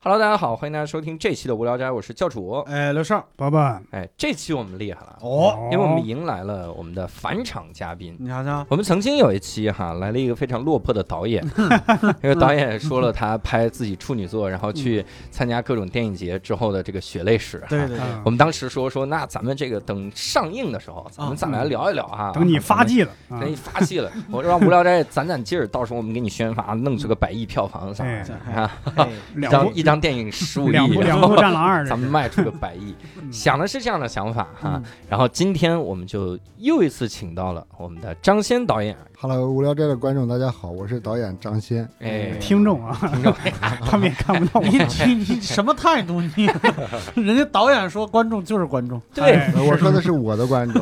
[0.00, 2.60] Hello，大家好，欢迎大家收听这期的无聊斋，我是教主。
[2.68, 3.58] 哎，刘少，伯伯，
[3.90, 8.16] 哎，这期我们厉害了，哦，因为我们迎来了我们的返场嘉宾。
[8.20, 11.44] 你瞧瞧，我们曾经有一期哈，来了一个非常落魄的导演，
[12.22, 17.60] 这个导演说了他拍自己处女作，然后去参加各种电影节之后的这个血泪史。
[17.68, 22.30] 对对我们当时说说，那咱们这个等上映的时候，咱们再来聊一聊哈。
[22.32, 23.40] 等你发迹了，啊。
[23.40, 28.40] 等你发迹了，我让无聊斋攒攒劲儿，到时候我们给你宣发，弄出个百亿票房啥的。
[28.46, 28.62] 哎。
[28.62, 28.78] 啊！
[28.94, 33.32] 嘿一两部一张电影十五亿，两部 两部战狼二，咱们卖出个百亿，嗯。
[33.32, 34.72] 想的是这样的想法哈。
[34.74, 34.82] 嗯。
[35.08, 41.84] 然后今天我们就又一次请到了我们的张先导演，Hello，无聊斋的观众，大家好，我是导演张先。
[41.98, 43.34] 哎，听众啊，听众，
[43.84, 44.64] 他们也看不到我。
[44.64, 44.78] 你。
[45.06, 46.20] 你你什么态度？
[46.20, 46.46] 你
[47.20, 50.80] 人家导演说观众就是观众，对，我说的是我的观众，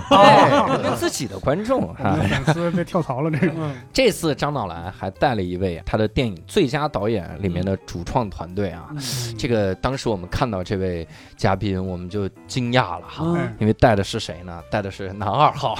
[0.96, 3.50] 自己的观众粉丝被跳槽了，这
[3.90, 8.90] 这次张导来还带了一位他的电影最佳导演里面的主创团队啊。
[9.38, 13.50] 这个当时我们看到这位嘉宾，我们就惊讶了哈，嗯。
[13.60, 14.60] 因为带的是谁呢？
[14.70, 15.74] 带的是男二号，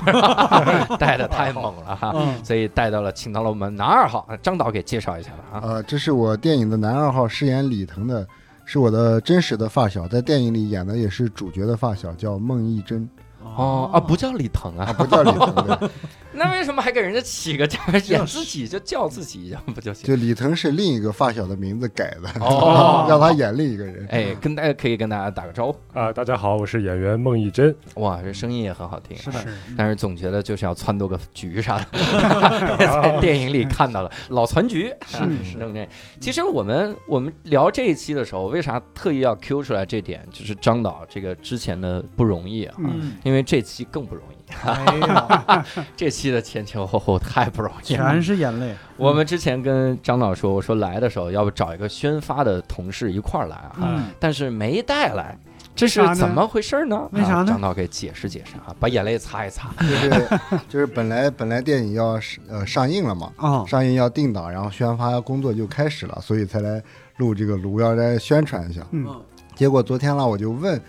[0.99, 5.61] 带的太猛了哈，嗯所以带到了，请到了我们男二号，张导给介绍一下吧啊。
[5.65, 8.25] 呃，这是我电影的男二号，饰演李腾的，
[8.65, 13.09] 是我的真实的发小，在电影里演的也是主角的发小，叫孟艺珍
[13.43, 15.89] 哦啊，不叫李腾啊，啊，不叫李腾对，
[16.33, 20.07] 那为什么还给人家起个叫 演自己就叫自己一样不就行？
[20.07, 24.07] 就李腾是另一个发小的名字改的，哦 让他演另一个人。
[24.11, 25.79] 哎，跟大家可以跟大家打个招呼。
[25.99, 27.75] 啊，大家好，我是演员孟艺珍。
[27.95, 29.17] 哇，这声音也很好听。
[29.17, 35.89] 是的，是但是总觉得就是要撺掇个局啥的，在电影里看到了老攒局，是啊是弄这。
[36.21, 40.27] 其实我们我们聊这一期的时候，为啥特意要 Q 出来这点？
[40.33, 44.37] 就是张导这个之前的不容易啊，嗯，嗯，因为这期更不容易。
[44.63, 45.67] 哎呀，
[45.97, 48.05] 这期的前前后后太不容易了。
[48.13, 55.37] 全是眼泪， 我们之前跟张导说，我说来的时候要不找一个宣发的同事一块儿来啊，嗯，但是没带来。
[55.75, 57.07] 这是怎么回事呢？
[57.13, 59.69] 为啥呢啊张导给解释解释啊，把眼泪擦一擦。
[59.83, 60.29] 就是
[60.69, 66.81] 就是本来本来电影要是呃上映了嘛，啊，上映要定档，然后宣发工作就开始了，所以才来
[67.17, 68.81] 录这个《无聊斋》宣传一下。
[68.93, 69.07] 嗯，
[69.55, 70.81] 结果昨天呢，我就问，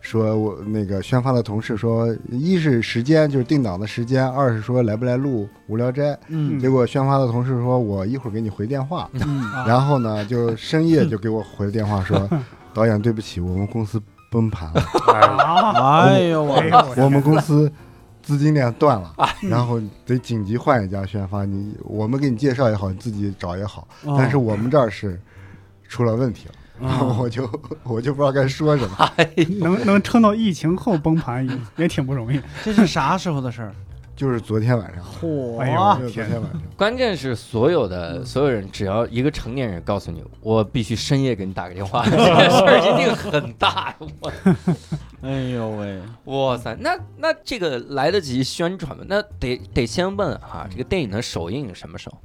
[0.00, 6.12] 说我那个宣发的同事说，一是时间就是定档的时间，二是说来不来录《无聊斋》。
[6.28, 9.08] 嗯结果宣发的同事说，我一会儿给你回电话。
[9.12, 12.28] 嗯，啊 然后呢，就深夜就给我回了电话说，
[12.72, 14.00] 导演对不起，我们公司
[14.30, 14.82] 崩盘了，
[16.06, 16.62] 哎，呦我
[16.96, 17.70] 我们公司
[18.22, 21.44] 资金链断了，哎然后得紧急换一家宣发。
[21.44, 25.20] 你我们给你介绍也好，你自己找也好，哦但是我们这儿是
[25.88, 26.54] 出了问题了。
[26.80, 27.48] 然后啊我就
[27.82, 29.12] 我就不知道该说什么。
[29.60, 32.40] 能 能撑到疫情后崩盘也也挺不容易。
[32.64, 33.74] 这是啥时候的事儿？
[34.16, 35.02] 就是昨天晚上，
[35.58, 43.94] 哎嚯，就是昨天晚上，关键是所有的所有人，只要一个成年人告诉你，我必须深夜给你打个电话，这件事儿一定很大。
[44.18, 44.30] 我
[45.22, 49.02] 哎呦喂，哇塞，那那这个来得及宣传吗？
[49.08, 52.20] 那得得先问哈，这个电影的首映什么时候？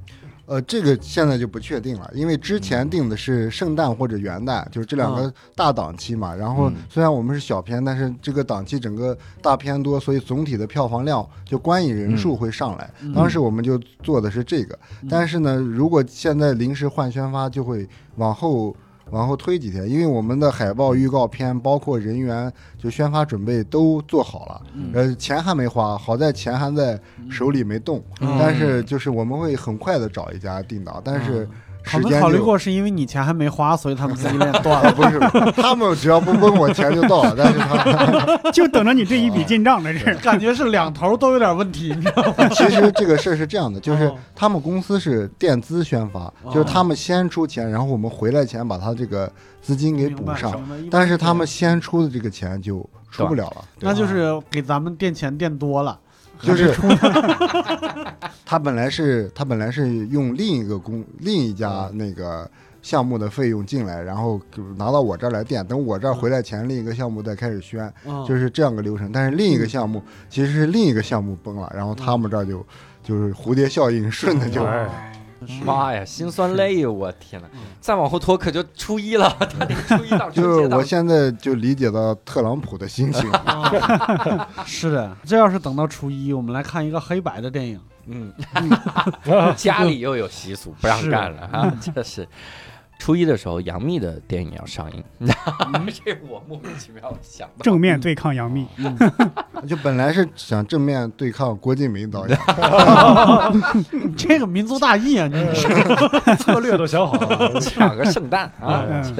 [0.46, 6.34] 呃，这个现在就不确定了，因为之前定的是圣诞或者元旦，就是这两个大档期嘛。
[6.34, 12.90] 然后嗯虽然我们是小片，但是这个档期整个大片多，所以总体的票房量就观影人数会上来。
[13.02, 14.78] 嗯当时我们就做的是这个，
[15.10, 18.74] 但是呢，如果现在临时换宣发，就会往后。
[19.10, 24.62] 往后推几天，因为我们的海报、预告片，包括人员，就宣发准备都做好了。
[24.74, 27.00] 嗯呃，钱还没花，好在钱还在
[27.30, 28.02] 手里没动。
[28.20, 31.48] 嗯但是就是我们会很快的找一家定档，但是
[31.86, 34.92] 时间考虑过是因为你钱还没花，所以他们资金链断啊，了。
[34.96, 35.18] 不是，
[35.52, 40.14] 他们只要不问我钱就到了，但是他 就等着你这一笔进账，这是。
[40.16, 42.48] 感觉是两头都有点问题，你知道吗？
[42.50, 49.30] 其实这个事儿是这样的，就是哦他们公司是垫资宣发，就是他们先出钱，然后我们回来钱把他这个
[49.62, 50.60] 资金给补上，
[50.90, 55.98] 但是他们先出的这个钱就出不了了，那就是给咱们垫钱垫多了，
[56.42, 56.74] 就是
[58.44, 62.48] 他本来是他本来是用另一个公另一家那个
[62.82, 69.10] 项目的费用进来，然后给拿到我这儿来垫，等我这儿回来钱，另一个项目再开始宣，嗯就是这样个流程。
[69.12, 70.00] 但是另一个项目
[70.30, 72.64] 其实是另一个项目崩了，然后他们这儿就
[73.02, 74.88] 就是蝴蝶效应，顺的就哎，
[75.64, 76.88] 妈呀，心酸泪呀！
[76.90, 77.48] 我天哪，
[77.80, 79.28] 再往后拖可就初一了，
[79.58, 83.30] 他得初一到就是我现在就理解到特朗普的心情。
[83.30, 88.32] 啊 是的，这要是等到初一，我们来看一个黑白的电影，嗯，
[89.56, 92.26] 家里又有习俗不让干了啊，这是。
[92.98, 95.04] 初一的时候，杨幂的电影要上映，
[96.04, 97.62] 这我莫名其妙想到。
[97.62, 98.66] 正面对抗杨幂，
[99.68, 102.38] 就本来是想正面对抗郭敬明导演，
[104.16, 105.34] 这个民族大义啊，你
[106.36, 107.60] 策略都想好了。
[107.60, 109.14] 抢个圣诞啊嗯！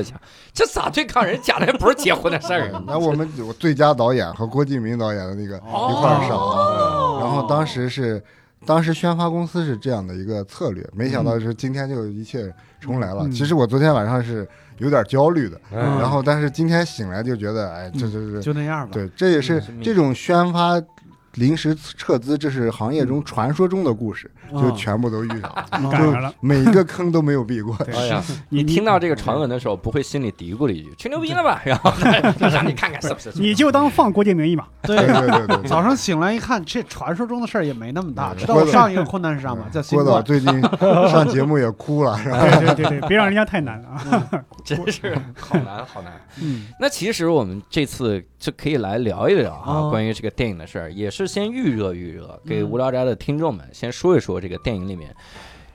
[0.53, 1.39] 这咋对抗人？
[1.43, 2.83] 讲的不是结婚的事儿啊！
[2.87, 8.23] 那我们有最佳导演和郭敬明导演的那个一块儿上，哦然后当时是。
[8.67, 13.23] 当时宣发公司是这样的一个策略，没想到是今天就一切重来了。
[13.23, 14.47] 嗯其实我昨天晚上是
[14.79, 18.93] 有点焦虑的，嗯然后但是今天醒来就觉得，哎，这这这，就那样吧。
[18.93, 20.81] 对，这也是这种宣发
[21.37, 26.33] 临时撤资，这是行业中传说中的故事，就嗯全部都遇上了，你赶上了。
[26.41, 27.77] 每一个坑都没有避过。
[27.85, 31.61] 对哎呀，你你听到这个传闻的时候，不会心里嘀咕了一句“吹牛逼了吧”？
[31.65, 31.93] 然后
[32.49, 33.31] 让你看看是不是？
[33.35, 35.69] 你就当放郭敬明一马，对对对。
[35.69, 38.35] 早上醒来一看，这传说中的事儿也没那么大。
[38.35, 39.67] 知道我上一个困难是啥吗？
[39.91, 40.23] 郭导。
[40.23, 40.61] 最近
[41.09, 42.41] 上节目也哭了， 是吧？
[42.41, 44.45] 对对对对，别让人家太难了啊。
[44.65, 46.13] 真是好难好难。
[46.43, 55.15] 嗯那其实我们这次就可以来聊一聊啊，哦关于这个电影的事儿，也是先预热预热，给嗯无聊斋的听众们先说一说这个电影里面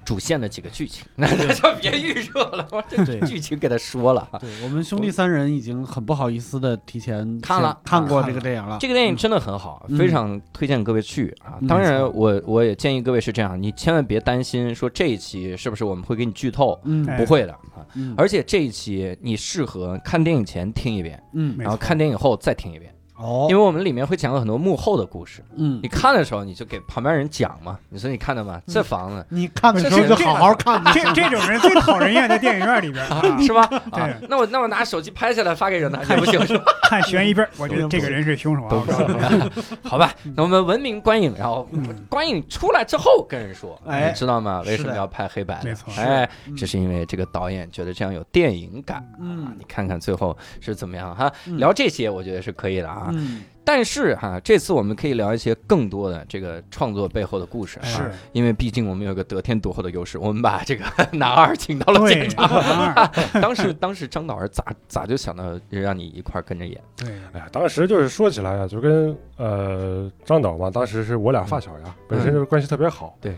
[0.03, 1.05] 主线的几个剧情。
[1.15, 4.27] 那 那就别预热了，我这对剧情给他说了。
[4.39, 8.77] 对我们兄弟三人已经很不好意思的提前看了看过这个电影了。
[8.79, 11.59] 这个电影真的很好，嗯非常推荐各位去啊！
[11.61, 17.85] 嗯当然我，我也建议各位是这样，你千万别担心说这一期是不是我们会给你剧透，嗯哎不会的啊！
[17.93, 25.43] 嗯而且这一期你适合看电影前听一遍，嗯然后看电影后再听一遍，哦因为我们里面会讲很多幕后的故事。
[25.55, 27.77] 嗯你，看的时候，你就给旁边人讲嘛。
[27.89, 28.61] 你说你看到吗？
[28.67, 30.81] 这房子你看的时候就好好看。
[30.93, 33.61] 这这种人最讨人厌，在电影院里边 啊，是吧？
[33.91, 36.63] 啊对，那我那我拿手机拍下来发给人呢，也不行是吧？
[36.89, 39.49] 看悬疑片， 我觉得这个人是凶手啊。
[39.83, 41.67] 好吧，那我们文明观影，然后
[42.09, 44.61] 观影出来之后跟人说，哎你知道吗？
[44.65, 45.69] 为什么要拍黑白的？
[45.69, 48.97] 没错哎，嗯这是因为这个导演觉得这样有电影感。
[48.97, 51.31] 啊嗯你看看最后是怎么样哈？
[51.45, 53.10] 嗯聊这些我觉得是可以的啊。
[53.13, 62.43] 嗯但是哈，这次我们可以聊一些更多的这个创作背后的故事，啊是，因为毕竟我们有个得天独厚的优势，我们把这个 男二请到了现场。
[62.49, 63.07] 二，
[63.39, 66.81] 当时当时张导儿咋咋就想到让你一块儿跟着演？
[66.97, 73.15] 对，哎呀，当时就是说起来啊，就跟呃张导嘛，当时是我俩发小呀，本身就是关系特别好。
[73.21, 73.37] 对。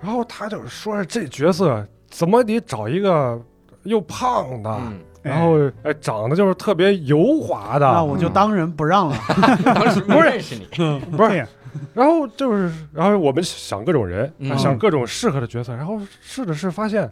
[0.00, 3.40] 然后他就说这角色怎么得找一个
[3.84, 9.16] 又胖的，嗯，然后哎长得就是特别油滑的，那我就当仁不让了。
[9.64, 10.66] 当时没认识你，
[11.16, 11.46] 不是
[11.94, 17.08] 然后就是，然后我们想各种人，嗯想各种适合的角色，然后试着试，发现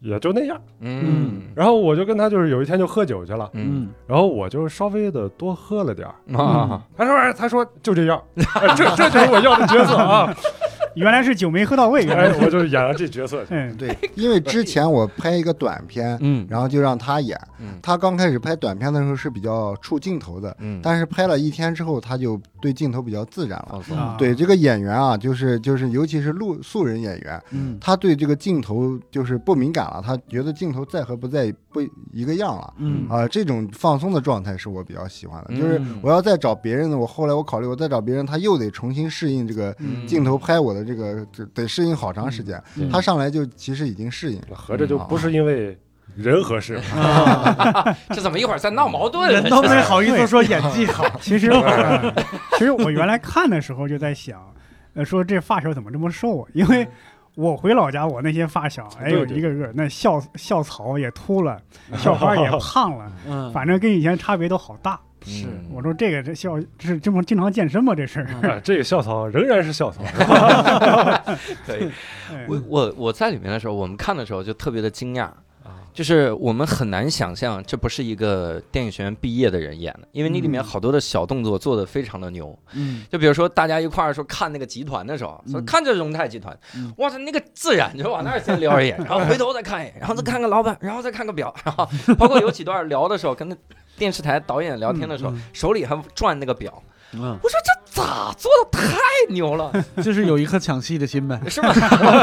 [0.00, 0.60] 也就那样。
[0.80, 6.36] 嗯然后我就跟他就是有一天就喝酒去了，嗯然后我就稍微的多喝了点儿。
[6.36, 8.20] 啊，他说哎他说就这样，
[8.54, 10.34] 哎 这这就是我要的角色啊！
[10.94, 12.30] 原来是酒没喝到位，原来。
[12.44, 13.44] 我就演了这角色。
[13.50, 17.38] 嗯，对，因为之前我拍一个短片，嗯然后就让他演。
[17.60, 23.68] 嗯他刚开始拍短片的时候是比较触镜头的，嗯，但是拍了一天之后，他就对镜头比较自然了。
[23.72, 31.80] 放松，啊对这个演员啊，就是就是，尤其是路素人演员，嗯他对这个镜头就是不敏感了，他觉得镜头在和不在不
[32.12, 32.74] 一个样了。
[32.78, 35.54] 嗯啊，这种放松的状态是我比较喜欢的。
[35.54, 42.62] 就是嗯我要再找别人的，我后来我考虑，我再找别人，他又得重新适应这个嗯镜头拍我的这个，这得适应好长时间。
[42.76, 44.56] 嗯他上来就其实已经适应了。
[44.56, 45.76] 合着就不是因为
[46.16, 46.80] 人合适，
[48.10, 49.30] 这怎么一会儿在闹矛盾？
[49.30, 51.04] 人都没好意思说演技好。
[51.20, 52.12] 其实， 呃
[52.58, 54.40] 其实我原来看的时候就在想，
[54.94, 56.48] 呃，说这发小怎么这么瘦啊？
[56.52, 56.86] 因为
[57.40, 61.58] 我回老家，我那些发小，哎呦，一个个那校校草也秃了，
[61.96, 65.00] 校花也胖了，嗯，反正跟以前差别都好大。
[65.22, 67.94] 是我说这个这校这是这么经常健身吗？
[67.94, 68.26] 这事儿？
[68.42, 70.02] 哎这个校草仍然是校草。
[71.66, 71.90] 可以。
[72.32, 75.28] 哎我我我在里面的时候，我们看的时候就特别的惊讶。
[75.90, 80.64] 啊就是我们很难想象，这不是一个电影学院毕业的人演的，因为你里面嗯。
[80.64, 82.56] 好多的小动作做的非常的牛。
[82.74, 83.04] 嗯。
[83.10, 93.56] 就比如说大家一块儿说看那个集团的时候，说嗯看这荣泰集团嗯，哇塞，那个自然就往那儿先瞄一眼， 然后回头再看一眼，然后再看看老板，然后再看个表， 然后包括有几段聊的时候，跟那
[93.98, 98.96] 电视台导演聊天的时候嗯，手里还转那个表，嗯，我说这咋做的太
[99.30, 101.40] 牛了， 就是有一颗抢戏的心呗。
[101.48, 101.72] 是吗？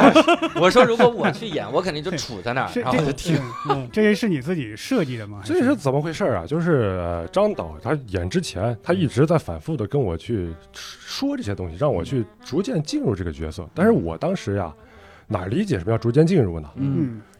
[0.60, 3.38] 我说如果我去演，我肯定就杵在那儿，是然后就这听。
[3.70, 5.42] 嗯这是你自己设计的吗？
[5.44, 6.46] 还这是怎么回事啊？
[6.48, 13.68] 就是呃张导他演之前，他一直在反复的跟我去说这些东西，让我去逐渐进入这个角色。
[13.76, 14.74] 但是我当时呀，
[15.28, 16.70] 哪理解什么叫逐渐进入呢？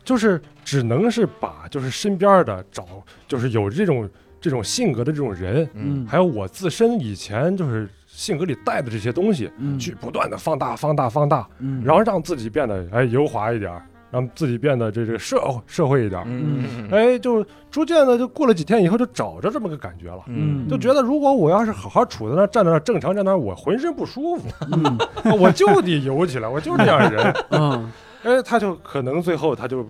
[0.04, 2.86] 就是只能是把就是身边的找，
[3.28, 4.10] 就是有这种
[4.40, 6.06] 这种性格的这种人，嗯。
[6.08, 9.78] 还有我自身以前就是性格里带的这些东西，嗯。
[9.78, 13.72] 去不断的放大、放大、放大，嗯，然后让自己变得哎油滑一点，
[14.12, 16.22] 让自己变得这这个社社会一点。
[16.26, 16.90] 嗯。
[16.92, 20.24] 哎，就逐渐的就过了几天以后，就找着这么个感觉了。
[20.28, 20.68] 嗯。
[20.68, 24.98] 就觉得如果我要是好好杵在那站在那正常站那，我浑身不舒服，嗯。
[25.40, 27.36] 我就得游起来，我就是这样的人。
[27.52, 27.92] 嗯。
[28.24, 29.88] 哎，他就可能最后他就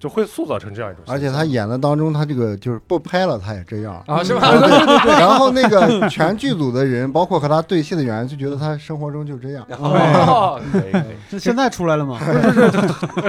[0.00, 4.02] 就会塑造成这样一种，而且他演的当中，他这个就是不拍了，他也这样。
[4.06, 4.40] 啊是吧？
[4.50, 9.64] 对对对， 然后那个全剧组的人，包括和他对戏的演员，就觉得他生活中就这样。
[9.78, 11.16] 哦，可以可以。
[11.28, 12.18] 这现在出来了吗？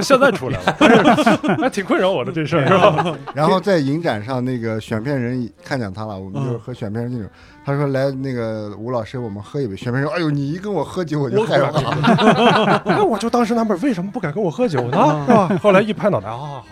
[0.02, 3.18] 现在出来了，还挺困扰我的这事儿，是吧？
[3.36, 7.30] 然后在影展上，那个选片人看见他了，我们就是和选片人那种，
[7.64, 9.76] 他说来那个吴老师，我们喝一杯。
[9.76, 12.82] 选片人说，哎呦，你一跟我喝酒我就害怕。
[12.86, 15.26] 那我就当时纳闷，为什么不敢跟我喝酒呢？
[15.28, 15.60] 是吧？
[15.62, 16.64] 后来一拍脑袋啊，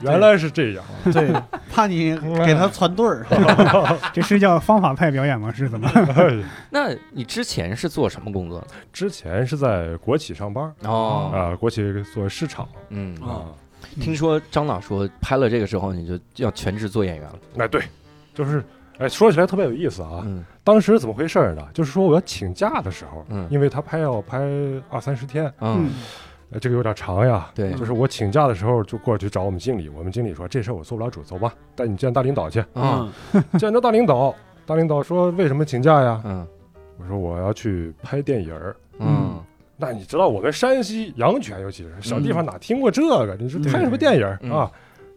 [0.00, 0.84] 原来是这样。
[1.12, 1.32] 对，
[1.72, 3.26] 怕你给他攒对儿。
[4.12, 5.50] 这是叫方法派表演吗？
[5.52, 5.88] 是怎么？
[6.16, 6.38] 哎
[6.70, 8.66] 那你之前是做什么工作的？
[8.92, 11.82] 之前是在国企上班哦，啊，国企
[12.14, 13.46] 做市场嗯，啊。
[14.00, 17.38] 听说张导说拍了这个之后，你就要全职做演员了。
[17.58, 17.82] 哎，对，
[18.34, 18.62] 就是
[18.98, 20.22] 哎，说起来特别有意思啊。
[20.24, 21.62] 嗯当时怎么回事儿呢？
[21.72, 24.40] 就是说我要请假的时候，嗯因为他拍要拍
[24.90, 25.90] 二三十天，嗯，
[26.50, 27.48] 呃这个有点长呀。
[27.54, 32.64] 对，就是我请假的时候就过去找我们经理，我们经理说这事儿我做不了主，走吧，带你见大领导去。
[32.74, 33.08] 啊
[33.58, 34.34] 见着大领导，
[34.66, 36.20] 大领导说为什么请假呀？
[36.24, 36.46] 嗯
[36.98, 38.74] 我说我要去拍电影儿。
[38.98, 39.40] 嗯
[39.76, 43.36] 那你知道我们山西阳泉，尤其是小地方哪听过这个？
[43.38, 44.72] 你说拍什么电影啊？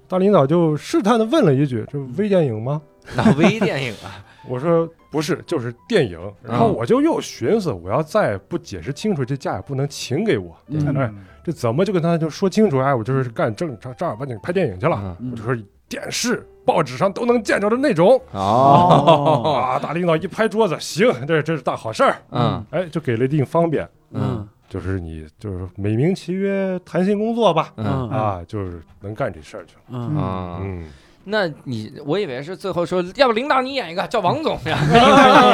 [0.10, 2.82] 大领导就试探的问了一句：“这微电影吗
[3.16, 10.56] 那微电影啊，？” 我说：“不是，就是电影。”然后我就又寻思，我要再不解释清楚，这假也不能请给我。
[10.68, 11.12] 嗯哎，
[11.44, 12.80] 这怎么就跟他就说清楚？
[12.80, 15.16] 哎，我就是干正正正儿八经拍电影去了。
[15.20, 15.56] 嗯我就说
[15.88, 18.20] 电视、报纸上都能见着的那种。
[18.32, 19.80] 哦， 啊！
[19.80, 22.16] 大领导一拍桌子，行，这这是大好事儿。
[22.32, 27.74] 嗯哎，就给了一定方便，嗯就是你就是美名其曰弹性工作吧。
[27.76, 29.82] 嗯啊，就是能干这事儿去了。
[29.90, 30.88] 嗯啊，嗯，
[31.24, 34.78] 那你我以为是最后说，要不领导你演一个叫王总呀，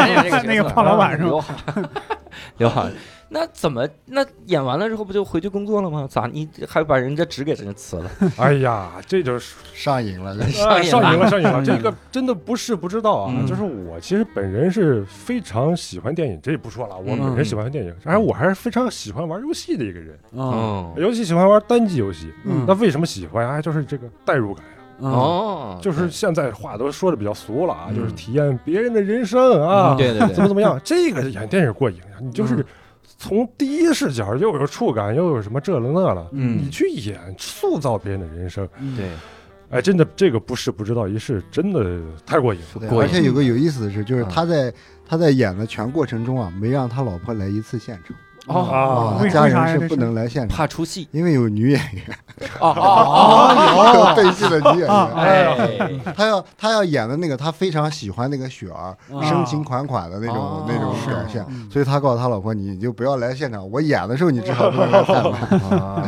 [0.06, 1.54] 你演这个那个胖老板是吧刘好，
[2.58, 2.92] 刘海。
[3.28, 3.88] 那怎么？
[4.06, 6.08] 那演完了之后不就回去工作了吗？
[6.10, 8.10] 咋你还把人家纸给人辞了？
[8.38, 11.62] 哎呀，这就是上瘾了，这上瘾了上瘾了，上瘾了。
[11.62, 22.32] 嗯这个真的不是不知道啊，嗯就是我其实本人是非常喜欢电影，这也不说了，我嗯本人喜欢电影，而我还是非常喜欢玩游戏的一个人，嗯哦尤其喜欢玩单机游戏。
[22.46, 23.54] 嗯那为什么喜欢呀？
[23.54, 24.72] 哎，就是这个代入感呀。
[25.00, 32.16] 哦，就是现在话都说的比较俗了啊，嗯就是体验别人的人生啊，对对对，怎么怎么样，这个演电影过瘾啊！
[32.22, 32.66] 你就是嗯
[33.18, 36.60] 从第一视角又有触感，又有什么这了那了，嗯。
[36.62, 38.68] 你去演塑造别人的人生，
[38.98, 39.10] 对，
[39.70, 42.80] 哎，真的这个不是不知道一试，真的太过瘾了。
[42.80, 43.10] 对过瘾。
[43.10, 44.30] 而且有个有意思的是，就是嗯。
[44.30, 44.74] 他在
[45.08, 48.16] 他在演的全过程中啊，没让他老婆来一次现场
[48.48, 52.04] 哦，家人是不能来现场，怕出戏，因为有女演员，
[52.60, 55.08] 哦哦 有对戏的女演员。
[55.16, 59.24] 哎，他要他要演的那个，他非常喜欢那个雪儿，啊。
[59.24, 61.68] 深情款款的那种、哦那种表现，嗯。
[61.72, 65.16] 所以他告诉他老婆，你就不要来现场，我演的时候你至少不能来现
[65.60, 66.04] 场， 啊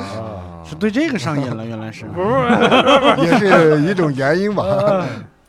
[0.70, 2.06] 是对这个上瘾了，原来是。
[3.18, 4.64] 也是一种原因吧。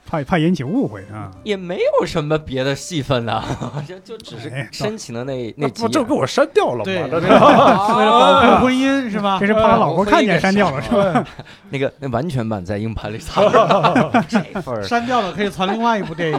[0.08, 1.30] 怕怕引起误会啊。
[1.44, 3.44] 也没有什么别的戏份啊，
[3.86, 6.84] 就就只是哎深情的那那几那不就给我删掉了吗？
[6.84, 9.46] 对 为了保护婚姻是吧这？
[9.46, 11.24] 是怕他老婆看见删掉了是吧？
[11.70, 16.38] 那个那完全版在硬盘里藏着，这份，删掉了可以传另外一部电影，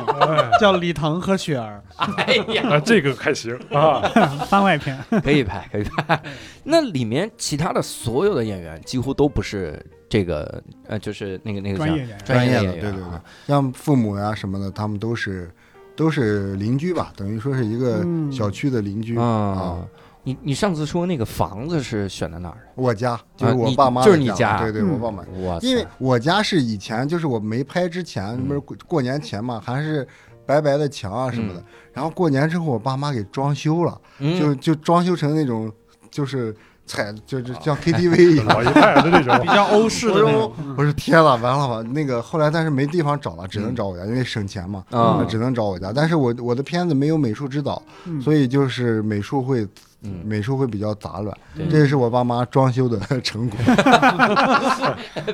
[0.59, 1.83] 叫《李腾和雪儿
[2.17, 4.01] 哎呀，啊，这个还行啊。
[4.47, 6.19] 番外篇，可以拍，可以拍。
[6.63, 12.17] 那里面其他的所有的演员几乎都不是这个，呃，就是那个那个叫专业演员。
[12.25, 15.49] 专业的专业的，对对对啊，像父母呀什么的，他们都是
[15.95, 19.87] 都是邻居吧，等于说是一个嗯小区的邻居啊啊。。
[20.23, 22.57] 你你上次说那个房子是选在哪儿？
[22.75, 25.23] 我家就是我爸妈的就是你家对对，嗯我爸妈。
[25.47, 30.05] 哇塞，因为我家是以前就是我没拍之前，嗯不是过过年前嘛，还是
[30.45, 31.63] 白白的墙啊什么的。
[31.93, 35.71] 然后过年之后，我爸妈给装修了，嗯就就装修成那种
[36.11, 36.53] 就是
[36.89, 38.45] 彩，就是像 KTV 一样。
[38.47, 40.51] 老一派的那》，种比，较欧式的那种。
[40.75, 41.81] 我说天呐，完了吧？
[41.93, 45.93] 那个后来但是没地方找了，只能找我家，因为省钱嘛，啊那只能找我家。
[45.95, 49.67] 但是我我的片子没有美术指导，嗯所以就是美术会
[50.01, 51.37] 嗯，美术会比较杂乱。
[51.69, 53.59] 这也是我爸妈装修的 成果。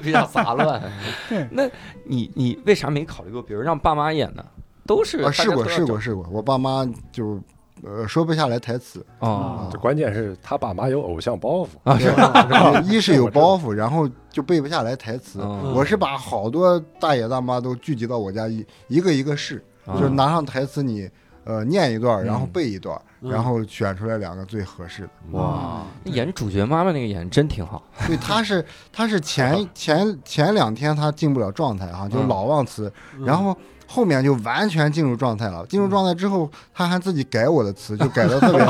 [0.01, 0.81] 比较杂乱
[1.29, 1.47] 对。
[1.51, 1.63] 那
[2.03, 4.43] 你你为啥没考虑过，比如让爸妈演呢？
[4.88, 7.39] 都是啊，试过试过试过，我爸妈就
[7.85, 9.05] 呃说不下来台词。
[9.21, 12.91] 找哦这关键是他爸妈有偶像包袱，啊是？
[12.91, 15.39] 一是有包袱，然后就背不下来台词。
[15.41, 21.09] 嗯我是把好多大爷大妈都聚集到我家，一一个一个试，啊就是拿上台词你，
[21.43, 25.09] 呃念一段，然后嗯背一段，嗯然后选出来两个最合适的。
[25.31, 27.83] 哇，那演主角妈妈那个演真挺好。
[28.07, 33.55] 对，他是他是前 前前两天他进不了状态哈，就嗯老忘词，嗯然后
[33.87, 35.65] 后面就完全进入状态了。
[35.67, 38.65] 进入状态之后，他还自己改我的词，就 改的特别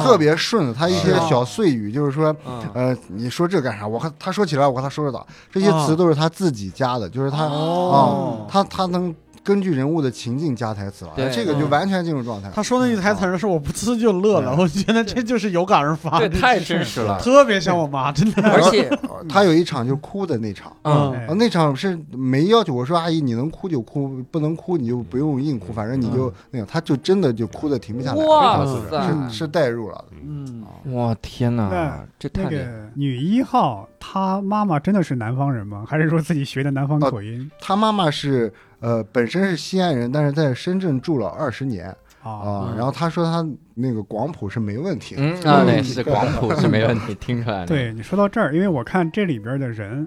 [0.00, 0.72] 特别顺。
[0.74, 3.86] 他一些小碎语，就是说，嗯呃，你说这干啥？
[3.86, 9.14] 我和他说起来，我和他说着打，这些啊词都是他自己加的，就是他哦啊，他他能
[9.44, 12.54] 根据人物的情境加台词了，这个就嗯完全进入状态了。
[12.54, 14.58] 他说那句台词儿的时候，我不呲就乐了，嗯。
[14.58, 17.18] 我觉得这就是有感而发， 太真实了。
[17.20, 18.42] 特别像我妈，真的。
[18.50, 20.72] 而且， 呃他有一场就哭的那场。
[20.82, 29.28] 嗯，那场是没要求，我说阿姨你能哭就哭，不能哭你就不用硬哭，反正你就那个，他就真的就哭的停不下来，哇非常自然塞。
[29.28, 30.04] 是是代入了。
[30.26, 30.64] 嗯，
[30.94, 32.48] 哇天哪这太
[32.94, 35.84] 女一号，她妈妈真的是南方人吗？
[35.86, 37.50] 还是说自己学的南方口音？
[37.60, 41.88] 她妈妈是呃本身是西安人，但是在深圳住了二十年
[42.22, 42.74] 啊？
[42.76, 47.66] 然后他说他那个广普是没问题的，嗯啊，那是广普是没问题，听出来了。
[47.66, 50.06] 对你说到这儿，因为我看这里边的人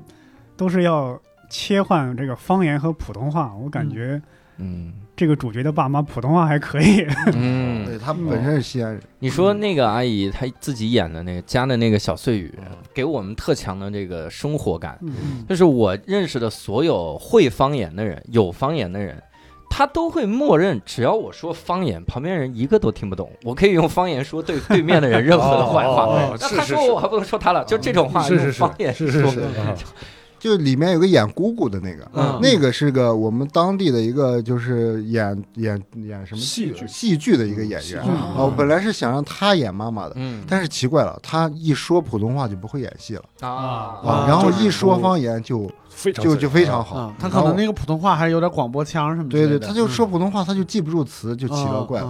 [0.56, 4.22] 都是要切换这个方言和普通话，我感觉
[4.58, 7.06] 嗯这个主角的爸妈普通话还可以。
[7.36, 12.52] 嗯，对他们本身是西安人，你说那个阿姨她自己演的那个加的那个小碎语，
[12.92, 14.98] 给我们特强的这个生活感。
[15.04, 19.22] 嗯就是我认识的所有会方言的人，有方言的人，
[19.70, 23.32] 他都会默认，只要我说方言，旁边人一个都听不懂。
[23.44, 26.06] 我可以用方言说对 对面的人任何的坏话。
[26.08, 29.78] 哦那他说我还不能说他了，就这种话是是是用方言说是是是，啊
[30.42, 32.40] 就里面有个演姑姑的那个，嗯。
[32.42, 36.88] 那个是个我们当地的一个就是演演演什么戏剧。
[36.88, 38.02] 戏剧的一个演员。
[38.04, 40.44] 嗯哦，我本来是想让他演妈妈的，嗯。
[40.48, 43.24] 但是奇怪了，他一说普通话就不会演戏了。
[43.42, 44.02] 啊啊。
[44.04, 46.96] 啊，然后一说方言就非常就就非常好。
[46.96, 52.02] 啊，他可能那个普通话还有点广播腔什么的对对，他就说普通话，他就记不住词，就奇了怪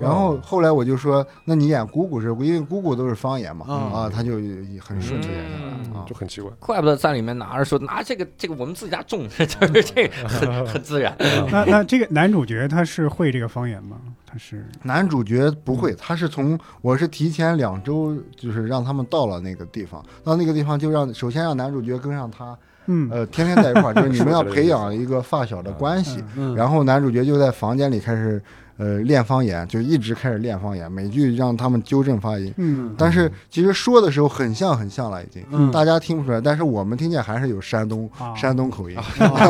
[0.00, 4.34] 然后后来我就说，那你演姑姑是，因为姑姑都是方言嘛，嗯啊，他就
[4.80, 6.14] 很顺利演下来就。
[6.14, 6.50] 很奇怪。
[6.60, 11.16] 怪不得在里面拿着说拿这个这个我们自家种， 就是这个很很自然。
[11.50, 13.96] 那那这个男主角他是会这个方言吗？
[14.26, 23.08] 他是男主角不嗯会，他是从我是提前两周，就是让他们到了那个地方，到那个地方就让首先让男主角跟上他，嗯。
[23.10, 26.22] 呃，天天在一块儿，就是 你们要培养一个发小的关系。
[26.36, 28.42] 嗯，然后男主角就在房间里开始
[28.76, 32.52] 呃练方言，就一直开始练方言，每句让他们纠正发音。
[32.56, 32.94] 嗯。
[32.98, 35.70] 但是其实说的时候很像很像了，已经，嗯。
[35.70, 38.34] 大家听不出来，但是我们听见还是有山东、啊。
[38.34, 38.96] 山东口音，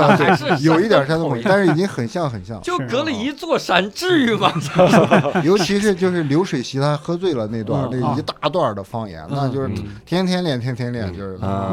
[0.60, 2.60] 有一点山东口音，但是已经很像很像。
[2.60, 4.52] 就隔了一座山，至于吗？
[5.42, 8.00] 尤其是就是流水席他喝醉了那段，嗯。
[8.00, 9.74] 那一大段的方言，那就是嗯。
[10.04, 11.72] 天天练，天天练，就是啊，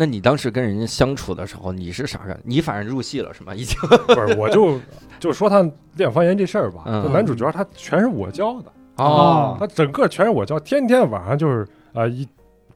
[0.00, 2.40] 那你当时跟人家相处的时候，你是啥感？
[2.42, 3.54] 你反正入戏了是吗？
[3.54, 4.80] 已经不是，我就
[5.18, 5.62] 就说他
[5.96, 12.26] 练方言这事儿吧，嗯男主角他全是我教的，哦他整个全是我教，天天晚上就是啊、一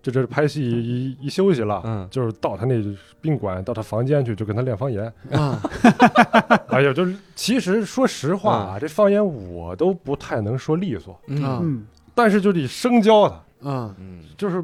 [0.02, 2.74] 这这拍戏一一休息了，嗯就是到他那
[3.22, 5.10] 宾馆，到他房间去就跟他练方言。
[5.32, 5.58] 啊，
[6.68, 14.62] 哎呀，就是其实说实话啊，这方言我都不太能说利索，嗯嗯但是就得生教他，嗯嗯就是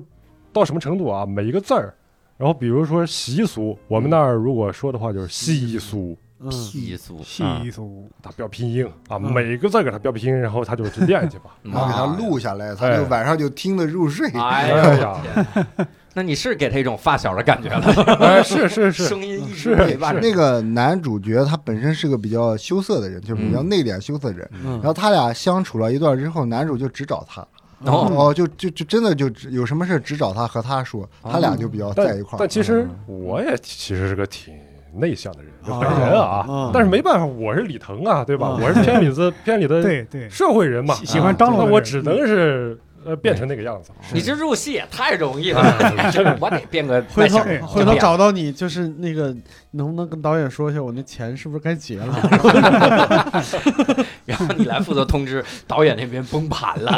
[0.53, 1.95] 到什么程度啊，每一个字儿。
[2.41, 6.51] 然后比如说习俗，我们那儿如果说的话就是习俗，嗯。
[6.51, 8.09] 习俗习俗。
[8.23, 9.31] 他标拼音啊，嗯。
[9.31, 11.51] 每个字给他标拼音，然后他就去练去吧。
[11.65, 11.71] 嗯。
[11.71, 14.27] 然后给他录下来，他就晚上就听得入睡。
[14.31, 14.69] 哎。
[14.69, 15.21] 呀，
[16.15, 20.19] 那你是给他一种发小的感觉了， 哎，是是是，声音一直是陪伴。
[20.19, 23.69] 那个男主角他本身是个比较羞涩的人，就是比较嗯。
[23.69, 24.51] 内敛羞涩的人。
[24.65, 24.71] 嗯。
[24.79, 27.47] 然后他俩相处了一段之后，男主就只找他，
[27.85, 32.39] 哦哦，就就就真的就只有什么事只找他和他说，他俩就比较在一块儿。
[32.39, 34.55] 但其实嗯我也其实是个挺
[34.93, 38.49] 内向的人，本人啊啊，但是没办法，我是李腾啊，对吧？
[38.49, 43.91] 啊我是片里子片里的对对，社会人嘛，喜喜欢张罗那我只能是呃变成那个样子。
[44.13, 45.61] 你这入戏也太容易了，
[45.97, 49.35] 哎真的我得变个回头找到你，就是那个，
[49.73, 52.15] 能不能跟导演说一下，我那钱是不是该结了？
[54.27, 56.93] 然后你来负责通知导演那边崩盘了，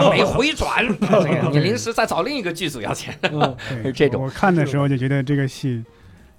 [0.00, 0.84] 他没回转，
[1.52, 3.16] 你临时再找另一个剧组要钱。
[3.22, 5.82] 嗯是这种我看的时候就觉得这个戏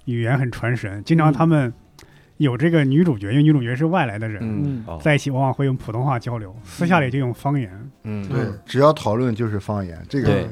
[0.04, 1.72] 语言很传神，经常他们
[2.38, 7.90] 有这个女主角，因为女主角是外来的人，在一起往往会用普通话交流，私下里就用方言。
[8.02, 10.48] 嗯，对，只要讨论就是方言，这个对。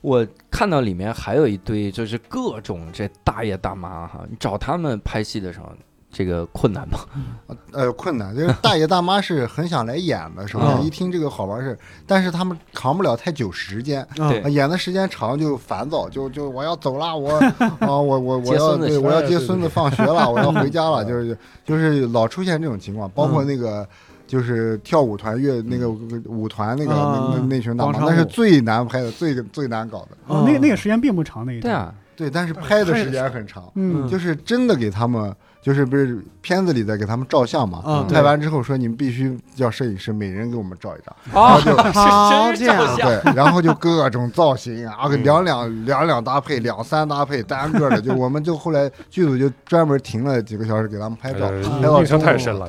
[0.00, 5.70] 我看到里面还有一堆就是各种这大爷大妈哈，你找他们拍戏的时候，
[6.12, 6.98] 这个困难吗？
[7.72, 10.82] 呃困难，就是大爷大妈是很想来演的，首先嗯。
[10.82, 14.40] 一听这个好玩事，但是他们扛不了太久时间，对。
[14.40, 23.86] 啊演的时间长就烦躁，就就我要走了，我 啊我我我要对我要接孙子放学了，我要回家了， 就是就是老出现这种情况，包括那个。
[24.30, 30.10] 就是跳舞团乐那个舞团那个啊那那那群大妈，那是最难拍的，最最难搞的。
[30.28, 38.06] 哦，那那个时间并不长那一段，对啊，对，但是拍的时间很长，嗯，就是真的给他们，就是不是片子里在给他们照相嘛？
[38.10, 52.68] 拍完之后说你们必须叫摄影师每人给我们照一张，啊，然后就 好是真照相，对，然后就各种造型啊，两两两两搭配，两三搭配，单个的，就我们就后来剧组就专门停了几个小时给他们拍照，呃拍到太深了，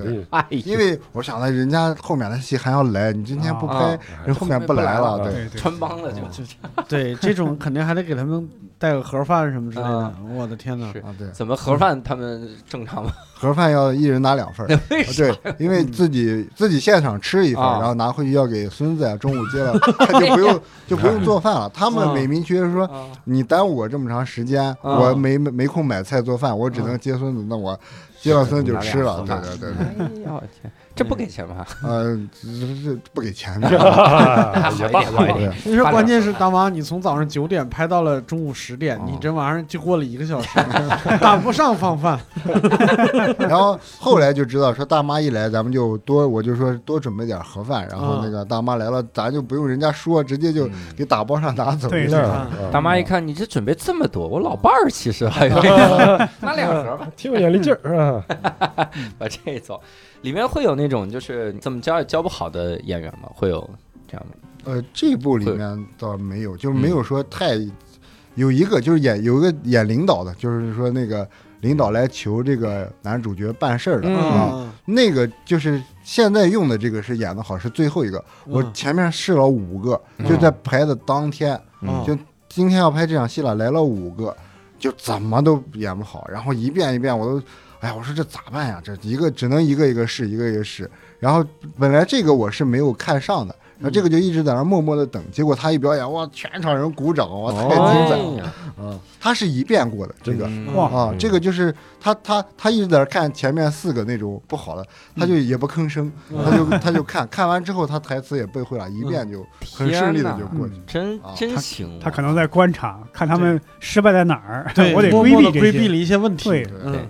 [0.49, 3.79] 因为我想的人家后面的戏还要来，你今天不啊。
[3.79, 5.49] 拍，人后面不来了，对。
[5.57, 6.21] 穿帮了就。
[6.31, 6.43] 就
[6.87, 10.13] 对，这种肯定还得给他们带个盒饭什么之类的啊。
[10.35, 10.87] 我的天哪！
[10.87, 13.11] 啊，对，怎么盒饭他们正常吗？
[13.33, 14.67] 盒饭要一人拿两份？
[14.89, 21.69] 对，因为自己自己现场吃一份然后拿回去要给孙子呀，中午接了， 他就不用就不用做饭了。
[21.73, 27.77] 他们啊美名其曰说，啊你耽误我这么长时间，我没没空买菜做饭，我只能接孙子，那我
[28.21, 29.23] 接了孙子就吃了。
[29.25, 31.65] 对对对对，哎呦我天，这不给钱吗？
[31.83, 32.47] 呃，这
[32.83, 33.59] 这不给钱。
[35.63, 40.49] 你说关键是大妈，你从早上九点拍到了中午十点，哦你这玩意儿就过了一个小时，
[41.19, 42.19] 赶不上放饭。
[43.39, 47.87] 然后后来就知道说大妈一来，咱们就多，我就说多准备点盒饭。
[47.89, 51.89] 然后那个大妈来了，咱就不用人家说，直接就给打包上拿走。
[52.71, 55.55] 大妈一看你这准备这么多，我老伴儿其实还有
[56.41, 58.89] 拿两盒吧，挺有眼力劲儿是吧？
[59.17, 59.81] 把这走。
[60.21, 63.29] 里面会有那种就是怎么教也教不好的演员吗？
[63.33, 63.67] 会有
[64.07, 64.71] 这样的？
[64.71, 67.57] 呃，这部里面倒没有，就是没有说太
[68.35, 71.27] 有一个就是演有一个演领导的，就是说那个
[71.61, 78.23] 领导来求这个男主角办事儿的、嗯啊，那个就是现在用的这个是演的好，是最后一个。
[78.45, 82.15] 我嗯前面试了五个，就在排的当天，嗯就
[82.47, 84.37] 今天要拍这场戏了，来了五个，
[84.77, 87.41] 就怎么都演不好，然后一遍一遍我都。
[87.81, 88.79] 哎呀，我说这咋办呀？
[88.83, 90.89] 这一个只能一个一个试，一个一个试。
[91.19, 91.43] 然后
[91.77, 95.21] 本来这个我是没有看上的，然后这个就一直在那儿默默的等。
[95.31, 97.75] 结果他一表演，哇，全场人鼓掌，哇，太精
[98.07, 98.53] 彩了！
[98.77, 110.75] 啊，他是一遍过的这个嗯哇啊，这个就是他他他一直在那看前面四个那种不好的，他就也不吭声，他就他就看看完之后，他台词也背会了，一遍就很顺利的就过去。
[110.87, 116.49] 真啊真行，他可能在观察，看他们失败在哪儿，对，我得默规避规避了一些问题。
[116.49, 117.01] 对嗯对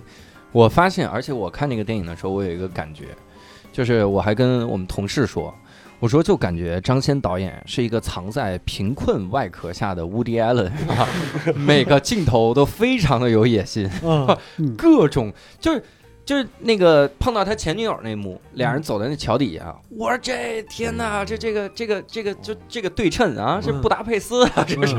[0.52, 3.06] 我发现，而且我看那个电影的时候，我有一个感觉，
[3.72, 5.52] 就是我还跟我们同事说，
[5.98, 11.08] 我说就感觉张先导演是一个藏在贫困外壳下的 Woody Allen，啊
[11.56, 14.36] 每个镜头都非常的有野心，嗯
[14.78, 15.82] 各种就是。
[16.24, 24.96] 就是那个碰到他前女友那幕，俩人走在那桥底下，我说这天哪，这这个这个这个就这个对称啊，是布达佩斯啊，这是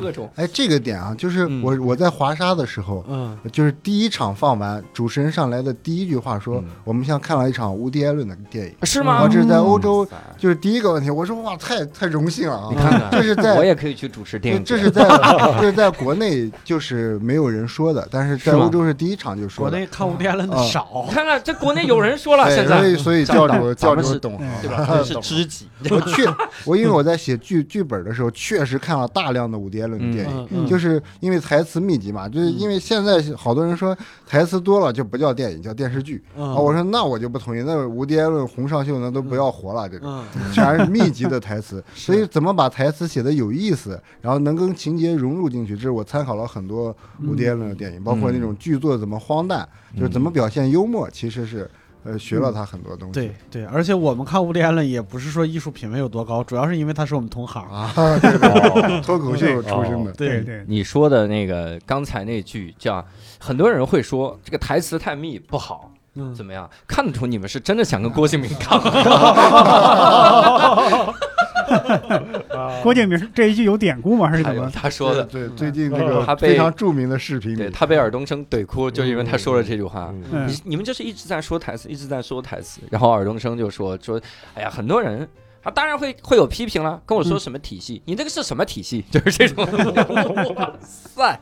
[0.00, 9.28] 各种哎，这个点啊，就是嗯我我在华沙的时候，嗯就是第一场放完，主持人上来的第一句话说嗯：“我们像看了一场无迪艾伦的电影。”是吗我，？
[9.28, 10.06] 这是在欧洲
[10.38, 11.10] 就是第一个问题。
[11.10, 12.68] 我说哇，太太荣幸了啊！
[12.70, 15.06] 你看看，这是在我也可以去主持电影，这这是在
[15.60, 19.70] 这是在国内就是没有人说的，但是在欧洲是第一场就说的。
[19.70, 21.04] 国内看无敌艾伦的啊少。
[21.06, 22.78] 你，看看这国内有人说了，哎现在。
[22.78, 24.38] 所以所以教主教主懂。
[24.38, 24.86] 行对吧？
[24.86, 26.24] 真是知己， 我确
[26.64, 30.66] 我因为我在写剧剧本的时候，确实看了大量的伍迪艾伦的电影。
[30.66, 33.96] 就是因为台词密集嘛，就是因为现在好多人说
[34.26, 36.38] 台词多了就不叫电影，叫电视剧啊。
[36.38, 40.24] 嗯我说那我就不同意，那伍迪艾伦、洪尚秀那都不要活了，这种嗯。
[40.52, 41.82] 全是密集的台词。
[41.94, 46.94] 所以怎么把台词写的有意思，然后能跟情节融入进去，这是我参考了很多
[47.26, 51.68] 伍迪艾伦的电影，包括那种剧作怎么荒诞，就是怎么表现幽默，其实是
[52.04, 53.14] 呃学了他很多东西。
[53.14, 57.62] 对对，而且我们看无敌艾伦也不是说艺术品味有多高，主要是因为他是我们同行。
[57.68, 60.12] 啊， 对对对，脱口秀出身的。
[60.12, 63.04] 对对，你说的那个刚才那句叫，
[63.38, 66.68] 很多人会说这个台词太密不好，嗯怎么样？
[66.86, 68.82] 看得出你们是真的想跟郭敬明 杠。
[72.82, 74.28] 郭敬明这一句有典故吗？
[74.28, 74.70] 还是还有怎么？
[74.74, 80.12] 他说的，对，最近这个他被非常著名的视频里，对他被尔冬升怼哭，就因为他说了这句话。
[80.46, 84.20] 你你们就是一直在说台词，一直在说台词，然后尔冬升就说说，
[84.54, 85.28] 哎呀，很多人
[85.62, 89.04] 他，当然会会有批评了，跟我说什么体系，你那个是什么体系？
[89.10, 89.64] 就是这种，
[90.56, 91.40] 哇塞，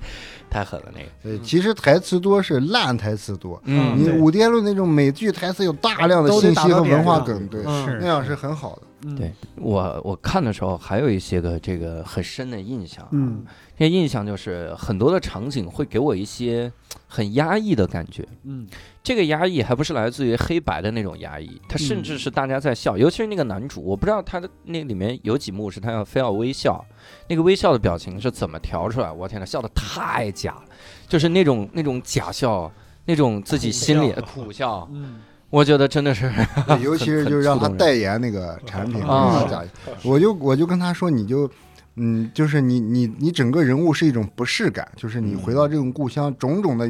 [0.50, 3.60] 太狠了那个，对，其实台词多是烂台词多。
[3.64, 3.98] 嗯。
[3.98, 4.18] 你对。
[4.18, 8.82] 伍迪艾伦那种美剧台词有大量的信息和文化梗，对，那样是很好的。
[9.02, 9.16] 嗯。
[9.16, 13.44] 对我我看的时候还有一些个这个很深的印象，嗯，
[13.76, 16.72] 这些印象就是很多的场景会给我一些
[17.06, 18.26] 很压抑的感觉。
[18.44, 18.66] 嗯。
[19.02, 26.84] 这个压抑还不是来自于黑白的那种压抑，它甚至是大家在笑，尤其是那个男主，我不知道他的那里面有几幕是他要非要微笑，
[27.26, 29.10] 那个微笑的表情是怎么调出来？
[29.10, 30.64] 我天呐，笑的太假了，
[31.08, 32.70] 就是那种那种假笑，
[33.06, 36.32] 那种自己心里的苦笑，嗯我觉得真的是，
[36.82, 39.62] 尤其是就是让他代言那个产品啊假，
[40.04, 41.50] 我就我就跟他说，你就。
[41.96, 46.88] 嗯，就是你你你整个人物是一种不适感，就是你回到这种故乡，种种的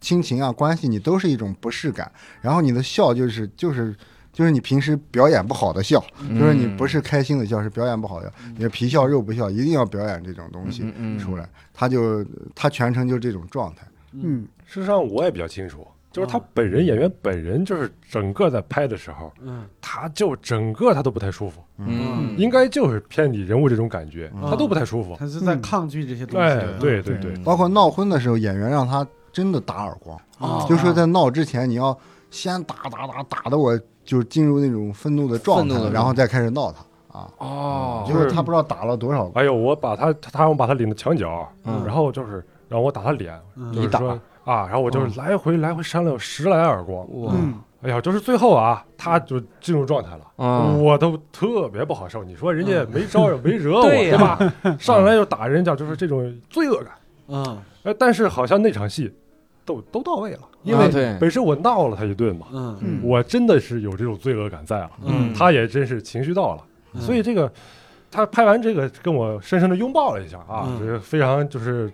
[0.00, 2.10] 亲情啊关系，你都是一种不适感。
[2.40, 3.94] 然后你的笑就是就是
[4.32, 10.82] 就是你平时表演不好的笑，就是你不是开心的笑，是表演不好的笑，你的皮笑肉不笑，一定要表演这种东西
[11.20, 11.48] 出来。
[11.72, 12.24] 他就
[12.54, 13.86] 他全程就这种状态。
[14.12, 19.64] 嗯，事实上我也比较清楚，就是他本人演员本人就是整个在拍的时候，嗯。
[19.80, 22.34] 他就整个他都不太舒服，嗯。
[22.36, 24.48] 应该就是偏你人物这种感觉，嗯。
[24.48, 25.16] 他都不太舒服。
[25.18, 26.46] 他是在抗拒这些东西。
[26.46, 31.96] 哎，对对对，包括闹婚的时候，演员让他真的打耳光，啊，就说在闹之前你要
[32.30, 37.30] 先打打打打的我就进入那种愤怒的状态然后再开始闹他啊。
[37.38, 38.04] 哦。
[38.06, 41.82] 就是他不知道打了多少，哎呦，我把他他他让我把他领到墙角，嗯。
[41.86, 43.72] 然后就是让我打他脸，嗯。
[43.72, 46.98] 就是说啊，然后我就是来回来回扇了有十来耳光。
[47.22, 50.44] 哇嗯，哎呀，就是最后啊，他就进入状态了。
[50.44, 52.22] 啊我都特别不好受。
[52.24, 54.38] 你说人家没招惹、没惹我， 对吧？
[54.78, 56.92] 上来就打人家，就是这种罪恶感。
[57.28, 59.12] 嗯哎，但是好像那场戏
[59.64, 60.88] 都都到位了，因为
[61.20, 66.62] 本身我闹了他一顿嘛，嗯嗯我真的是有这种罪恶感在了，嗯他也真是情绪到了，
[66.94, 67.50] 嗯所以这个
[68.10, 71.90] 他拍完这个跟我深深的拥抱了一下啊，就是非常就是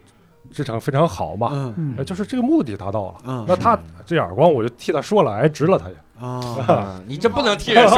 [0.53, 1.75] 这场非常好嘛，
[2.07, 3.15] 就是这个目的达到了。
[3.27, 5.95] 嗯那他这耳光，我就替他说了，挨直了他也。
[6.21, 7.97] 啊，啊 你这不能替人说，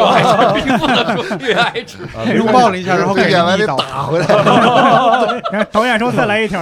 [0.78, 1.96] 不能说越挨直。
[2.36, 3.76] 拥抱了一下，然后给演完得人一刀。
[3.78, 4.26] 打回来。
[5.50, 6.60] 然后导演说再来一条，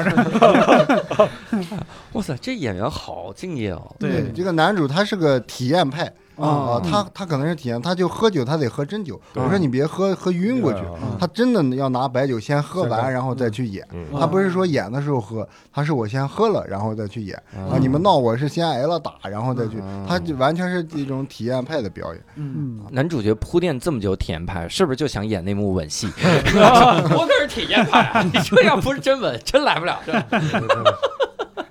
[2.12, 3.96] 哇塞，这演员好敬业哦。
[3.98, 9.20] 对这个男主他是个体验派啊啊，他他可能是体验，他就喝酒他得喝真酒。
[9.35, 13.87] 我说你别喝喝晕过去，嗯他真的要拿白酒先喝完，然后再去演。
[13.92, 17.79] 嗯他不是说演的时候喝，他是我先喝了，然后再去演嗯啊。
[17.81, 22.22] 你们闹我是先挨了打，然后再去嗯，他就完全是一种体验派的表演。
[22.37, 26.09] 嗯，嗯，男主角铺垫这么久体验派，是不是就想演那幕吻戏？
[26.16, 28.22] 我可是体验派啊！
[28.22, 30.12] 你这要不是真吻，真来不了这。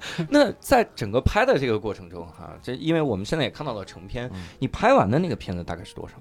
[0.30, 6.16] 那在整个拍的这个过程中，哈，这因为我们现在也看到了成片，你拍完的那个片子大概是多少？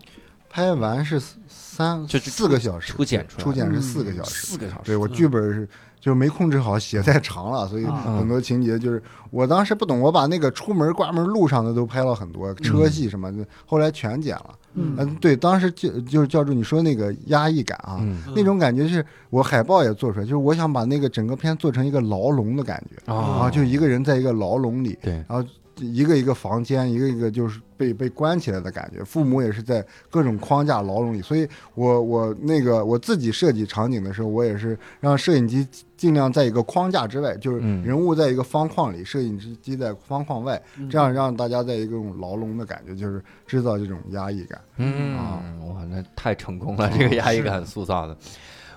[0.48, 4.46] 拍完是三就四个小时，初剪出来初剪是嗯四个小时。
[4.46, 4.82] 四个小时。
[4.84, 5.68] 对我剧本是
[6.06, 14.54] 就没控制好，写太长了，所以啊很多情节就是我当时不懂，我把那个出门关门路上的都拍了很多车戏什么的，后来全剪了。
[14.74, 14.94] 嗯。
[14.98, 18.22] 嗯，对，当时就就是教主你说那个压抑感啊，嗯。
[18.36, 25.44] 那种感觉是我海报也做出来，就是我想把那个整个片做成一个牢笼的感觉啊啊，就一个人在一个牢笼里，对，然后
[25.76, 29.04] 一个一个房间，一个一个就是被被关起来的感觉。
[29.04, 44.60] 父母也是在各种框架牢笼里，所以我我那个我自己设计场景的时候，我也是让摄影机尽量在一个框架之外，就是嗯人物在一个方框里，摄影机在方框外，嗯这样让大家在一个种牢笼的感觉，就是制造这种压抑感。
[44.78, 48.16] 嗯啊，哇，那太成功了，这个压抑感塑造的。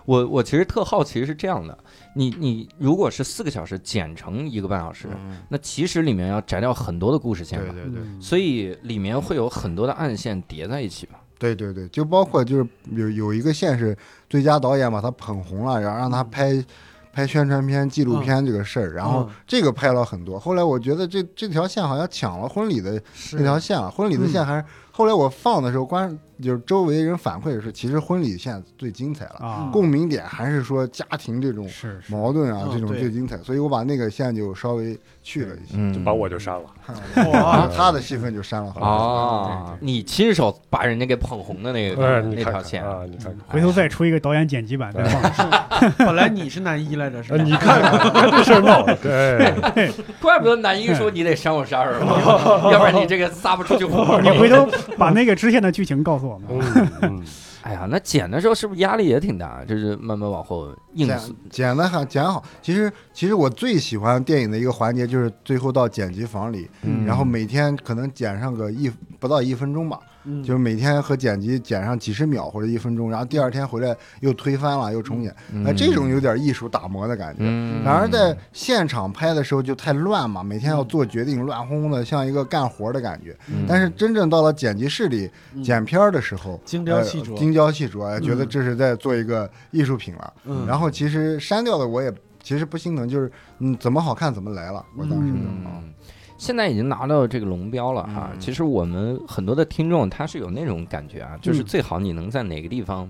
[0.09, 1.77] 我我其实特好奇是这样的，
[2.15, 5.07] 你你如果是四个小时剪成一个半小时，
[5.49, 11.21] 那其实里面要摘掉很多的故事线吧，对对对嗯所以里面会有很多的暗线叠在一起吧。
[11.37, 13.95] 对对对，就包括就是有有一个线是
[14.27, 16.65] 最佳导演把他捧红了，然后让他拍。
[17.11, 20.39] 拍宣传片、纪录片这个事儿，然后嗯这个拍了很多。
[20.39, 36.63] 后来我觉得这这条线好像抢了婚礼的是那条线了，婚礼的线还是后来我放的时候，观就是周围人反馈是，其实婚礼现在最精彩了，啊，共鸣点还是说家庭这种是是，矛盾啊，嗯这种最精彩，所以我把那个线就稍微去了一些，嗯就把我就删了。
[37.31, 38.85] 哇， 他的戏份就删了好多。
[38.85, 45.91] 啊，你亲手把人家给捧红的那个哎，你看看那条线，啊，你看看，回头再出一个导演剪辑版再放。
[45.99, 47.37] 本来你是男一来着，是吧？
[47.37, 54.19] 呃你看看这事儿闹的， 对，怪不得男一说你得删我删二了，要不然你这个撒不出去火。
[54.21, 56.47] 你回头把那个支线的剧情告诉我们。
[56.51, 57.25] 嗯 嗯，
[57.61, 59.63] 哎呀，那剪的时候是不是压力也挺大？
[59.65, 61.19] 就是慢慢往后硬剪。
[61.49, 77.39] 剪的还剪好，其实其实我最喜欢电影的一个环节就是最后到剪辑房里，嗯然后每天可能剪上个一不到一分钟吧，嗯就是每天和剪辑剪上几十秒或者一分钟，然后第二天回来又推翻了又重剪，那，这种有点艺术打磨的感觉。
[77.41, 83.35] 嗯反而在现场拍的时候就太乱嘛，每天要做决定，乱哄哄的，像一个干活的感觉。
[83.47, 90.33] 嗯但是真正到了剪辑室里嗯剪片儿的时候，精雕细琢呃精雕细琢，哎觉得嗯这是在做一个艺术品了。
[90.45, 94.85] 嗯然后其实删掉的我也其实不心疼，就是嗯怎么好看怎么来了。
[94.97, 95.83] 我当时就啊，嗯，
[96.39, 98.31] 现在已经拿到这个龙标了哈。
[98.33, 103.07] 嗯其实我们很多的听众他是有那种感觉啊，就是嗯最好你能在哪个地方。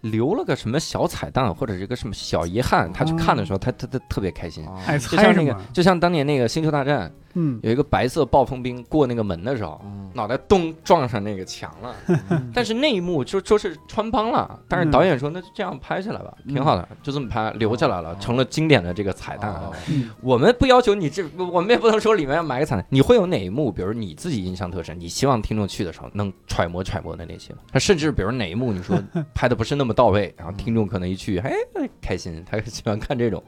[0.00, 4.62] 留了个什么小彩蛋，或者是个什么小遗憾，他去看的时候，他他他特别开心。
[4.98, 11.94] 就像那个就像当年那个《星球大战》，嗯，有一个白色暴风兵过那个门的时候，嗯脑袋咚撞上那个墙了。
[12.54, 19.70] 但是那一幕就说是穿帮了，但是嗯导演说那就这样拍下来吧，挺好的，就这么拍留下来了，成了经典的这个彩蛋啊。
[19.70, 19.74] 哦
[20.20, 22.86] 我们不要求你这，我们也不能说里面要埋个彩蛋。
[22.88, 27.58] 你会有哪一幕，比如你自己印象特深，你希望听众去的时候能揣摩揣摩的那些吗？
[27.72, 28.96] 他甚至比如哪一幕你说
[29.34, 31.52] 拍的不是那么到位，然后听众可能一去，哎，
[32.00, 33.42] 开心， 他喜欢看这种。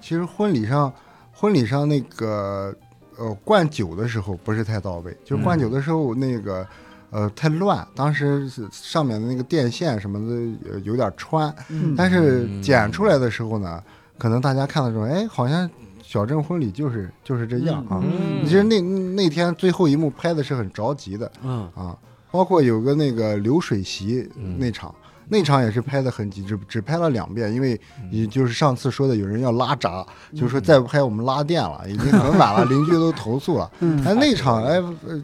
[0.00, 0.92] 其实婚礼上，
[1.32, 2.74] 婚礼上那个
[3.20, 6.66] 呃灌酒的时候不是太到位，就是灌酒的时候那个。
[7.12, 11.92] 呃，太乱，当时是上面的那个电线什么的呃有点穿，嗯。
[11.96, 12.62] 但是嗯。
[12.62, 13.82] 剪出来的时候呢，
[14.16, 15.68] 可能大家看的时候，哎，好像
[16.04, 18.00] 小镇婚礼就是就是这样啊。
[18.00, 18.44] 嗯。
[18.44, 21.68] 其实那那天最后一幕拍的是很着急的嗯。
[21.74, 21.98] 啊，
[22.30, 24.56] 包括有个那个流水席嗯。
[24.56, 24.94] 那场，
[25.30, 33.70] 那场也是拍的很急，只只拍了两遍，因为嗯也就是上次说的有人要拉闸，就是说再不拍我们拉电了，已经很晚了， 邻居都投诉了。
[33.80, 35.22] 嗯但那场哎呃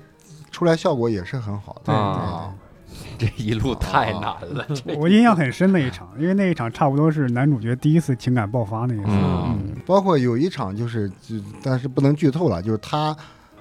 [0.50, 2.54] 出来效果也是很好的对啊。
[3.18, 9.04] 这一路太难了，这我印象很深那一场，因为那一场差不多是男主角第一次情感爆发那一次。
[9.06, 13.16] 嗯嗯包括有一场就是，就但是不能剧透了，就是他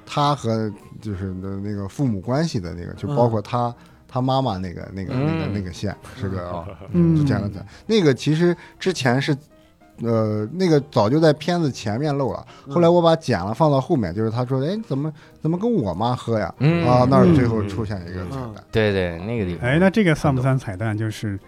[0.06, 3.74] 他和就是那那个父母关系的那个，就包括他、
[4.16, 9.36] 他妈妈那个那个那个嗯那个线是个好嗯，就这样的，那个其实之前是。
[10.04, 15.10] 呃，那个早就在片子前面漏了，后来我把剪了放到后面，就是他说，哎，怎么
[15.42, 16.54] 怎么跟我妈喝呀？
[16.60, 16.86] 嗯。
[16.86, 20.98] 啊，那儿嗯最后出现一个彩蛋，对对那个地方，哎，那这个算不算彩蛋？
[20.98, 21.40] 就是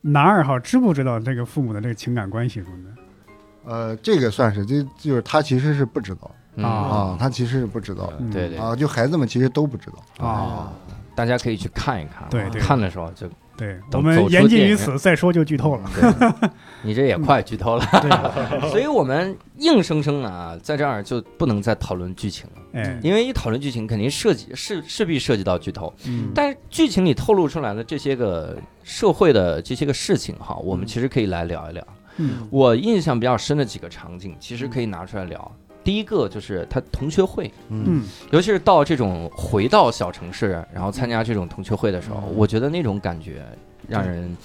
[0.00, 3.74] 男二号知不知道这个父母的这个情感关系什么的？
[3.74, 6.64] 呃，这个算是，就就是他其实是不知道嗯。
[6.64, 6.70] 啊。
[6.70, 8.58] 啊，他其实是不知道的对对。
[8.58, 10.24] 啊，就孩子们其实都不知道。
[10.24, 10.72] 啊，
[11.18, 12.60] 大家可以去看一看啊，对对。
[12.60, 15.90] 看的时候就对，等我们言尽于此，再说就剧透了。
[15.92, 16.48] 对
[16.80, 18.10] 你这也快剧透了， 对，
[18.70, 25.92] 所以我们硬生生啊，在这儿就不能再讨论剧情了，哎，因为一讨论剧情，肯定涉及势势必涉及到剧透。
[26.06, 26.30] 嗯。
[26.32, 31.84] 但是剧情里透露出来的这些个社会的这些个事情哈，我们其实可以来聊一聊。
[32.18, 32.46] 嗯。
[32.50, 35.52] 我印象比较深的几个场景，其实可以拿出来聊。
[35.88, 38.04] 第一个就是他同学会，嗯。
[38.30, 43.42] 尤其是到这种回到小城市，然后参加这种同学会的时候，我觉得那种感觉
[43.86, 44.36] 让人，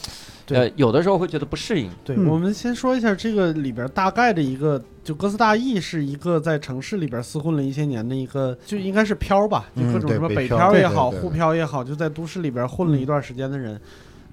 [0.46, 0.58] 对。
[0.58, 1.92] 呃，有的时候会觉得不适应。
[2.06, 2.28] 对，嗯。
[2.28, 13.78] 我们先说一下这个里边大概的一个，就哥斯大义是一个在城市里边厮混了一些年的一个，就应该是漂吧，就各种什么北漂漂也好，沪漂也好，就在都市里边混了一段时间的人，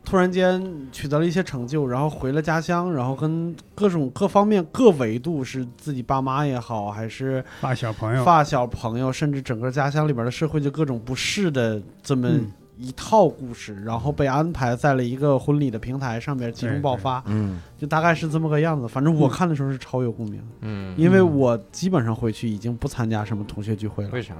[0.04, 0.60] 突然间
[0.90, 18.88] 取得了一些成就，然后回了家乡，然后跟各种各方面各维度是自己爸妈也好，还是发小朋友，发小朋友，甚至整个家乡里边的社会就各种不适的这么嗯一套故事，然后被安排在了一个婚礼的平台上面集中爆发，嗯就大概是这么个样子。
[18.88, 24.34] 反正我嗯看的时候是超有共鸣，嗯，因为我基本上回去已经不参加什么同学聚会了，为啥？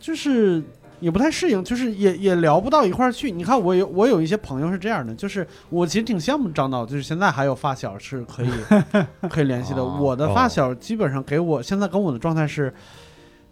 [0.00, 0.62] 就是。
[1.00, 3.30] 也不太适应，就是也也聊不到一块儿去。
[3.30, 8.50] 你看，我有我有一些朋友是这样的，就是我其实挺羡慕张导，就是现在还有发小是可以
[9.28, 9.82] 可以联系的。
[9.82, 12.72] 哦我的发小基本上给我现在跟我的状态是，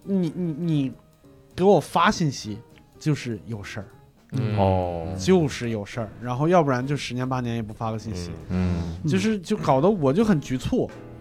[0.04, 0.92] 你你你
[1.54, 2.58] 给我发信息
[2.98, 3.86] 就是有事儿，
[4.32, 4.58] 嗯。
[4.58, 5.06] 哦。
[5.16, 8.82] 就是有事儿，然后要不然就十年八年也不发个信息，嗯。
[9.04, 9.10] 嗯。
[9.10, 11.13] 就是就搞得我就很局促，嗯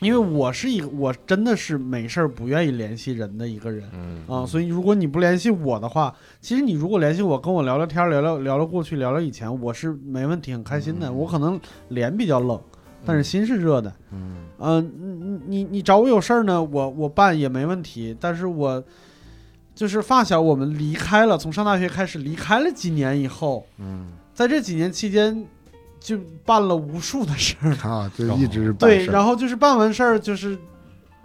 [0.00, 3.88] 因为我是一个我真的是没事儿不愿意联系人的一个人。
[3.94, 11.12] 嗯啊，所以如果你不联系我的话，其实你如果联系我，跟我聊聊天，聊聊聊聊过去，聊聊以前，我是没问题，很开心的。
[11.12, 12.60] 我可能脸比较冷，
[13.04, 13.92] 但是心是热的。
[14.12, 18.14] 嗯嗯、你你你找我有事儿呢，我我办也没问题。
[18.20, 18.82] 但是我
[19.74, 25.46] 就是发小，我们离开了，从上大学开始离开了几年以后，嗯在这几年期间
[26.00, 27.72] 就办了无数的事儿。
[27.88, 29.12] 啊，就一直办对，事儿。
[29.12, 30.56] 然后就是办完事儿就是，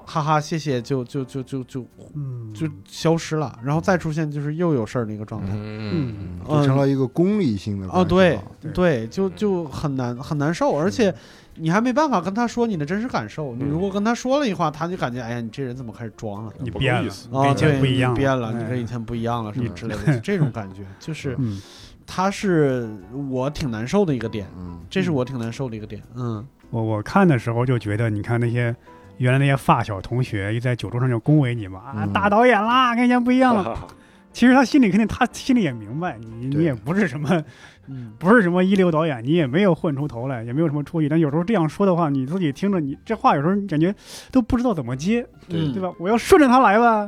[0.05, 5.49] 哈哈，谢谢，就就就就就嗯，就消失了，然后再出现就是又有事儿的一个状态。
[5.53, 11.13] 嗯就成了一个功利性的哦，关系对了对对，就就很难很难受，而且
[11.55, 13.53] 你还没办法跟他说你的真实感受。
[13.55, 16.51] 你如果跟他说了一话，他就感觉哎呀，你这人怎么开始装了？
[16.59, 17.27] 你变了，意思。
[17.31, 18.69] 啊，你跟以前对，不一样变了，你哎。
[18.69, 19.75] 跟以前不一样了，什么嗯。
[19.75, 21.61] 之类的，这种感觉，就是嗯
[22.05, 22.89] 他是
[23.29, 26.01] 我挺难受的一个点，嗯这是我挺难受的一个点。
[26.15, 28.75] 嗯我我看的时候就觉得，你看那些
[29.17, 33.77] 原来那些发小同学，一在酒桌上就恭维你嘛，啊，嗯大导演啦，跟以前不一样了。
[34.33, 37.43] 其实他心里肯定，他心里也明白，你你也不是什么
[37.87, 41.09] 嗯，不是什么一流导演，你也没有混出头来，也没有什么出息。
[41.09, 43.93] 但有时候这样说的话，你自己听着，你这话有时候你感觉
[44.31, 45.91] 都不知道怎么接，对对吧？
[45.99, 47.05] 我要顺着他来吧，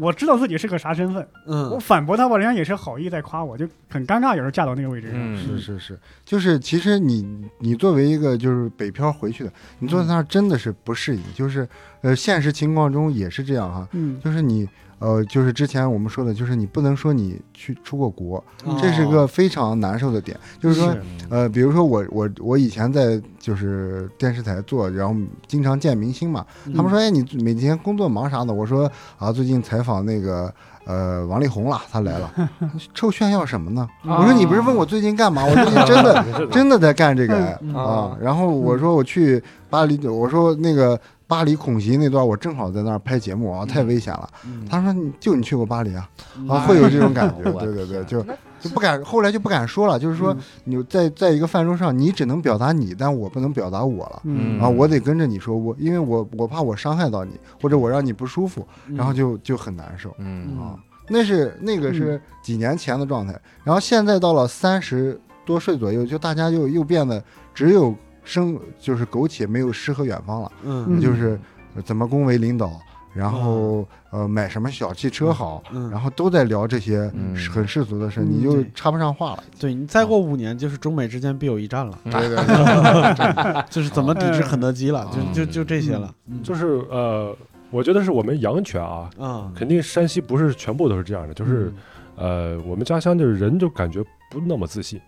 [0.00, 5.16] 我知道自己是个啥身份，我嗯反驳他吧，人家也是好意在夸我，就很尴尬，有时候架到那个位置上。
[5.16, 5.36] 嗯。
[5.36, 11.68] 是是是，就是其实你你作为一个就是北漂回去的，你坐在那儿真的是不适应，就是
[12.00, 14.20] 呃现实情况中也是这样哈，嗯。
[14.24, 14.68] 就是你
[15.00, 20.94] 呃就是之前我们说的，就是你不能说你去出过国，嗯这是个非常难受的点，就是说
[21.28, 26.46] 呃比如说我我我以前在就是电视台做，然后经常见明星嘛，
[26.76, 28.88] 他们说哎你每天工作忙啥的，我说
[29.18, 30.52] 啊最近采访那个。
[30.86, 32.32] 呃，王力宏了，他来了，
[32.94, 33.86] 臭炫耀什么呢？
[34.02, 35.44] 我说你不是问我最近干嘛？
[35.44, 37.36] 我最近真的 真的在干这个
[37.78, 38.16] 啊。
[38.18, 40.98] 然后我说我去巴黎，我说那个
[41.30, 44.28] 巴黎恐袭那段，我正好在那儿拍节目啊，太危险了。
[44.44, 44.66] 嗯。
[44.68, 46.10] 他说你就你去过巴黎啊？
[46.36, 46.48] 嗯。
[46.48, 48.20] 啊，会有这种感觉，我对对对，就
[48.60, 54.22] 就不敢，后来就不敢说了，就是说你在在一个饭桌上，你只能表达你，但我不能表达我了。
[54.24, 54.60] 嗯。
[54.60, 60.12] 啊，我得跟着你说，我因为我我怕我伤害到你，或者我让你不舒服，然后就就很难受。
[60.18, 60.58] 嗯。
[60.58, 60.74] 啊，
[61.08, 67.22] 那是那个是几年前的状态，然后现在到了三十多岁左右，就大家又又变得
[67.54, 67.94] 只有
[68.24, 71.00] 生就是苟且，没有诗和远方了，嗯。
[71.00, 71.38] 就是
[71.74, 72.70] 呃怎么恭维领导，
[73.14, 77.34] 然后呃买什么小汽车好，嗯，然后都在聊这些嗯。
[77.52, 79.44] 很世俗的事，嗯你就插不上话了。
[79.58, 85.32] 对你再过五年就是中美之间必有一战了，嗯对对对， 就是怎么抵制肯德基了，嗯。
[85.32, 86.42] 就就就这些了，嗯。
[86.42, 87.34] 就是呃，
[87.70, 91.72] 我觉得是我们阳泉啊，啊，肯定山西不是全部都是这样的，就是
[92.16, 95.00] 呃，我们家乡就是人就感觉不那么自信。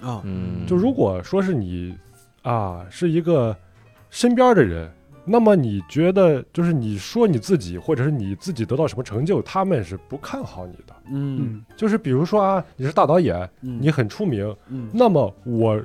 [0.00, 1.94] 啊，嗯，就如果说是你
[2.48, 3.54] 啊是一个
[4.10, 4.90] 身边的人，
[5.24, 10.94] 那么你觉得就是你说你自己，或者是你自己得到什么成就，他们是不看好你的。
[11.10, 15.78] 嗯嗯就是比如说啊，你是大导演，嗯，你很出名，嗯那么我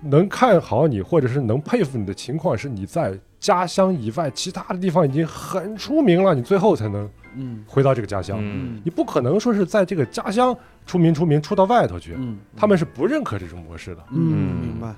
[0.00, 8.38] 能看好你，或者是能佩服你的情况，是你在家乡以外其他的地方已经很出名了，你最后才能嗯回到这个家乡。
[8.40, 10.56] 嗯你不可能说是在这个家乡
[10.86, 14.02] 出名出名出到外头去，嗯，他们是不认可这种模式的。
[14.10, 14.18] 嗯
[14.62, 14.94] 明白。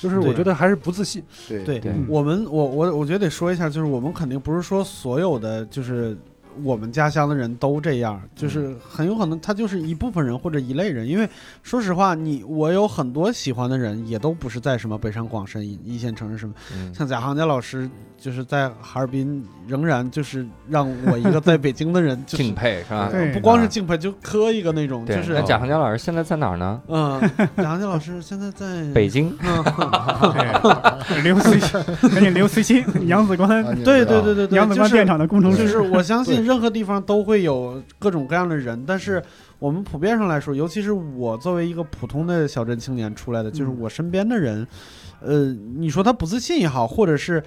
[0.00, 1.22] 就是我觉得还是不自信。
[1.48, 1.64] 对。
[1.64, 6.16] 对对我们，我我我觉得得说一下，就是我们肯定不是说所有的就是
[6.62, 11.06] 我们家乡的人都这样，就是很有可能他就是一部分人或者一类人。
[11.06, 11.28] 因为
[11.62, 17.88] 说实话，你我有很多喜欢的人，也都不是在什么北上广深一一线城市什么，嗯像贾行家老师，
[18.18, 23.08] 就是在哈尔滨，仍然就是让我一个在北京的人 就是敬佩是吧？
[23.10, 26.80] 对不光是敬佩，就磕一个那种，对，就是那贾行家老师现在在哪儿呢？
[26.88, 27.20] 嗯，
[27.56, 29.28] 贾行家老师现在在 北京。
[29.42, 29.62] 嗯，
[31.08, 31.70] 对，刘慈欣，
[32.10, 39.22] 赶紧刘慈欣，杨子关，啊你对对对对对，杨子就是关电厂的工程师，就是我相信对任何地方都会有各种各样的人，但是
[39.58, 44.66] 我们普遍上来说，尤其是我作为一个普通的小镇青年出来的，就是嗯我身边的人，
[45.20, 47.42] 呃，你说他不自信也好，或者是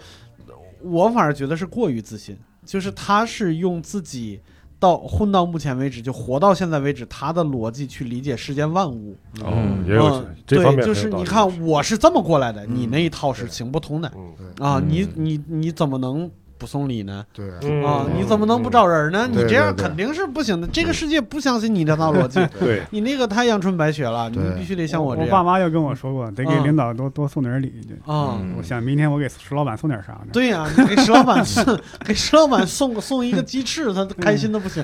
[0.83, 4.39] 我反而觉得是过于自信，就是他是用自己。
[4.81, 14.79] 到混到目前为止，就活到现在为止，他的逻辑去理解世间万物，哦嗯，也有嗯这方面对，就是你看我是这么过来的，你嗯那一套是行不通的嗯啊！
[14.79, 16.27] 嗯你你你怎么能
[16.61, 17.25] 不送礼呢？
[17.33, 19.27] 对嗯啊，你怎么能不找人呢？
[19.27, 20.67] 你这样肯定是不行的。
[20.67, 27.73] 这个世界不相信你这套逻辑， 对，你那个太阳春白雪了，你必须得像我这样我爸妈就跟我说过，得给嗯领导多多送点礼。
[27.89, 28.37] 就啊。
[28.39, 30.27] 嗯我想明天我给石老板送点啥呢？
[30.31, 34.83] 对呀，你给石老板送给石老板送送一个鸡翅，他开心的不行。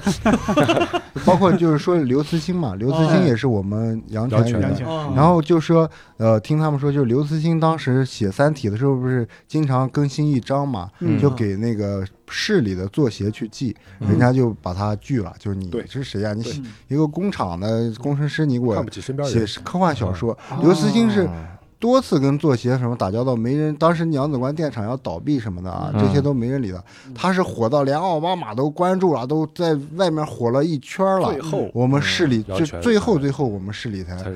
[1.23, 4.87] 包括就是说刘慈欣嘛，刘慈欣也是我们阳泉人阳泉。
[4.87, 19.27] 啊然后就说，呃，听他们说，就是刘慈欣当时写《三体》的时候，不是经常更新一章嘛，嗯就给那个市里的作协去寄，嗯人家就把他拒了，就是你是谁呀、你写一个工厂的工程师，你给看我不起身边。
[19.27, 20.37] 写科幻小说。
[20.61, 21.31] 刘慈欣是哦
[21.79, 23.75] 多次跟作协什么打交道，没人。
[23.75, 26.83] 当时娘子关电厂要倒闭什么的啊，嗯这些都没人理他。
[27.13, 31.41] 他是火到连奥巴马都关注了，都在外面火了一圈了最。
[31.41, 34.31] 后我们市里就最后最后我们市里才才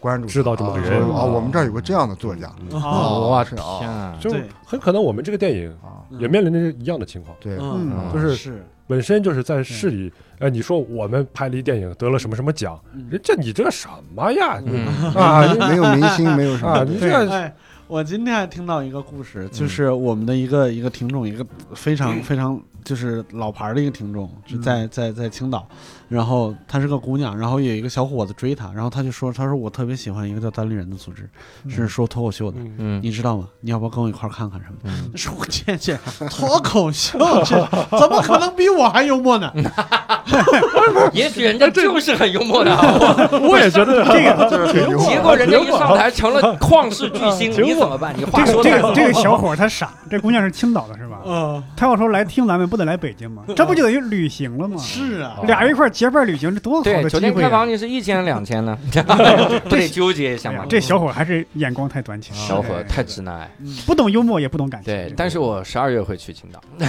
[0.00, 1.00] 关注知道这么个人。
[1.02, 2.50] 啊，我们这儿有个这样的作家。
[2.70, 3.78] 嗯啊哦我是啊。
[3.78, 4.16] 天啊！
[4.20, 4.34] 就
[4.64, 8.64] 很可能我们这个电影啊，也面临着一样的情况，对，嗯，就是是。
[8.88, 13.06] 本身就是在市里，哎，你说我们拍了一电影得了什么什么奖，嗯。
[13.10, 14.60] 人这你这什么呀？
[14.64, 14.86] 嗯。
[15.14, 17.52] 啊，你没有 明星，没有什啊，么你这哎，
[17.88, 21.44] 我今天还听到一个故事，就是我们的一个一个听众，一个
[21.74, 25.66] 非常 非常就是老牌儿的一个听众，是在在在青岛，
[26.08, 31.28] 然后她是个姑娘，然后有一个小伙子追她，然后她就说，她说我特别喜欢一个叫单立人的组织，
[31.68, 32.58] 是说脱口秀的。
[32.60, 33.48] 嗯嗯你知道吗？
[33.60, 34.88] 你要不要跟我一块儿看看什么的？
[34.88, 35.96] 嗯说我这这
[36.30, 37.56] 脱口秀，这
[37.98, 39.52] 怎么可能比我还幽默呢？
[41.12, 42.86] 也许人家就是很幽默的啊，
[43.32, 48.14] 我我也觉得 这个就是挺幽默结果人家一上台成了旷世巨星，挺你怎么办？
[48.16, 51.15] 你话这个这个这个小伙儿他傻，这姑娘是青岛的是吧？
[51.26, 53.44] 呃，他要说来听咱们，不得来北京吗？
[53.56, 54.76] 这不就等于旅行了吗？
[54.78, 57.34] 是啊，俩人一块结伴旅行，这多好，的酒机会啊！
[57.34, 58.78] 店开房你是一千两千呢，
[59.68, 60.66] 不得纠结一下吗哎？
[60.68, 63.50] 这小伙还是眼光太短浅，小伙太直男癌。
[63.86, 64.92] 不懂幽默也不懂感情。
[64.94, 66.60] 对，但是我十二月会去青岛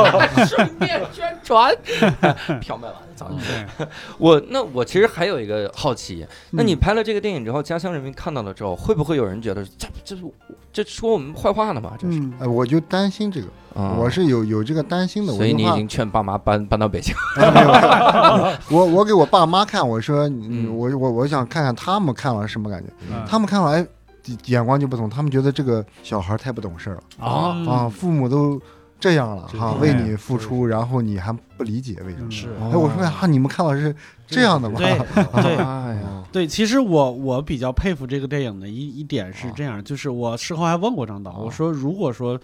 [0.46, 1.74] 顺便宣传，
[2.60, 3.36] 票卖完了，早就。
[3.36, 3.86] 对，
[4.18, 10.22] 我那我其实还有一个好奇，那你嗯拍了这个电影之后，家乡人民看到了之后，会不会有人觉得这这是
[10.72, 11.92] 这说我们坏话呢嘛？
[11.98, 13.48] 这是，嗯，哎，我就担心这个，
[13.80, 15.32] 啊我是有有这个担心的。
[15.34, 17.14] 所以你已经劝爸妈搬搬到北京。
[18.70, 22.90] 我我给我爸妈看，我说，嗯嗯，我我我想看看他们看完什么感觉。
[23.10, 23.86] 嗯他们看了，哎，
[24.46, 28.60] 眼光就不同，他们觉得这个小孩太不懂事儿了啊嗯啊，父母都
[29.00, 32.26] 这样了哈，为你付出，然后你还不理解为什么？
[32.28, 32.48] 嗯是。
[32.60, 33.94] 哎，我说呀，你们看到是
[34.26, 34.78] 这样的吗？
[34.78, 34.98] 对
[35.42, 35.56] 对。
[35.56, 42.38] 哎呀，哦对，其实我我比较佩服这个电影的一一点是这样，就是我事后还问过张导，我说如果说，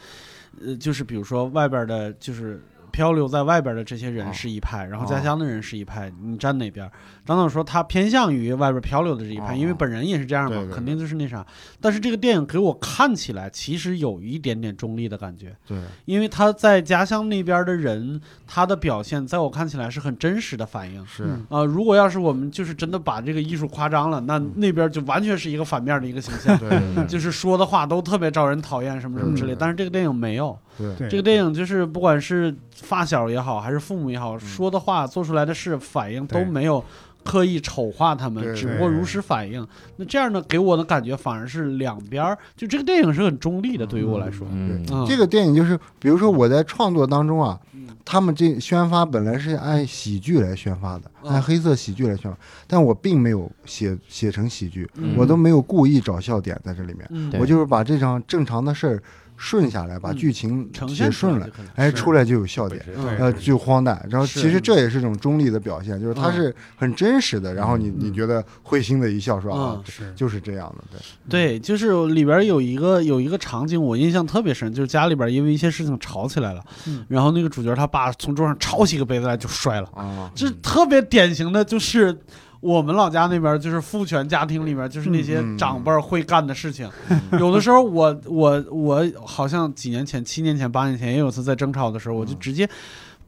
[0.64, 6.90] 呃，就是比如说外边的，就是漂流在外边的这些人啊是一派，然后家乡的人是一派，你站哪边？
[7.26, 11.44] 张导说他偏向于外边漂流的这一派，啊因为本人也是这样嘛对，对肯定就是那啥。
[11.80, 21.04] 但是这个电影给我看起来其实有一点点中立的感觉，对，因为他在家乡那边的人，他的表现在我看起来是很真实的反应。
[21.06, 29.52] 是嗯啊、如果要是我们就是真的把这个艺术夸张了，那那边就完全是一个反面的一个形象，就是说的话都特别招人讨厌，什么什么之类。
[29.52, 36.84] 嗯但是这个电影没有，对对，这个电影就是不管是发小也好，还是父母也好，说的话、做出来的事、反应都没有
[37.26, 39.66] 刻意丑化他们，只不过如实反映。
[39.96, 44.46] 那这样呢，给我的感觉反而是两边儿，就这个电影是很中立的，对于我来说。
[44.50, 51.32] 嗯，嗯，这个电影就是，比如说我在创作当中啊嗯，他们这宣发本来是按喜剧来宣发的，嗯。
[51.32, 55.14] 按黑色喜剧来宣发，但我并没有写写成喜剧，嗯。
[55.16, 59.02] 我都没有故意找笑点在这里面，我就是把这场正常的事儿
[59.36, 62.84] 顺下来，把嗯剧情呈写顺了哎，出来就有笑点。
[63.18, 82.18] 呃，就荒诞，然后其实这也是一种中立的表现，就是它嗯是很真实的，然后你你嗯觉得会心的一笑，说啊嗯，是就是这样的，对，对，就是里边有一个有一个场景，我印象特别深，就是家里边因为一些事情吵起来了，嗯然后那个主角他爸从桌上抄起个杯子来就摔了，啊，这特别典型的就是。
[82.66, 86.90] 我们老家那边就是父权家庭里面，就是那些嗯长辈儿会干的事情。
[87.38, 92.68] 有的时候我我我好像几年前、七年前、八年前也有一次在争吵的时候，我就直接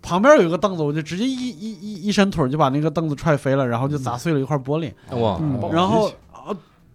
[0.03, 4.93] 旁边有一个凳子，我就直接一一一一伸腿就把那个凳子踹飞了，然后就砸碎了一块玻璃。
[5.17, 6.11] 哇，嗯然后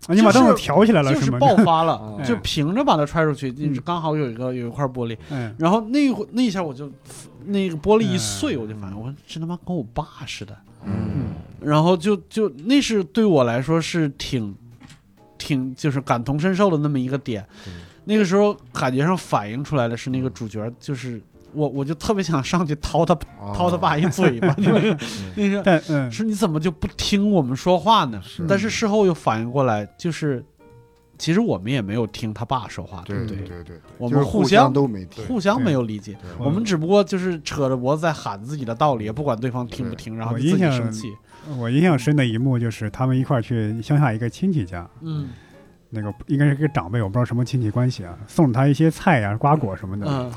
[0.10, 1.18] 你把凳子挑起来了吗？
[1.18, 6.00] 就是爆发了 哦，就平着把它踹出去，就是嗯刚好有一个有一块玻璃，嗯，然后那
[6.34, 6.92] 那一下我就
[7.46, 8.60] 那个玻璃一碎，嗯。
[8.60, 10.54] 我就发现我说这他妈跟我爸似的，
[10.86, 11.13] 嗯，
[11.64, 14.56] 然后就就那是对我来说是挺
[15.38, 17.46] 挺就是感同身受的那么一个点，
[18.06, 21.22] 那个时候感觉上反映出来的是那个主角就是。
[21.56, 23.54] 我我就特别想上去掏他哦。
[23.56, 24.98] 掏他爸一嘴巴，那 个
[25.36, 28.20] 那个但嗯，是你怎么就不听我们说话呢？
[28.26, 28.44] 是。
[28.48, 30.44] 但是事后又反应过来，就是
[31.16, 33.38] 其实我们也没有听他爸说话，对不对？
[33.38, 41.08] 对对对，我们互相都没听，互相没有理解，我们只不过就是扯着脖子在喊自己的道理，也不管对方听不听，然后就自己生气。
[41.58, 45.30] 我印象深的一幕就是他们一块儿去乡下一个亲戚家，嗯
[45.90, 50.08] 那个应该是个长辈，我不知道什么亲戚关系啊，送了他一些菜呀、瓜果什么的。
[50.08, 50.32] 嗯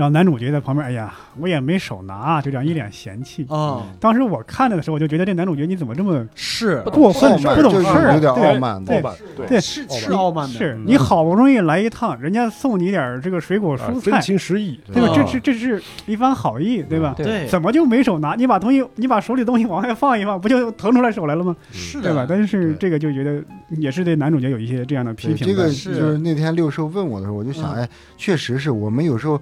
[0.00, 3.44] 然后男主角在旁边，哎呀，我也没手拿，就这样一脸嫌弃。
[3.50, 6.80] 哦，当时我看着的时候，我就觉得这男主角你怎么这么是。
[6.84, 9.46] 过分不懂事儿啊，有点傲慢，对傲慢，对。
[9.46, 9.60] 对。
[9.60, 10.84] 是傲慢是傲慢的，是嗯。
[10.86, 15.08] 你好不容易来一趟，人家送你点儿这个水果蔬菜，真情实意，对吧？
[15.08, 17.12] 哦这是这是一番好意，对吧？
[17.14, 18.34] 对，怎么就没手拿？
[18.34, 21.54] 你把东西，你把手里东西往外放一放，不就腾出来手来了吗？
[21.72, 22.22] 是对吧？
[22.22, 27.80] 的，但是这个就觉得也是对男主角有一些这样的批评这个是就是那天六兽问我的时候，我就想，嗯。
[27.80, 29.40] 哎，确实是我们有时候，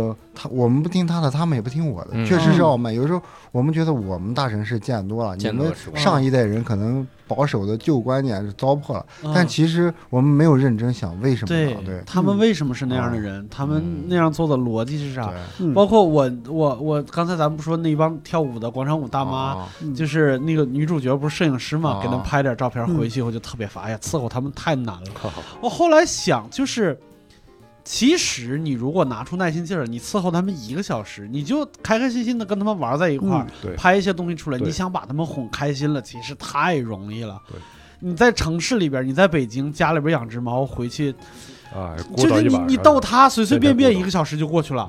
[0.00, 2.24] 呃，他我们不听他的，他们也不听我的，嗯。
[2.24, 2.94] 确实是傲慢。
[2.94, 3.20] 有时候
[3.52, 5.98] 我们觉得我们大城市见多了，你们见多了是吧？
[5.98, 9.32] 上一代人可能保守的旧观念是糟粕了，嗯。
[9.34, 11.80] 但其实我们没有认真想为什么对呢？
[11.84, 13.46] 对他们为什么是那样的人？
[13.50, 14.04] 他们嗯。
[14.08, 15.32] 那样做的逻辑是啥？
[15.58, 15.74] 嗯。
[15.74, 19.68] 包括我我我刚才咱们不说那帮跳舞的广场舞大妈，啊。
[19.82, 19.94] 嗯。
[19.94, 22.00] 就是那个女主角不是摄影师嘛，啊。
[22.02, 22.96] 给他们拍点照片嗯。
[22.96, 25.32] 回去以后就特别烦，哎呀，伺候他们太难了。
[25.60, 26.98] 我后来想，就是
[27.92, 37.58] 其实你如果拿出耐心劲儿，你伺候他们一个小时，你就开开心心的跟他们玩在一块儿，嗯拍一些东西出来，你想把他们哄开心了，其实太容易了对。
[37.98, 41.12] 你在城市里边，你在北京家里边养只猫，回去
[41.74, 44.88] 哎，就是你你逗它，随随便便一个小时就过去了。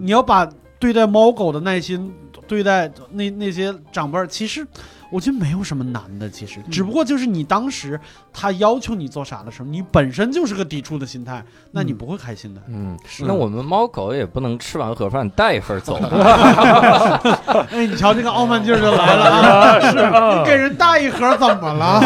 [0.00, 0.44] 你要把
[0.80, 2.12] 对待猫狗的耐心，
[2.48, 4.66] 对待那那些长辈儿，其实
[5.10, 7.98] 我觉得没有什么难的，其实，只不过就是你当时
[8.32, 12.62] 他要求你做啥的时候，你本身就是个抵触的心态，那你不会开心的。
[12.68, 16.08] 嗯，是那我们猫狗也不能吃完盒饭带一份走吧？
[17.70, 19.80] 哎，你瞧这个傲慢劲儿就来了啊！
[19.90, 22.00] 是你给人带一盒怎么了？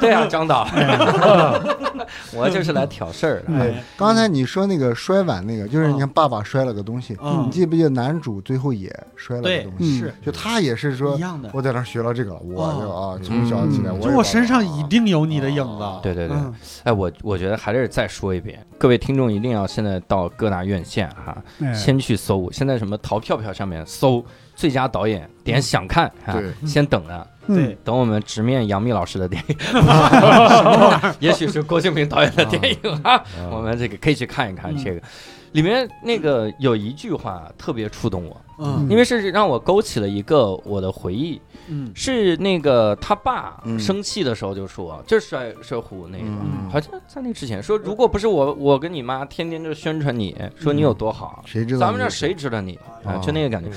[0.00, 0.66] 对啊，张导，
[2.32, 3.52] 我就是来挑事儿的。
[3.58, 9.98] 哎，刚才你说那个摔碗那个，就是你看爸爸摔了个东西，嗯你记不记得男主最后也摔了个东，西？
[9.98, 11.50] 是就他也是说一，样的。
[11.52, 15.84] 我在那儿学了这个了，我就哦啊从小起来，就我身上一定有你的影子。
[16.02, 16.54] 对对对，嗯
[16.84, 24.24] 哎，我我觉得还是再说一遍，各位听众一定要现在到各大院线哈，哎先去搜，现在什么淘票票上面搜
[24.54, 27.14] 最佳导演，点想看啊对，先等着。
[27.14, 27.26] 嗯
[27.56, 29.56] 对，等我们直面杨幂老师的电影，
[31.18, 33.20] 也许是郭敬明导演的电影啊，
[33.50, 35.02] 我们这个可以去看一看嗯这个。
[35.50, 38.86] 里面那个有一句话特别触动我，嗯。
[38.90, 41.90] 因为是让我勾起了一个我的回忆，嗯。
[41.94, 43.78] 是那个他爸嗯。
[43.78, 46.70] 生气的时候就说，就是摔摔壶那个，嗯。
[46.70, 53.16] 好像在那之前说，如果不是我，我跟你妈天天就宣传你说你有多好，谁知道咱们这儿谁知道你啊？
[53.18, 53.70] 就那个感觉，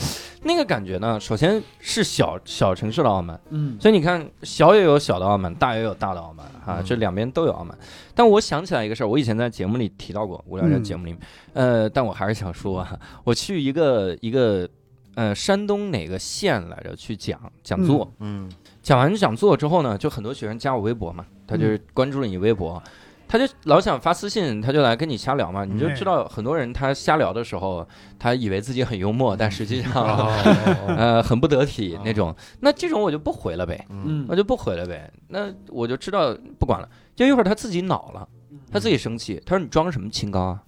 [0.44, 3.78] 那个感觉呢，首先是小小城市的傲慢，嗯。
[3.80, 6.84] 所以你看小也有小的傲慢，大也有大的傲慢啊，嗯。
[6.86, 7.78] 这两边都有傲慢。
[8.16, 11.20] 但我想起来一个事儿，我以前在节目里提到过，无聊在节目里面，
[11.54, 14.70] 呃，但我还是想说啊，我去一个一个
[15.16, 18.50] 呃山东哪个县来着去讲讲座，嗯
[18.82, 22.82] 讲完讲座之后呢，就很多学生加我微博嘛，他就是关注了你微博。
[23.26, 25.66] 他就老想发私信，他就来跟你瞎聊嘛。
[25.66, 27.88] 你就知道很多人他瞎聊的时候，
[28.20, 29.92] 他以为自己很幽默，但实际上
[30.86, 32.36] 呃很不得体那种。
[32.60, 35.12] 那这种我就不回了呗，嗯我就不回了呗。
[35.30, 36.88] 那我就知道不管了。
[37.16, 38.28] 就一会儿他自己恼了，
[38.72, 40.62] 他自己生气，他说你装什么清高啊？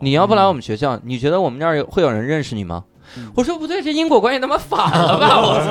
[0.00, 2.91] 你要不来我们学校，你觉得我们这儿有会有人认识你吗嗯？
[3.34, 5.40] 我说不对，这因果关系他妈反了吧？
[5.42, 5.70] 我操！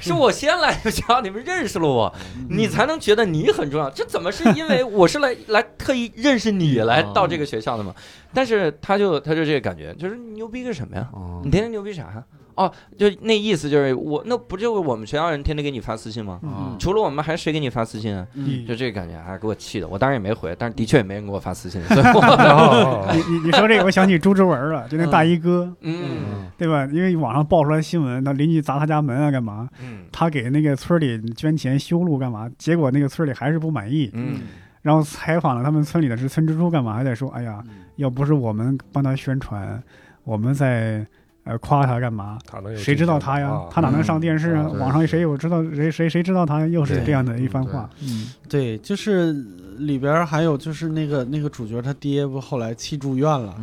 [0.00, 2.14] 是我先来学校，你们认识了我，
[2.50, 3.90] 你才能觉得你很重要。
[3.90, 7.92] 这怎么是因为我是来来特意认识你来 到这个学校的吗？
[8.32, 11.08] 但是他就他就这个感觉，就是牛逼个什么呀？
[11.12, 12.22] 哦你天天牛逼啥呀？
[12.58, 16.40] 哦，就那意思就是我那不就是我们学校人天天给你发私信吗？
[16.42, 18.26] 哦除了我们还谁给你发私信啊？
[18.34, 19.86] 嗯就这个感觉，还给我气的。
[19.86, 26.84] 我当然也没回，但是的确也没人给我发私信，所以我 你你你说这个，我想起朱之文了，就那大衣哥，嗯对吧？
[26.92, 29.68] 因为网上爆出来新闻，他邻居砸他家门啊，干嘛？
[29.80, 32.50] 嗯他给那个村里捐钱修路干嘛？
[32.58, 34.40] 结果那个村里还是不满意，嗯
[34.82, 36.94] 然后采访了他们村里的是村支书干嘛？
[36.94, 37.62] 还在说，哎呀，
[37.96, 39.82] 要不是我们帮他宣传，
[40.24, 41.06] 我们在
[41.48, 42.38] 呃夸他干嘛？
[42.46, 43.62] 他能有谁知道他呀？
[43.70, 44.68] 他哪能上电视啊？
[44.70, 46.66] 嗯网上谁有知道谁谁谁知道他？
[46.66, 47.88] 又是这样的一番话。
[48.02, 49.32] 嗯，对，就是
[49.78, 53.56] 里边还有就是那个那个主角他爹不后来气住院了，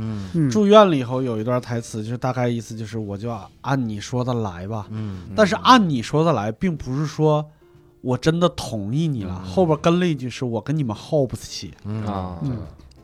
[0.49, 3.29] 住院了以后有一段台词，就是大概意思就是我就
[3.61, 7.45] 按你说的来吧，嗯但是按你说的来，并不是说
[8.01, 12.57] 我真的同意你了，嗯后边跟了一句是我跟你们耗不起嗯啊，嗯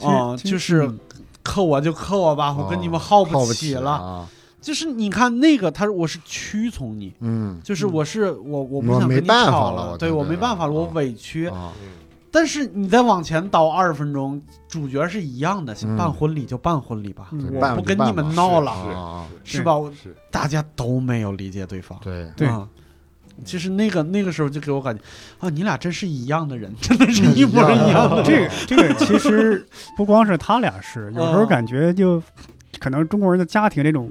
[0.07, 0.99] 啊，就是嗯
[1.43, 4.27] 克我就克我吧，我跟你们耗耗不起了。
[4.61, 11.47] 啊，就是你看那个，他说我是屈从你，嗯就是我是我我不想跟你办法吵了我对对我没办法了，啊我委屈。
[11.47, 11.73] 啊。
[12.33, 15.97] 但是你再往前倒二十分钟，主角是一样的，嗯。
[15.97, 19.73] 办婚礼就办婚礼吧，嗯我不跟你们闹了，啊，是吧？
[20.29, 21.99] 大家都没有理解对方。
[22.01, 22.47] 对，对。
[22.47, 22.65] 啊，
[23.43, 25.03] 其实那个那个时候就给我感觉
[25.39, 28.23] 啊，你俩真是一样的人， 真的是一模一样的。
[28.23, 31.47] 这个这个 其实不光是他俩是，有时候嗯。
[31.47, 32.23] 感觉就
[32.79, 34.09] 可能中国人的家庭这种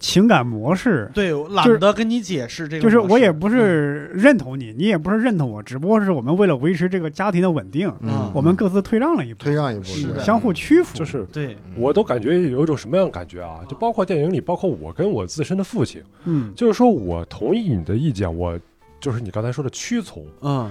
[0.00, 8.32] 情感模式，对，我懒得跟你解释这个，就是我也不是认同你，你也不是认同我，只不过是我们为了维持这个家庭的稳定，嗯。
[8.34, 10.20] 我们各自退让了一步，退让一步，是的。
[10.24, 10.96] 相互屈服。
[10.96, 13.60] 就是嗯对，我都感觉有一种什么样的感觉啊？
[13.68, 16.52] 就包括电影里，包括我跟我自身的父亲，嗯。
[16.56, 18.58] 就是说我同意你的意见，我
[18.98, 20.70] 就是你刚才说的屈从，嗯。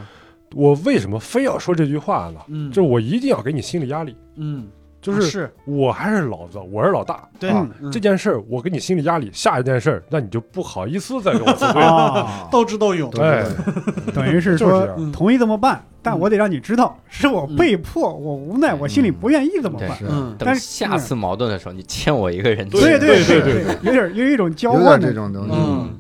[0.56, 2.40] 我为什么非要说这句话呢？
[2.48, 4.68] 嗯，就是我一定要给你心理压力，嗯，
[5.02, 5.54] 就是是。
[5.66, 11.88] 我还是老子，我是老大，对啊嗯这件事儿我给你心理压力，下一件事儿那你就不好意思再跟我作对了。
[11.88, 13.44] 啊，斗智斗勇，对，
[14.14, 19.90] 等于是说就是嗯同意这么办，但我得让你知道，是我被迫，我无奈，我心里不愿意这么办。
[19.90, 20.06] 对是。
[20.10, 20.36] 嗯。
[20.40, 22.80] 但是下次矛盾的时候，你欠我一个人情。
[22.80, 25.99] 对对对对对，有点有一种交换的这种东西，嗯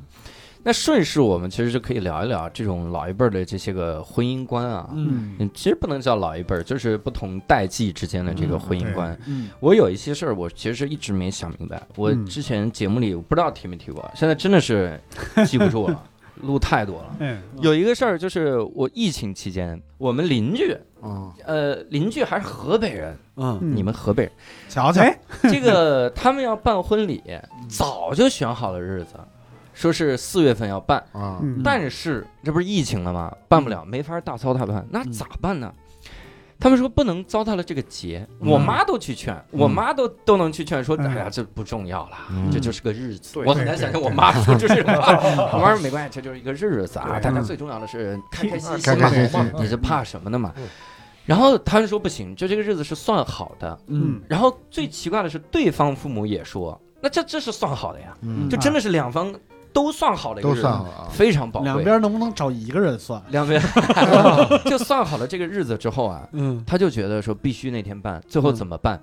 [0.69, 4.87] 那顺势我们其实就可以聊一聊这种老一辈儿的这些个婚姻观啊。
[4.93, 9.19] 嗯嗯，其实不能叫老一辈儿，就是不同代际之间的这个婚姻观。
[9.25, 11.81] 嗯我有一些事儿，我其实一直没想明白。
[11.95, 15.01] 我嗯之前节目里我不知道提没提过，现在真的是
[15.47, 16.03] 记不住了，
[16.35, 17.15] 录太多了。
[17.19, 24.31] 嗯 有一个事儿就是我疫情期间，我们邻居，嗯呃，邻居还是河北人，嗯，嗯你们河北人，
[24.69, 27.23] 瞧瞧，哎这个他们要办婚礼，
[27.67, 29.15] 早就选好了日子。
[29.79, 31.61] 说是四月份要办，啊，嗯。
[31.63, 33.33] 但是这不是疫情了吗？
[33.47, 35.11] 办不了，没法大操大办，那嗯。
[35.13, 35.73] 咋办呢？
[36.59, 41.07] 他们说不能糟蹋了这个节，我妈都去劝，我妈都都能去劝，说嗯。
[41.07, 42.51] 哎呀这不重要啦，嗯。
[42.51, 43.41] 这就是个日子。
[43.45, 45.13] 我很难想象我妈 说出这种话，
[45.53, 50.67] 我妈说没关系，这就是一个日子啊，大家最重要的是开开心心你是怕什么的嘛嗯？
[51.25, 53.79] 然后他们说不行，就这个日子是算好的。
[53.87, 54.19] 嗯。
[54.27, 58.49] 然后最奇怪的是，对方父母也说，那这这是算好的呀，嗯。
[58.49, 59.33] 就真的是两方
[59.73, 61.65] 都算好了一个都日子，算好了啊，非常宝贵。
[61.65, 63.21] 两边能不能找一个人算？
[63.29, 63.61] 两边
[64.65, 69.01] 就算好了这个日子之后啊，嗯他就觉得说必须那天办，最后怎么办？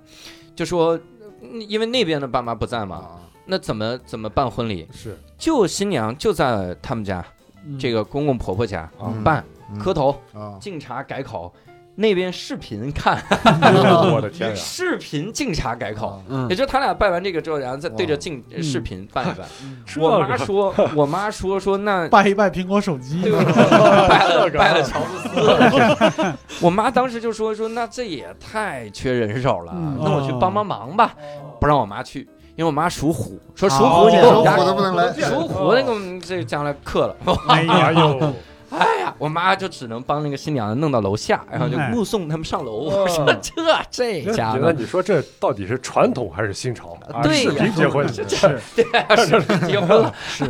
[0.55, 0.99] 就说
[1.41, 4.87] 嗯因为那边的爸妈不在嘛，啊，那怎么怎么办婚礼？
[4.91, 7.23] 是就新娘就在他们家
[7.79, 11.53] 这个公公婆婆家啊嗯办，嗯磕头、啊，敬茶、改口。
[11.99, 13.17] 那边视频看，
[14.13, 14.55] 我的天呀！
[14.55, 16.47] 视频敬茶改口，嗯。
[16.47, 18.61] 也就他俩拜完这个之后，然后再对着哇镜嗯。
[18.61, 19.43] 视频 拜一拜。
[19.99, 23.23] 我妈说，我妈说说那拜一拜苹果手机？
[24.07, 26.33] 拜了拜了 乔布斯。
[26.61, 29.97] 我妈当时就说说那这也太缺人手了，嗯。
[30.03, 31.15] 那我去帮帮忙吧，
[31.59, 32.19] 不让我妈去，
[32.55, 34.03] 因为我妈属虎，说属哦。
[34.03, 37.15] 虎你们家属虎的不能来，属虎那个嗯这将来克了。
[37.47, 38.33] 哎呀哎呦，
[38.69, 42.89] 哎呀，我妈就只能帮那个新娘弄到楼下，然后就哎目送他们上楼。
[42.89, 43.51] 哦我说这
[43.89, 46.97] 这那家伙，那你说这到底是传统还是新潮？
[47.11, 50.13] 啊对呀视频结婚这是对啊， 是结婚了。
[50.27, 50.45] 是，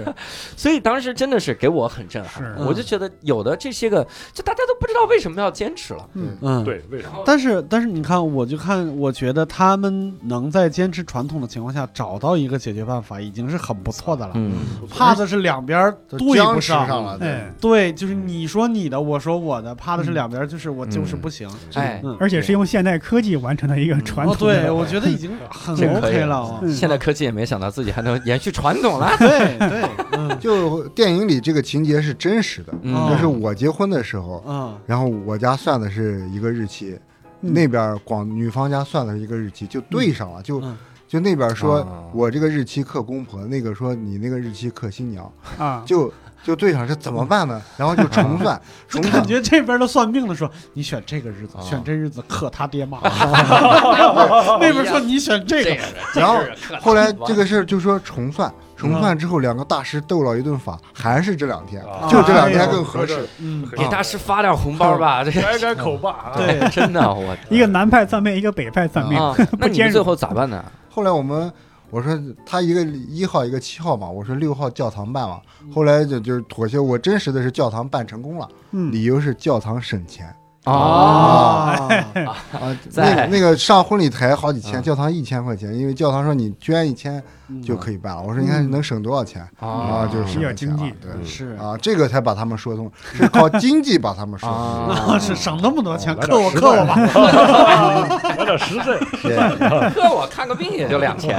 [0.55, 6.09] 所以当时真的是给我很震撼，我就觉得有的这些个，就大家都不知道为什么要坚持了。
[6.13, 6.63] 嗯嗯。
[6.63, 7.23] 对，为什么？
[7.25, 14.31] 但是但是你看，我就看，我觉得他们能在坚持传统的情况下找到一个解决办法，已经是很不错的了。
[14.35, 14.53] 嗯，
[14.89, 21.49] 怕的是两边都对僵持不上，上了，对，哎，对，就是你说你的，我说我的，怕的是两边就是我就是不行。
[21.73, 24.47] 哎，嗯，而且是用现代科技完成的一个传哦，统。
[24.47, 26.61] 对，我觉得已经很 OK 了。
[26.73, 29.13] 现代科技也没想到自己还能 延续传统了。
[29.17, 29.83] 对对，
[30.13, 30.27] 嗯。
[30.39, 33.09] 就电影里这个情节是真实的，嗯。
[33.09, 34.77] 就是我结婚的时候，嗯。
[34.85, 36.97] 然后我家算的是一个日期，
[37.41, 37.53] 嗯。
[37.53, 40.77] 那边广女方家算的是一个日期，就对上了，就嗯。
[41.09, 42.09] 就那边说哦。
[42.13, 46.11] 我这个日期克公婆，那个说你那个日期克新娘，啊，就
[46.47, 47.61] 就对上，这怎么办呢？
[47.75, 49.15] 然后就重算，就 重算。
[49.17, 52.99] 感觉这边的算命的说你选这个日子，啊选这日子克他爹妈，
[54.61, 55.77] 那边说你选这个，
[56.15, 56.39] 然后
[56.79, 63.27] 后来这个事儿就说重算，重算之后两个大师斗了一顿法，还是这两天，啊就这两天更合适。
[63.39, 66.31] 嗯，给大师发点红包吧，这改改口吧。
[66.31, 69.19] 啊，对，真的我一个南派算命，一个北派算命。
[69.19, 70.63] 啊，那你们最后咋办呢？
[70.89, 71.51] 后来我们
[71.89, 75.41] 我说他一个一号一个七号嘛，我说六号教堂办嘛，
[75.73, 80.35] 后来就就是妥协，我真实的是教堂办成功了，嗯，理由是教堂省钱
[80.67, 87.23] 哦，啊，啊，在 那个那个上婚礼台好几千，啊教堂一千块钱，因为教堂说你捐一千
[87.63, 89.41] 就可以办了，我说你看嗯能省多少钱？
[89.59, 89.67] 啊。
[89.67, 90.93] 啊，就是省比较了钱了经济。
[91.01, 91.11] 对。
[91.15, 91.57] 嗯是。
[91.57, 95.13] 啊，这个才把他们说通，是靠经济把他们说通。
[95.13, 96.95] 啊， 是省那么多钱，来克我克我吧，
[98.37, 98.97] 来点实在。
[99.21, 101.33] 对哥我看个病也就两千，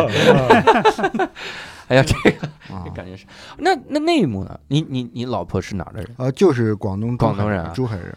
[1.89, 2.49] 哎呀，这个
[2.95, 3.24] 感觉是，
[3.59, 4.59] 那那那一幕呢？
[4.68, 6.11] 你你你老婆是哪儿的人？
[6.18, 7.72] 啊，就是广东广东人啊。
[7.74, 8.14] 珠海人，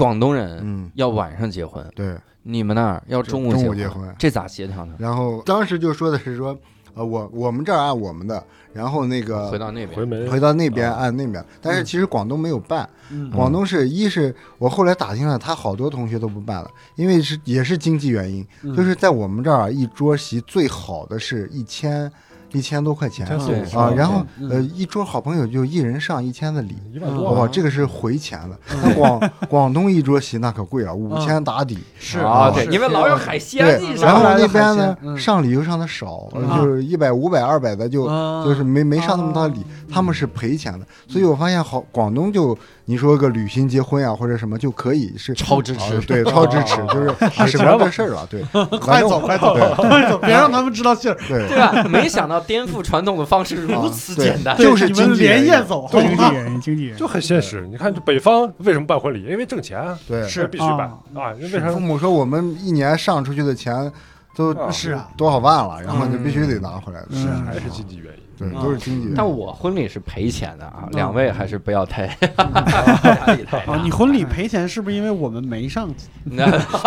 [0.00, 2.16] 广东人，嗯，要晚上结婚，对。
[2.42, 4.14] 你们那儿要中午中结婚，午结婚。
[4.18, 4.94] 这咋协调呢？
[4.98, 6.58] 然后当时就说的是说，
[6.94, 8.42] 呃，我我们这儿按我们的，
[8.72, 10.30] 然后那个回到那边。
[10.30, 10.96] 回到那边啊。
[11.00, 13.30] 按那边，但是其实广东没有办，嗯。
[13.30, 18.74] 广东是一是我后来打听了，他好多同学都不办了，因为是也是经济原因，嗯。
[18.74, 22.10] 就是在我们这儿啊一桌席最好的是一千
[22.52, 23.26] 一千多块钱
[23.74, 26.76] 啊，然后嗯呃一桌好朋友就一人上一千的礼。
[27.22, 28.58] 哇，啊，这个是回钱的。
[28.82, 31.78] 那广广东一桌席那可贵了，五千打底。
[31.98, 34.22] 是啊，对，是因为老有海鲜，对然后？
[34.38, 40.86] 那边呢嗯上礼又上的少，嗯就是一百、五百、二百的就啊就是没没上那么大礼，嗯他们是赔钱的。
[41.08, 42.56] 所以我发现好广东就
[42.90, 48.42] 你说个旅行结婚呀或者什么就可以是超支持啊对，超支持，就是他省了这事儿了，对，
[48.80, 51.84] 快走快走 快走，别让他们知道信儿，对对吧？
[51.88, 54.56] 没想到颠覆传统的方式如此简单。
[54.56, 56.32] 就是你们经济原因连夜走，好经济吗？
[56.32, 57.64] 原因，经济原因就很现实。
[57.70, 59.22] 你看，这北方为什么办婚礼？
[59.22, 60.26] 因为挣钱啊，对。
[60.28, 60.98] 是必须办啊
[61.38, 61.78] 为为啥父？
[61.78, 63.88] 母说我们一年上出去的钱
[64.34, 68.20] 都啊是啊，多少万了，然后就必须得拿回来，是嗯还是经济原因。
[68.40, 69.12] 对，嗯都是经济。
[69.14, 75.88] 但我婚礼是赔钱的啊，嗯两位还是不要太 啊，你婚礼赔钱是不是因为我们没上？
[76.24, 76.46] 那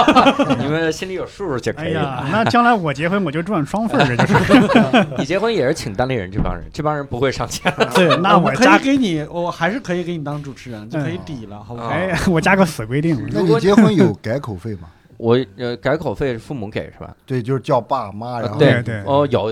[0.59, 5.07] 你们心里有数就可以哎呀了。，那将来我结婚我就赚双份儿， 这就是。
[5.17, 7.71] 你结婚也是请单立人这帮人，这帮人不会上钱。
[7.93, 11.89] 对，那我可以给你，我还是可以给你当主持人，就可以抵了，好不好？
[11.89, 14.87] 哎，我加个死规定，那你结婚有改口费吗？
[15.17, 17.15] 我呃改口费是父母给是吧？
[17.25, 19.49] 对，就是叫爸妈，然后对对哦，有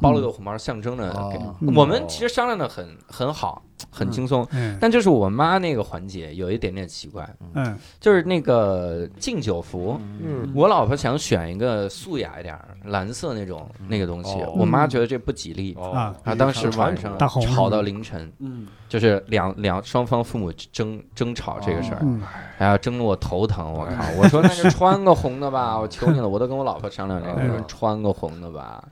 [0.00, 1.38] 包了个红包，象征着给。
[1.38, 1.54] 啊。
[1.60, 1.72] 嗯。
[1.74, 4.46] 我们其实商量的很很好，很轻松。
[4.52, 4.76] 嗯。
[4.80, 7.76] 但就是我妈那个环节有一点点奇怪，嗯。
[8.00, 10.50] 就是那个敬酒服，嗯。
[10.54, 14.54] 我老婆想选一个素雅一点儿，蓝色那种那个东西，哦。
[14.56, 15.74] 我妈觉得这不吉利。
[15.78, 18.66] 哦啊啊，当时晚上吵到凌晨，嗯。
[18.88, 22.22] 就是两两双方父母争争吵这个事儿，嗯。
[22.58, 24.04] 哎呀，争得我头疼，我靠！
[24.18, 28.84] 我说那就穿个红的吧，我求你了，我都跟我老婆商量这个，穿个红的吧，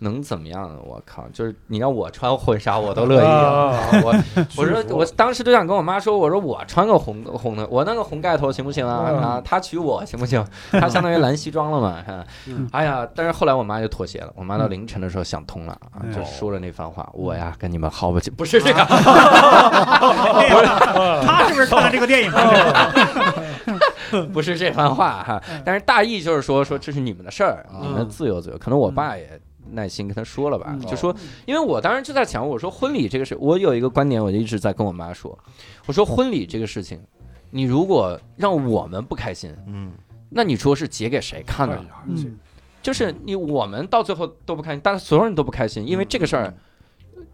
[0.00, 0.76] 能怎么样呢？
[0.84, 3.72] 我靠，就是你让我穿婚纱 我都乐意啊！
[4.02, 4.14] 我
[4.56, 9.06] 我说我当时就想跟我妈说，我说我穿个红红的，我那个红盖头行不行啊？
[9.08, 10.44] 嗯啊，她娶我行不行？
[10.72, 12.02] 她相当于蓝西装了嘛，
[12.72, 18.84] 哎呀，但是后来我妈就妥协了，我妈到凌晨的时候想通了啊，嗯就说了那番话，我呀跟你们耗不起不是这个，
[21.24, 22.32] 他是不是看了这个电影？
[24.32, 28.58] 不是这番话 哈，但是大意就是说说这是你们的事儿，嗯你们自由自由。
[28.58, 29.40] 可能我爸也
[29.72, 31.14] 耐心跟他说了吧，嗯就说，
[31.46, 35.38] 因为我当时就在想，我说婚礼这个事，我有一个观点，我就一直在跟我妈说，
[35.86, 37.00] 我说婚礼这个事情，
[37.50, 39.92] 你如果让我们不开心，嗯
[40.28, 41.84] 那你说是结给谁看呢？
[42.08, 42.38] 嗯
[42.82, 46.54] 就是你我们到最后都不开心，但是所有人都不开心，因为这个事儿。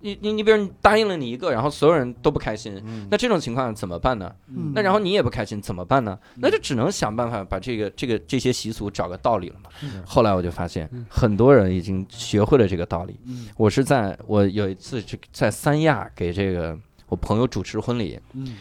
[0.00, 4.32] 你你你比如你答应了你一个，然后所有人都不开心，嗯那这种情况怎么办呢？
[4.48, 6.18] 嗯那然后你也不开心，怎么办呢？
[6.36, 9.70] 那就只能想办法把这个这个这些习俗找个道理了嘛。
[10.04, 13.18] 后来我就发现，很多人已经学会了这个道理。
[13.24, 16.78] 嗯我是在我有一次这在三亚给这个
[17.08, 18.56] 我朋友主持婚礼，嗯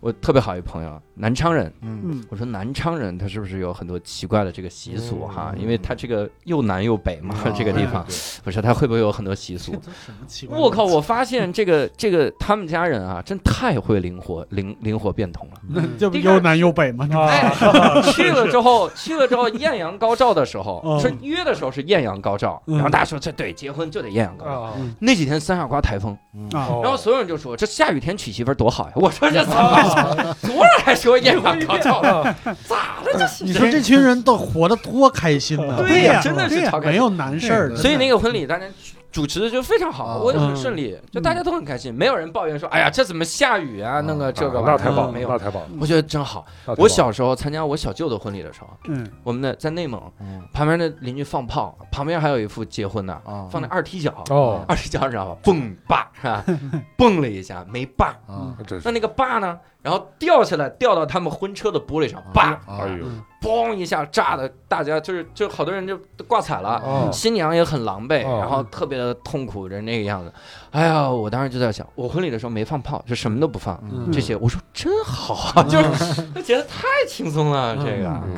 [0.00, 1.70] 我特别好一朋友，南昌人。
[1.82, 5.52] 嗯嗯我说南昌人他是不是有很多奇怪的这个习俗哈？
[5.54, 9.72] 嗯因为他这个又南又北嘛，啊这个地方，对我说他会不会有很多习俗？
[10.04, 10.84] 什么奇怪的我靠！
[10.84, 15.54] 我发现这个这个他们家人啊，真太会灵活灵灵活变通了。
[15.68, 17.06] 那这不又南又北吗？
[17.06, 24.60] 这不哎，去了之后， 去了之后艳阳高照的时候，嗯是约的时候是艳阳高照，嗯然后大家说这对结婚就得艳阳高照。
[24.62, 26.16] 啊那几天三亚刮台风，
[26.50, 28.92] 然后所有人就说这下雨天娶媳妇儿多好呀！
[28.96, 29.89] 我说这怎么？
[30.42, 32.00] 昨儿还说艳阳高照，
[32.66, 33.44] 咋了这？
[33.44, 35.76] 你说这群人都活得多开心呢？
[35.78, 36.70] 对呀真的是。
[36.82, 37.76] 没有难事儿的。
[37.76, 38.64] 所以那个婚礼大家
[39.12, 44.00] 主持的就非常好，啊我也很顺利，就大家都很开心，没有人抱怨说哎呀这怎么下雨啊？
[44.00, 45.36] 那个这个那太棒了，没有那。
[45.36, 45.68] 太棒了。
[45.80, 46.46] 我觉得真好。
[46.76, 55.36] 我小时候参加我小舅的婚礼的时候，嗯我们的在内蒙嗯旁边的邻居放炮，旁边还有一副结婚的，啊放那二踢脚，哦，二踢脚你知道吧？
[55.42, 56.44] 蹦吧是吧？
[56.96, 59.58] 蹦了一下没把，啊这是那那个把呢？
[59.82, 63.06] 然后掉下来，掉到他们婚车的玻璃上，叭，啊哎呦，
[63.40, 66.80] 嘣一下炸的，大家就是就好多人就挂彩了。
[66.84, 70.32] 哦新娘也很狼狈，哦然后特别的痛苦着那个样子。
[70.72, 73.82] 哎呀，我当时就在想，我婚礼的时候没放炮，就什么都不放。
[73.90, 77.74] 嗯这些我说真好啊，就是就觉得太轻松了。
[77.76, 78.36] 这个，嗯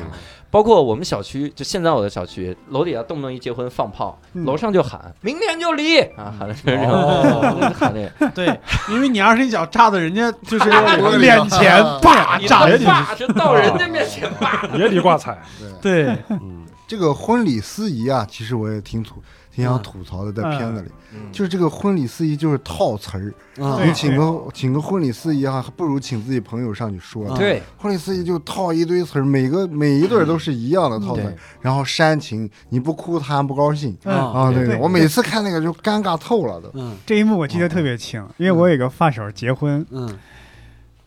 [0.53, 4.45] 包括我们小区，就现在我的小区楼底下动不动一结婚放炮，嗯。
[4.45, 7.73] 楼上就喊明天就离啊，喊的是这种，哦。
[7.75, 10.69] 喊的对，因为你要是一脚炸在人家就是
[11.17, 15.35] 脸前，叭炸的爸是到人家面前叭，也得挂彩。
[15.81, 19.15] 对，对，嗯，这个婚礼司仪啊，其实我也挺吐，
[19.53, 20.89] 挺想吐槽的，在片子里，
[21.31, 27.29] 就是这个婚礼司仪就是套词儿，你请个请个婚礼司仪啊，还不如请自己朋友上去说。
[27.29, 27.61] 啊对。
[27.77, 34.51] 婚礼司仪就套一堆词儿，每个每一对儿都是一样的套词儿，然后煽情，你不哭他不高兴嗯，啊。
[34.51, 36.71] 对对我每次看那个就尴尬透了都。
[36.73, 36.97] 嗯。
[37.05, 40.17] 这一幕我记得特别清，因为我有个发小结婚，嗯。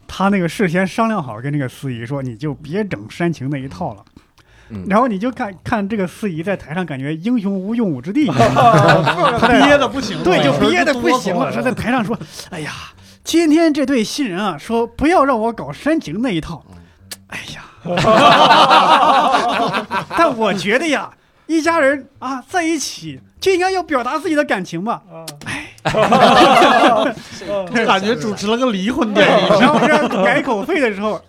[0.07, 4.05] 他那个事先商量好跟那个司仪说，你就别整煽情那一套了。
[4.69, 11.53] 嗯然后你就看看这个司仪在台上感觉英雄无用武之地， 他在憋的不行了，对，就憋的不行了。
[11.53, 12.19] 多他在台上说
[12.51, 12.73] ：“哎呀，
[13.23, 16.65] 今天这对新人啊，说不要让我搞煽情那一套。
[17.29, 17.63] 哎呀，
[20.17, 21.11] 但我觉得呀，
[21.47, 25.03] 一家人啊在一起就应该要表达自己的感情吧。
[25.45, 25.63] 哎
[27.87, 29.61] 感觉主持了个离婚典礼。
[29.61, 31.21] 然后让改口费的时候，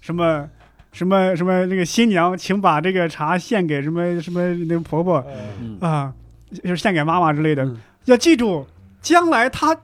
[0.00, 0.48] 什么。”
[0.96, 5.22] 什么什么那个新娘，请把这个茶献给什么什么那个婆婆
[5.60, 6.10] 嗯啊，
[6.64, 7.62] 就是献给妈妈之类的。
[7.64, 7.76] 嗯
[8.06, 8.64] 要记住，
[9.02, 9.76] 将来她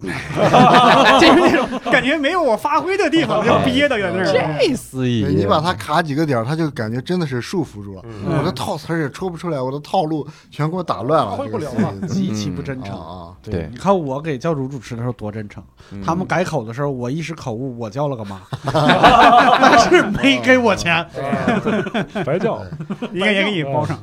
[1.20, 4.24] 就是那种感觉没有我发挥的地方， 就憋的在那儿。
[4.24, 8.02] 这司仪对你把他卡几个点儿，他就感觉真的是束缚住了。
[8.04, 11.32] 嗯我的套词儿也说不出来，我的套路全给我打乱了。
[11.36, 11.70] 发挥不了
[12.08, 12.92] 极其不真诚。
[12.98, 18.40] 啊对你看我给教主主持的时候多真诚，嗯他们改口的时候，我一时口误，我叫了个妈，
[19.60, 21.04] 但是没给我钱。
[22.24, 22.62] 白叫。
[23.12, 23.98] 应该也给你包上！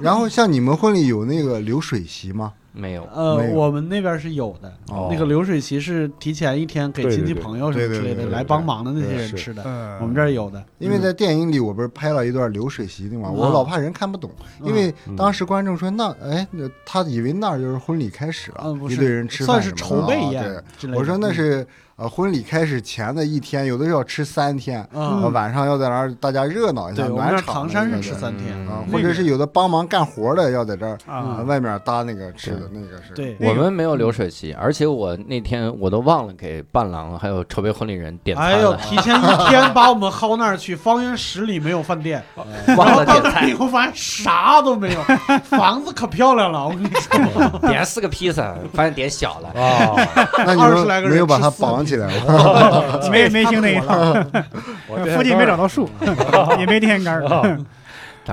[0.00, 2.52] 然后像你们婚礼有那个流水席吗？
[2.76, 3.54] 没有，呃没，有。
[3.54, 5.08] 我们那边是有的，哦。
[5.10, 8.32] 那个流水席是提前一天给亲戚朋友什么之类的对对对对对。
[8.32, 10.62] 来帮忙的那些人是吃的，呃，我们这儿有的。
[10.78, 13.34] 因为在电影里我不是拍了一段流水席的嘛，嗯。
[13.34, 14.68] 我老怕人看不懂，嗯。
[14.68, 15.16] 因为嗯。
[15.16, 20.02] 当时观众说那哎，那他以为那儿就是婚礼开始了嗯，不是一堆人吃算是饭什么的。
[20.02, 20.78] 筹备宴啊对。
[20.78, 20.98] 之类的。
[20.98, 21.34] 我说那嗯。
[21.34, 21.66] 是
[21.96, 42.22] 呃婚礼开始前的一天，有的要吃三天，嗯呃晚上要在那儿大家热闹一下，暖场唐山是吃三天，嗯啊，那个或者是有的帮忙干活的要在这儿啊呃，外面搭那个吃的那个是，对，我们没有流水席，而且我那天我都忘了给伴郎还有筹备婚礼人点哎呦，餐了，提前一天把我们薅那儿去，方圆十里没有饭店，
[42.76, 45.00] 忘了点到那菜以，后发现啥都没有，
[45.44, 49.48] 房子可漂亮了，我跟你说，点四个披萨，发现点小了。
[49.58, 49.96] 啊，
[50.44, 53.08] 那你20来个人们没有把他吃四个绑起来了？
[53.10, 54.12] 没没听那一套，
[55.16, 55.88] 附近没找到树，
[56.58, 57.22] 也没电线杆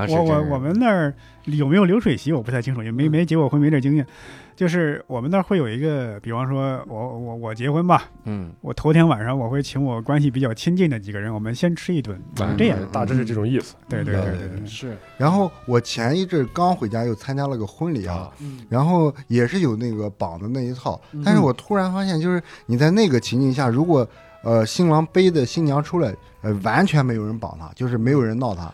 [0.10, 1.14] 我我我们那儿
[1.45, 4.06] 有没有流水席我不太清楚，也没没结过婚，没这经验。
[4.56, 8.51] 就是我们那儿会有一个，比方说我我我结婚吧，嗯。
[8.62, 12.80] 我头天晚上我会请我关系比较亲近的几个人，我们先吃一顿，嗯这样。
[12.91, 13.76] 大致是这种意思。
[13.89, 18.32] 对对对对对对，是，然后我前一阵刚回家又参加了个婚礼啊
[18.70, 24.08] 然后也是有那个绑的那一套嗯，但是我突然发现，就是你在那个情境下，如果
[24.44, 28.72] 呃新郎背着新娘出来，呃完全没有人绑他，就是没有人闹他，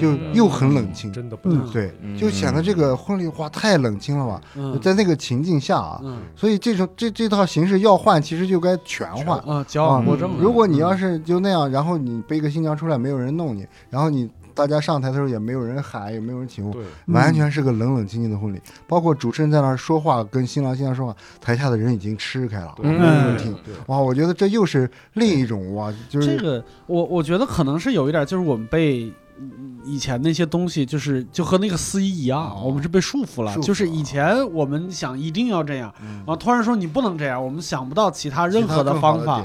[0.00, 4.78] 就又很冷清，真的不对嗯，就显得这个婚礼哇太冷清了吧，嗯。
[4.80, 6.18] 在那个情境下啊，嗯。
[6.36, 9.38] 所以这种这这套形式要换，其实就该全换。
[9.40, 10.36] 啊，矫枉过正了。
[10.38, 18.60] 如果你要是就那样，然后你背个新娘出来，没有人弄你，然后你大家上台的时候也没有人喊，也没有人请呼，对，完全是个冷冷清清的婚礼。
[18.88, 23.54] 包括主持人在那儿说话，跟新郎新娘说话，台下的人已经吃开了，没人听。
[23.88, 33.54] 哇，我觉得这又是另一种哇，就是这个，我我觉得可能是有一点，就是我们被嗯以前那些东西，就是就和那个司仪一样，哦我们是被束缚了。
[33.58, 39.44] 就是以前我们想一定要这样，嗯然后突然说你不能这样，我们想不到其他任何其他更好方法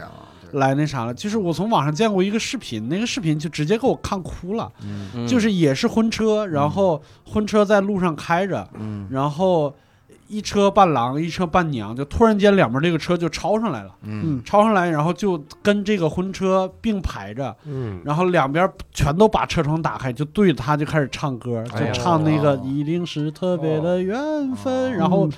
[0.54, 1.14] 来那啥了。
[1.14, 4.72] 就是我从网上见过一个视频，那个视频就直接给我看哭了，
[5.28, 9.08] 就是也是婚车，然后婚车在路上开着，嗯。
[9.10, 9.74] 然后
[10.28, 13.92] 一车伴郎，一车伴娘，就突然间两边这个车就超上来了。
[14.46, 24.18] 超上来，然后就跟这个婚车并排着，嗯，然后两边全都把车窗打开，就对着他就开始唱歌，就唱那个哦一定是特别的缘
[24.56, 24.96] 分，哦。
[24.98, 25.30] 然后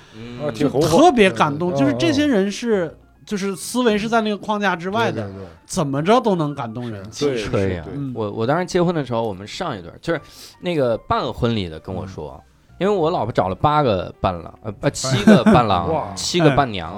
[0.52, 1.74] 就特别感动。
[1.74, 2.96] 就是这些人是，
[3.26, 7.02] 就是思维是在那个框架之外的，对对对怎么着都能感动人。
[7.10, 10.20] 其对对嗯我我当时结婚的时候，我们上一对就是
[10.60, 12.42] 那个办婚礼的跟我说，
[12.78, 16.92] 因为我老婆找了八个伴郎，呃呃七 个伴郎，七个伴娘。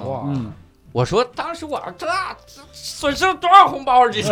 [0.93, 2.07] 我说当时我这
[2.47, 4.09] 这损失了多少红包啊？
[4.11, 4.31] 这是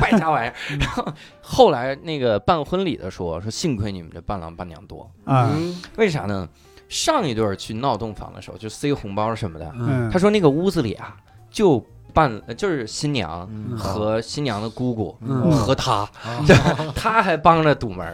[0.00, 0.54] 败家玩意儿。
[0.80, 1.06] 然后
[1.40, 6.48] 后来那个办婚礼的说说幸亏你们这伴郎伴娘多，啊，嗯为啥呢？
[6.94, 9.68] 上一对儿去闹洞房的时候，就塞红包什么的，
[10.12, 11.16] 他说那个屋子里啊，
[11.50, 11.84] 就
[12.14, 13.76] 伴呃就是新娘嗯。
[13.76, 15.50] 和新娘的姑姑嗯。
[15.50, 16.40] 和他， 啊
[16.94, 18.06] 他还帮着堵门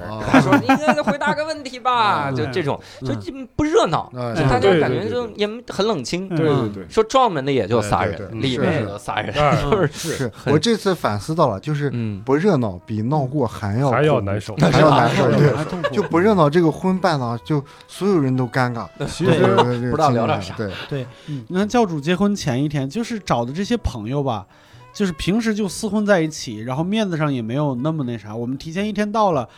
[0.42, 6.26] 说：“你那个回答个问题吧。”嗯就这种，就嗯不热闹，哎就大家感觉就也很冷清。
[6.30, 9.34] 嗯对对对，说撞门的也就仨人，里面也就仨人，
[9.70, 10.32] 就是是？
[10.46, 14.54] 我这次反思到了，就是嗯，不热闹比闹过还要还要难受。
[14.56, 21.06] 还要难受，对，就不热闹，这个婚办呢，就所有人都尴尬，其对实不知道聊点啥对，对，
[21.48, 24.46] 你看教主结婚前一天，就是找的这些朋友吧，
[24.92, 28.34] 就是平时就厮混在一起，然后面子上也没有那么那啥。
[28.34, 29.48] 我们提前一天到了，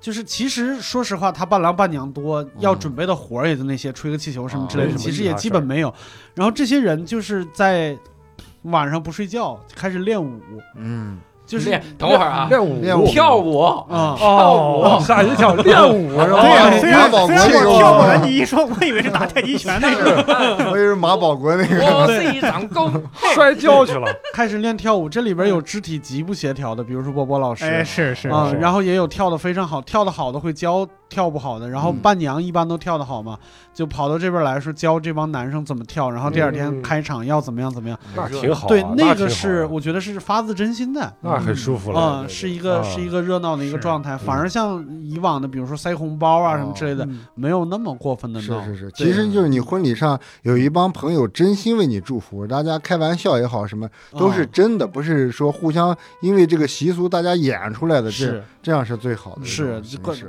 [0.00, 5.92] 就是其实说实话，他伴郎伴娘多，要准备的活儿也就那些，吹个气球什么之类的，哦其实也基本没有。
[6.34, 7.96] 然后这些人就是在
[8.62, 10.40] 晚上不睡觉，开始练舞，
[10.76, 11.18] 嗯，
[11.48, 13.06] 就是练等会儿啊，练舞练舞。
[13.08, 13.86] 跳舞，啊。
[14.20, 16.42] 哦，吓一跳，练舞是吧？
[16.42, 20.22] 对呀，马虽然保国虽然那个我跳过来，你一说，我以为是打太极拳那个。
[20.70, 22.92] 我以为是马保国那个，我是一掌功，
[23.34, 31.98] 摔跤去了， 开始练跳舞，这里边有肢体极不协调的，比如说波波老师，哎，是是啊、是，然后也有跳的非常好，跳的好的会教跳不好的，然后嗯。
[32.02, 33.38] 伴娘一般都跳得好嘛，
[33.74, 36.82] 就跑到这边来说教这帮男生怎么跳，然后第二天嗯。
[36.82, 37.98] 开场要怎么样怎么样。
[38.14, 38.68] 那挺好啊。
[38.68, 41.12] 对，那个是啊我觉得是发自真心的。
[41.20, 42.82] 那很舒服了啊、对对是一个、啊。
[42.82, 47.20] 是一个热闹的一个状态，反而像以往的，比如说塞红包啊什么之类的，嗯。
[47.34, 48.64] 没有那么过分的闹。
[48.64, 58.44] 是是是，其实就是你婚礼上有一帮朋友真心为你祝福，大家开玩笑也好，什么都是啊真的，不是说互相因为这个习俗大家演出来的，这是。
[58.60, 59.80] 这样是最好的是。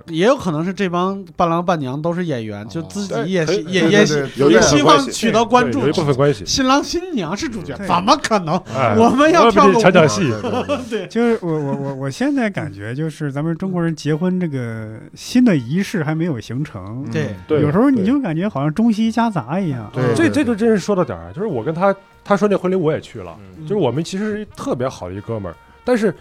[0.07, 4.05] 也有可能是是这帮伴郎伴娘都是演员，就自己也对也也
[4.49, 5.91] 也希望取得关注一。
[5.91, 6.45] 部分关系。
[6.45, 8.55] 新郎新娘是主角，怎么可能？
[8.74, 10.32] 哎，我们要跳个舞不抢抢戏，
[10.89, 19.89] 对就是我我我我现在感觉就是咱们中国人结婚这个新的仪式还没有形成，对，对，有时候你就感觉好像中西夹杂一样。
[19.93, 21.93] 对这这就真是说到点儿，就是我跟他
[22.24, 26.13] 他说那婚礼我也去了，嗯就是我们其实是特别好的一哥们儿，但是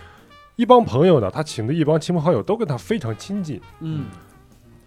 [0.57, 4.07] 一帮朋友呢，他请的一帮亲朋好友都跟他非常亲近，嗯，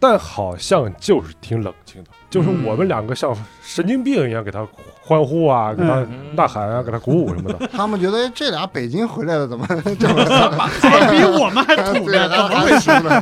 [0.01, 4.67] 但好像就是挺冷清的，就是嗯我们两个像神经病一样给他
[4.99, 7.67] 欢呼啊，给他嗯呐喊啊，给他鼓舞什么的。
[7.71, 9.65] 他们觉得哎这俩北京回来的怎么
[9.99, 12.29] 这么 怎么比我们还土对呢？
[12.29, 12.89] 怎么还回事？
[13.03, 13.21] 呢？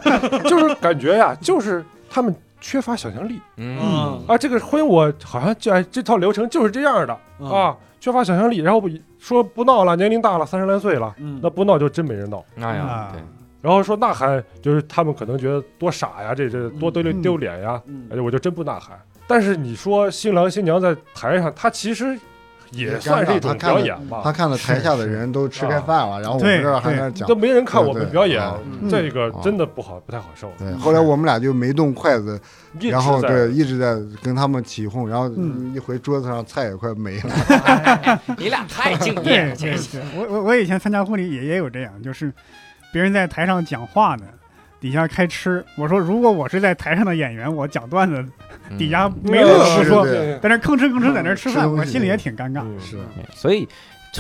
[0.49, 3.77] 就是感觉呀，就是他们缺乏想象力嗯
[4.27, 4.37] 啊。
[4.37, 8.57] 这个婚我好像就哎这套流程就是这样的嗯啊，缺乏想象力。
[8.59, 12.41] 然后不说不闹了，年龄大了，三十来岁了，嗯那不闹就真没人闹。
[12.61, 13.21] 哎呀啊，对，
[13.61, 18.97] 然后说呐喊，就是他们可能觉得多傻呀，这这多丢嗯丢脸呀，而且，我就真不呐喊。
[19.27, 22.17] 但是你说新郎新娘在台上，他其实
[22.71, 27.35] 也算是一种表演吧他，看到台下的人都吃开饭了，然后我们这儿还在讲都。
[27.35, 28.41] 没人看我们表演，
[28.89, 30.51] 这个真的不好，不太好受。
[30.57, 32.39] 对，后来我们俩就没动筷子，
[32.79, 38.19] 然后对一直在跟他们起哄，然后嗯一回桌子上菜也快没了。
[38.37, 39.55] 你俩太敬业了。
[40.15, 42.31] 我我我以前参加婚礼也也有这样，就是
[42.91, 44.25] 别人在台上讲话呢，
[44.79, 45.63] 底下开吃。
[45.75, 48.25] 我说如果我是在台上的演员，我讲段子，
[48.77, 50.39] 底下没乐不说，对。
[50.39, 52.61] 在那吭哧吭哧在那吃饭，我心里也挺尴尬。
[52.63, 52.79] 嗯。
[52.79, 52.97] 是。
[52.97, 53.67] 嗯所以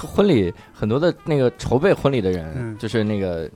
[0.01, 2.77] 婚礼很多的那个筹备婚礼的人，嗯。
[2.77, 3.49] 就是那个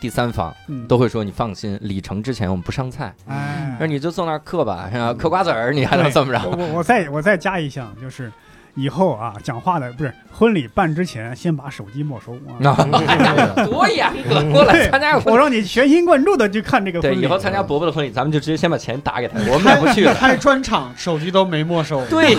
[0.00, 3.76] 第三方嗯，都会说你放心，礼成之前我们不上菜，哎。
[3.80, 6.40] 那，你就坐那儿嗑吧，嗑瓜子儿，你还能怎么着？
[6.48, 8.30] 我我我再我再加一项，就是
[8.78, 12.62] 以后啊，讲话的不是婚礼办之前，先把手机没收啊。
[12.70, 14.40] 啊，多严格！
[14.52, 15.30] 过来参加个婚礼。
[15.32, 17.22] 我让你全心贯注的去看这个婚对，礼。
[17.22, 20.14] 以后参加伯伯的婚礼，咱们就直接先把钱打给他，我们也不去了。
[20.14, 22.06] 开专场，手机都没没收。
[22.06, 22.36] 对，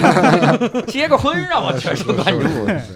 [0.88, 2.48] 结个婚让我全神贯注。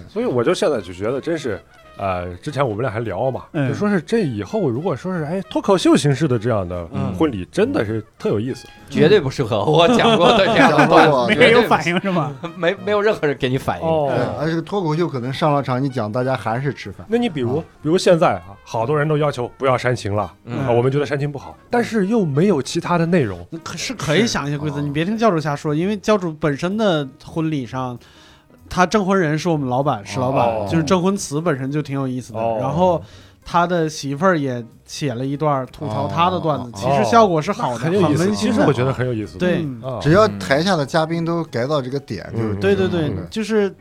[0.08, 1.60] 所以我就现在就觉得真是。
[1.96, 8.66] 呃，之前我们俩还聊嘛，嗯就说是这以后如果说是哎脱口秀形式的这样的嗯婚礼，真的是特有意思。
[8.90, 12.32] 绝对不适合我讲过的这样的段子， 没人有反应是吗？
[12.56, 13.86] 没没有任何人给你反应。
[13.86, 17.04] 哦对，而且脱口秀可能上了场，你讲大家还是吃饭。
[17.08, 23.44] 那你比如，比如现在啊，好多人都要求不要煽情了，嗯啊，我们觉得煽情不好，但是又没有其他的内容。
[23.64, 27.98] 可是可以想一些规则，哦你别听教主瞎说，因为教主本身的婚礼上，
[28.74, 32.40] 他证婚人是我们老板石老板，哦就是证婚词本身就挺有意思的。
[32.40, 33.00] 哦然后
[33.44, 38.24] 他的媳妇儿也写了一段吐槽他的段子，哦其实效果是好的，很有意思。
[38.24, 38.52] 温馨的。
[38.54, 39.38] 其实我觉得很有意思。
[39.38, 39.64] 对
[40.00, 43.72] 只要台下的嘉宾都改到这个点，嗯就是对对对嗯，就是，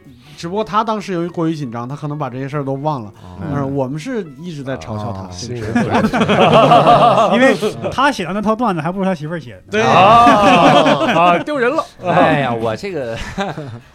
[0.43, 3.13] 只不过他当时由于过于紧张，他可能把这些事儿都忘了。
[3.23, 5.29] 嗯但是我们是一直在嘲笑他
[7.33, 7.55] 因为
[7.91, 9.61] 他写的那套段子还不如他媳妇儿写的。
[9.71, 9.95] 对啊
[11.15, 11.81] 啊，丢人了。
[12.03, 13.17] 哎呀，我这个，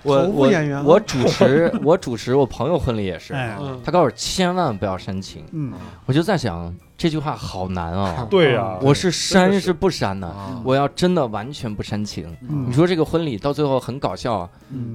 [0.02, 3.34] 我我演员啊我主持我主持我朋友婚礼也是，
[3.84, 5.72] 他告诉我千万不要煽情，嗯，
[6.06, 8.26] 我就在想这句话好难啊。
[8.30, 10.28] 对呀，我是煽是不煽呢？
[10.28, 14.48] 啊我要真的完全不煽情，嗯你说这个婚礼到最后很搞笑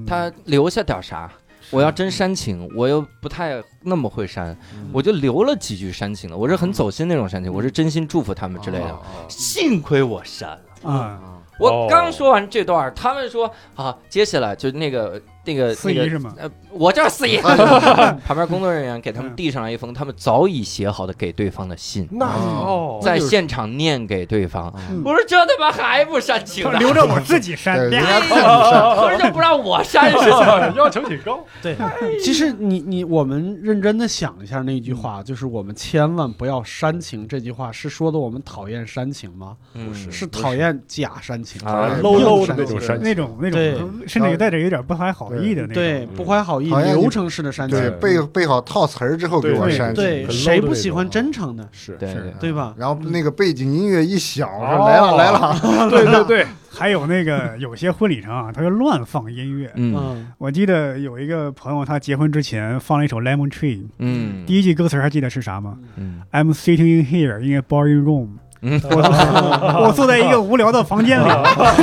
[0.06, 1.30] 他留下点啥？
[1.70, 4.56] 我要真煽情，我又不太那么会煽，
[4.92, 6.36] 我就留了几句煽情的。
[6.36, 8.98] 我是很走心那种煽情，我是真心祝福他们之类的。
[9.28, 10.90] 幸亏我删了。
[10.90, 11.20] 啊，
[11.58, 16.34] 我刚说完这段，他们说啊，接下来就那个那个那个司仪是吗？
[16.38, 17.38] 呃，我就是司仪。
[18.26, 24.72] 旁边工作人员给他们递上来一封他们早已写好的给对方的信，那哦，在现场念给对方。
[24.90, 27.98] 嗯我说这他妈还不煽情，留着我自己删对，。
[27.98, 30.72] 人啪家看你上， 合着就不让我删是吧？
[30.76, 31.44] 要求挺高。
[31.62, 31.76] 对，
[32.22, 37.26] 其实你你我们认真的想一下那句话，就是我们千万不要煽情。
[37.28, 39.56] 这句话是说的我们讨厌煽情吗？
[39.72, 43.04] 不是是讨厌假煽情，啊，low low 的那种煽情。
[43.04, 45.74] 那种那对种，甚至带着有点不怀好意的那种。
[45.74, 47.78] 对不怀好意、流程式的删减。
[47.80, 47.90] 对，。
[47.98, 52.22] 背背好套词儿之后给我对删对，谁不喜欢真诚的，是对对。
[52.40, 52.74] 对吧？
[52.76, 55.56] 然后那个背景音乐一响，来了来了，
[55.90, 59.70] 对对对，还有那个有些婚礼上啊，他就乱放音乐。
[59.76, 59.94] 嗯。
[59.96, 64.44] 嗯，我记得有一个朋友，他结婚之前放了一首《Lemon Tree》，嗯。
[64.46, 65.78] 第一句歌词还记得是啥吗？
[65.96, 68.28] 嗯？I'm sitting in here in a boring room。
[68.64, 71.28] 嗯我坐我坐在一个无聊的房间里，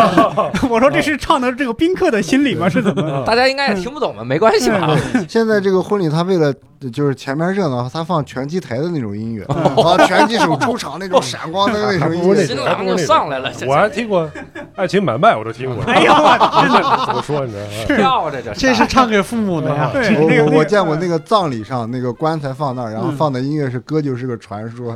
[0.67, 2.67] 我说这是唱的这个宾客的心理吗？
[2.67, 3.23] 是怎么？
[3.25, 4.23] 大家应该也听不懂吧？
[4.23, 4.97] 没关系吧？
[5.29, 6.51] 现在这个婚礼，他为了
[6.89, 14.29] 就是前面热闹，他放拳击台的那种音乐，啊，拳击手出场那种闪光灯那种音乐，新郎就上来了， 我还听过
[14.75, 15.83] 爱情买卖我都听过。
[15.85, 17.51] 哎呀，我真的 怎么说你
[17.87, 18.29] 知道吗？
[18.29, 19.91] 跳着这这是唱给父母的呀。
[19.93, 24.95] 我我我见过那个葬礼上那个棺材放那儿，然后嗯放的音乐是哥就是个传说，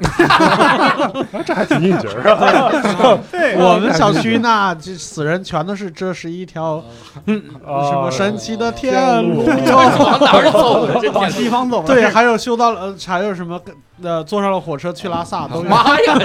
[1.45, 3.19] 这还挺应景儿啊。
[3.31, 6.83] 对，我们小区那这死人全都是这是一条
[7.27, 9.45] 什什么神奇的天路。
[9.45, 10.99] 往哪儿走的？
[11.01, 13.59] 这往西方走了，对，还有修到了，呃，还有什么
[14.01, 15.63] 呃，坐上了火车去拉萨都有。
[15.63, 16.15] 妈呀！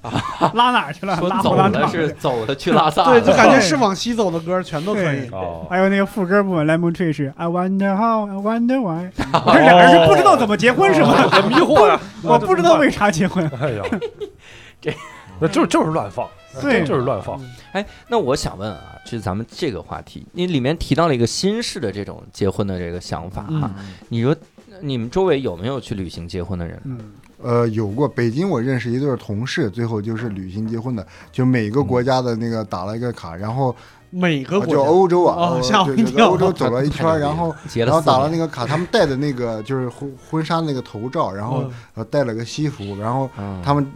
[0.54, 1.20] 拉哪儿去了？
[1.20, 5.28] 拉走了是走的去拉萨，对，就感觉是 往西走的歌全都可以。
[5.30, 9.10] 哦，还有那个副歌部分，Lemon Tree 是 I wonder how, I wonder why。
[9.44, 11.12] 我这俩人是不知道怎么结婚是吗？
[11.30, 12.00] 很 迷惑呀。
[12.22, 13.48] 我不知道为啥结婚。
[13.60, 13.82] 哎呀，
[14.80, 14.92] 这
[15.38, 16.28] 那就就是乱放，
[16.60, 17.40] 对就是乱放。
[17.72, 24.34] 哎，那我想问啊，就是咱们这个话题，你里面提到了一个新式的这种结婚的这个想法哈、嗯你说
[24.82, 26.80] 你们周围有没有去旅行结婚的人？
[26.84, 26.98] 嗯，
[27.42, 28.08] 呃，有过。
[28.08, 33.74] 北京，我认识一对儿同事，最后就是旅行结婚的，就每个国家的那个打了一个卡，然后
[34.10, 41.72] 每个呃就国家欧洲啊，吓我一跳欧洲走了 一圈儿，然后结了然后打了那，个卡，他们戴的那个就是婚婚纱那个头罩，然后嗯。
[41.94, 43.60] 呃戴了个西服，然后嗯。
[43.64, 43.86] 他们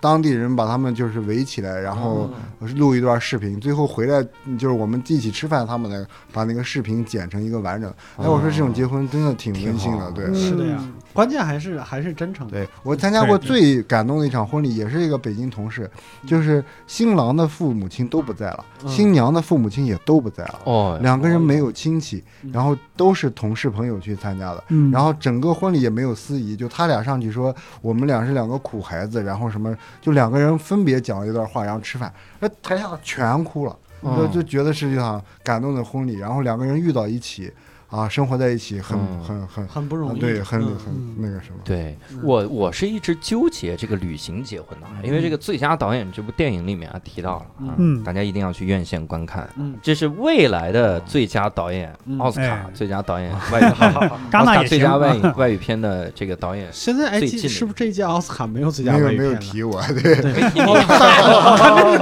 [0.00, 2.30] 当地人把他们就是围起来，然后
[2.76, 4.22] 录一段视频，最后回来
[4.58, 7.90] 就是我们一起吃饭，他们呢把那个视频剪成一个完整。
[8.16, 10.26] 哎，我说这种结婚真的挺温馨的，对。
[10.26, 10.78] 嗯是的呀，
[11.12, 12.48] 关键还是还是真诚。
[12.48, 15.90] 对我参加过最感动的一场婚礼，也是一个北京同事，
[16.26, 18.88] 就是新郎的父母亲都不在了，嗯。
[18.88, 24.64] 新娘的父母亲也都不在了，哦，两个人没有亲戚嗯，然后都是同事朋友去参加的。
[24.68, 37.52] 嗯，然后整个婚礼也没有司仪，就他俩上去说我们俩是两个苦孩子，然后什么，就两个人分别讲了一段话，然后吃饭，那台下全哭了，就嗯就觉得是一场感动的婚礼，然后两个人遇到一起，
[37.92, 40.18] 啊，生活在一起，很嗯很很很不容易。
[40.18, 49.48] 对，很嗯很那个什么，对嗯我，我是一直纠结这个旅行结婚的，因为这个最佳导演这部电影里面啊提到了啊，嗯大家一定要去院线观看。
[49.56, 55.34] 嗯，这是未来的最佳导演，嗯奥斯卡哎最佳导演 外语片， 奥斯卡戛纳最佳外语啊。
[55.36, 59.34] 外语片的这个导演现在哎，是不是这一届奥斯卡没有最佳外语片没有？
[59.34, 60.66] 提我，对，没提你，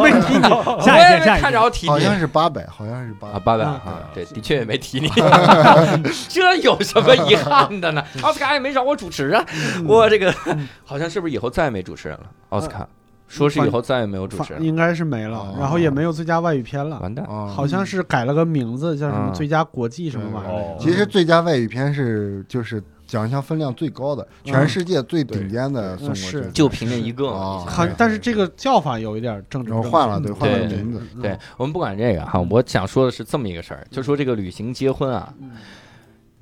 [0.03, 0.83] 没提你。
[0.85, 3.81] 下一届，下一届，看着提你好像是八百，好像是八啊，八百啊，
[4.15, 5.09] 对，的确也没提你，
[6.29, 8.03] 这有什么遗憾的呢？
[8.23, 9.45] 奥斯卡也没找我主持啊，
[9.87, 10.35] 我这个
[10.85, 12.27] 好像是不是以后再也没主持人了？
[12.51, 12.87] 奥斯卡。
[13.29, 19.33] 说是以后再也没有主持人，应该是没了哦，然后也没有最佳外语片了，完蛋，啊，好像是改了个名字，叫什么嗯。
[19.33, 20.77] 最佳国际什么玩意哦。
[20.77, 20.83] 儿。
[20.83, 27.73] 其实最佳外语片是就是奖项分量最高的，全世界最顶尖的送过去是，就凭这一个哦嘛。
[27.73, 31.03] 很，但是这个叫法有一点政治然后正确换了，对，换了名字。
[31.17, 35.51] 嗯对我们不管这个哈，我想说的是这么一个事儿，就说这个旅行结婚啊，嗯。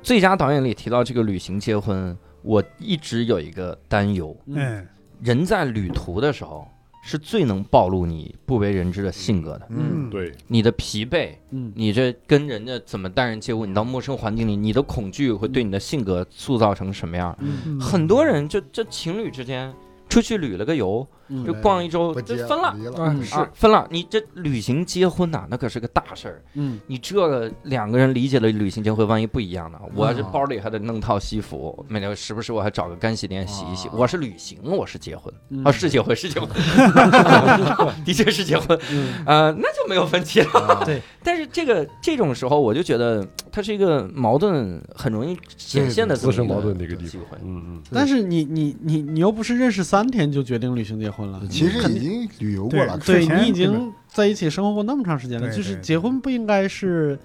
[0.02, 4.88] 最佳导演里提到这个旅行结婚，我一直有一个担忧，嗯嗯，
[5.20, 6.68] 人在旅途的时候
[7.02, 11.72] 是最能暴露你不为人知的性格的，嗯，对，你的疲惫，嗯。
[11.74, 17.34] 你这跟人家怎么待人接物，你到陌生环境里，你的恐惧会对你的性格塑造成什么样？
[17.40, 17.80] 嗯嗯。
[17.80, 19.72] 很多人就这情侣之间
[20.08, 22.74] 出去旅了个游，嗯就逛一周就分了。
[22.78, 23.86] 离了，嗯啊，分了！
[23.90, 26.42] 你这旅行结婚呐、那可是个大事儿。
[26.54, 29.78] 嗯你这个两个人理解的旅行结婚，万一不一样呢？
[29.94, 33.88] 我这哦包里还得弄套西服，每天时不时我还找个干洗店洗一洗。
[33.88, 36.48] 哦我是旅行，我是结婚嗯啊，是结婚，是结婚，
[38.04, 38.78] 的确是结婚。
[38.90, 40.50] 嗯呃，那就没有分歧了。
[40.52, 47.36] 啊 对但是这个这种时候，我就觉得它是一个矛盾很容易显现的自身矛盾的一个机会。
[47.42, 57.18] 嗯嗯，但是你你你你又不是认识三天就决定旅行结婚了，其实肯定已经旅游过了，对你已经在一起生活过那么长时间了，就是结婚不应该是，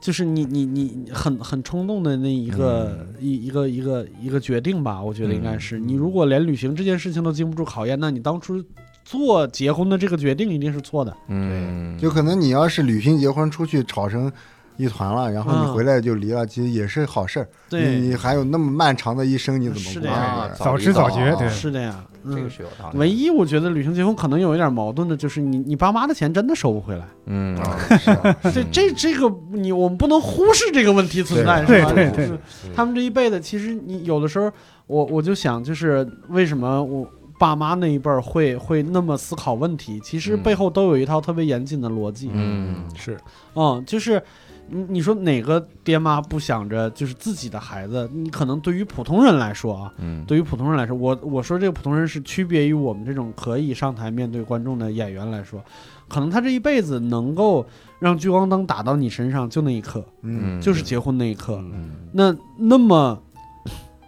[0.00, 3.14] 就是你你你很很冲动的那一个、嗯。
[3.20, 5.78] 一一个一个一个决定吧，我觉得应该是。
[5.78, 8.62] 你如果连旅行这件事情都经不住考验，那你当初
[9.04, 11.16] 做结婚的这个决定一定是错的。
[11.28, 14.30] 嗯，就可能你要是旅行结婚出去吵成
[14.76, 17.48] 一团了，然后你嗯回来就离了，其实也是好事儿。
[17.68, 20.50] 对，你你还有那么漫长的一生，你怎么过是的呀啊？
[20.56, 22.50] 早知早觉，对，是的呀，这个嗯。
[22.50, 22.98] 是有道理。
[22.98, 27.04] 唯一我觉得旅行结婚可能有一点矛盾的，就是你你爸妈的钱真的收不回来。
[27.26, 27.56] 嗯，
[28.54, 31.92] 这这这个你我们不能忽视这个问题存在，是吧？
[31.92, 32.38] 对对对就是
[32.74, 34.50] 他们这一辈子，其实你有的时候，
[34.86, 37.06] 我我就想，就是为什么我
[37.38, 40.00] 爸妈那一辈儿会会那么思考问题？
[40.00, 42.30] 其实嗯背后都有一套特别严谨的逻辑。
[42.32, 43.18] 嗯是
[43.54, 44.22] 嗯，就是
[44.68, 48.08] 你你说哪个爹妈不想着就是自己的孩子？
[48.12, 55.62] 你可能对于普通人来说啊，嗯，对于普通人来说，我我说这个普通人是区别于我们这种可以上台面对观众的演员来说，
[56.08, 57.64] 可能他这一辈子能够
[57.98, 61.56] 让聚光灯打到你身上就那一刻，嗯，就是结婚那一刻。
[61.72, 63.20] 嗯那那么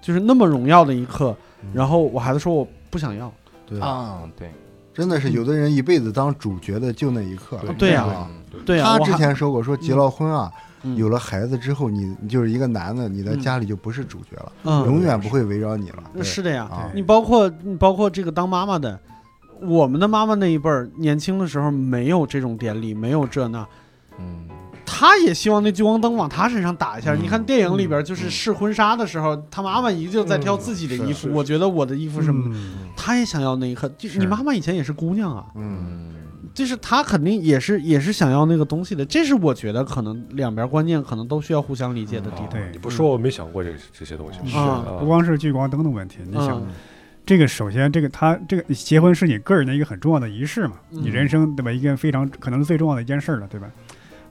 [0.00, 3.32] 就是那么荣耀的一刻，嗯然后我孩子说我不想要，
[3.66, 4.50] 对，啊，对，
[4.98, 7.56] 真的是有的人一辈子当主角的就那一刻。
[7.78, 8.28] 对呀啊
[8.66, 10.52] 对呀，他之前说过，说结了婚啊，
[10.82, 10.96] 嗯。
[10.96, 16.24] 有了孩子之后，你你就是一个男的，你在家里就不是主角了，嗯永远不会围绕你了。
[16.24, 18.98] 是的呀啊，你包括你包括这个当妈妈的，
[19.60, 23.64] 我们的妈妈那一辈儿，年轻的时候没有这种典礼，没有这那，
[24.18, 24.48] 嗯，
[24.90, 27.14] 她也希望那聚光灯往他身上打一下。
[27.14, 31.28] 嗯你看电影里边，就是试婚纱的时候，他妈妈一定在挑自己的衣服。
[31.28, 33.86] 嗯我觉得我的衣服什么，嗯她也想要那一刻。
[33.98, 36.14] 就是你妈妈以前也是姑娘啊，嗯，嗯，
[36.54, 39.04] 就是他肯定也是也是想要那个东西的。
[39.04, 42.48] 这是我觉得可能两边观念可能都需要互相理解的地方。
[42.50, 44.38] 对你不说我没想过这这些东西。
[44.48, 46.68] 是啊不光是聚光灯的问题，你想嗯
[47.26, 51.70] 这个首先这个他这个结婚是你个人的一个很重要的仪式嘛，嗯你人生对吧？
[51.70, 53.68] 一件非常可能是最重要的一件事儿了，对吧？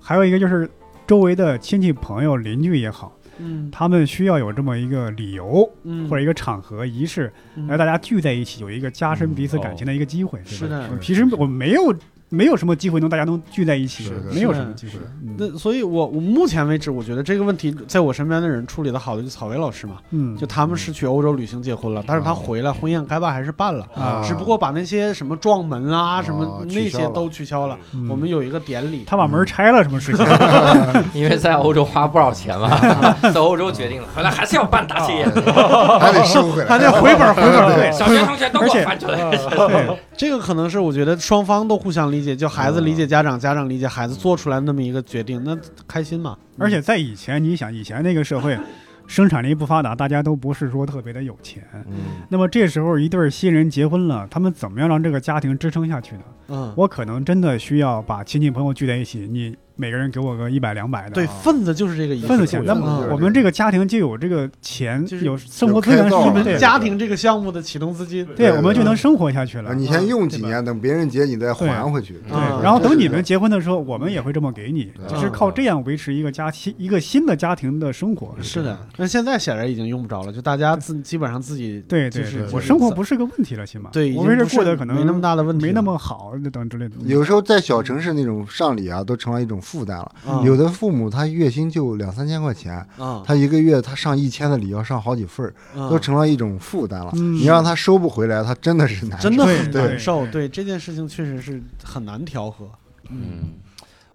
[0.08, 0.70] 还有一个就是
[1.06, 3.70] 周围的亲戚朋友邻居也好，嗯。
[3.70, 7.68] 他们需要有这么一个理由嗯，或者一个场合仪式，嗯。
[7.68, 10.40] 让大家聚在一起，有一个加深彼此感情的一个机会。
[10.46, 11.94] 是的其实我们没有
[12.30, 14.94] 没有什么机会能大家能聚在一起是，没有什么机会。
[15.24, 15.36] 嗯。
[15.38, 24.22] 那所以我，我目前为止，我觉得这个问题在我身边的人处理的好的就草薇老师嘛，嗯，就他们是去欧洲旅行结婚了，但是他回来婚宴该办还是办了，啊。
[24.28, 27.06] 只不过把那些什么撞门啊、什么哦那取消了。
[27.06, 27.78] 些都取消了。
[27.94, 28.10] 嗯。
[28.10, 30.26] 我们有一个典礼，他把门拆了，什么事情？
[31.14, 32.70] 因为在欧洲花不少钱嘛，
[33.32, 39.98] 在欧洲决定了，回来还是要办大企业，还得收回来，还得回本回本对小学同学都给我翻出来。
[40.18, 45.58] 对，这个可能是我觉得双方都互相理解，就孩子理解家长，家长理解孩子，做出来那么一个决定，那
[45.88, 46.38] 开心嘛。
[46.58, 48.58] 而且在以前，你想以前那个社会，
[49.06, 51.64] 生产力不发达，大家都不是说特别的有钱。
[51.88, 51.94] 嗯，
[52.30, 56.24] 那么这时候一对新人结婚了，他们怎么样让这个家庭支撑下去呢？
[56.50, 62.28] 嗯，我可能真的需要把亲戚朋友聚在一起，你每个人给我个一百两百的，对，份子就是这个意思。
[62.28, 62.62] 份子钱。
[62.66, 69.70] 那嗯么我们这个家庭就有这个钱，就是有生活资源是你们是家庭这个项目的启动资金，对，对我们就能生活下去了。
[69.70, 72.16] 啊你先用几年，等别人结你再还回去。
[72.28, 78.36] 对，啊然后等你们结婚的时候，我们也会这么给你，就是靠这样维持一个家新一个新的家庭的生活。
[78.42, 83.90] 是的，那现在显然已经用不着了，就大家自基本上自己对对对，就是我生活不是个问题了，起码。
[83.92, 86.96] 对，我没事过得可能没那么大的问题，没那么好等之类的。
[87.06, 90.12] 有时候在小城市那种上礼啊，都成了一种负担了。
[90.26, 97.12] 啊有的父母他月薪就两三千块钱，啊，他一个月他上一千的礼要上好几份儿，啊都成了一种负担了。
[97.16, 99.30] 嗯你让他收不回来，他真的是难受。
[99.30, 100.26] 真的很对难受。
[100.28, 102.70] 对这件事情确实是很难调和。
[103.10, 103.54] 嗯，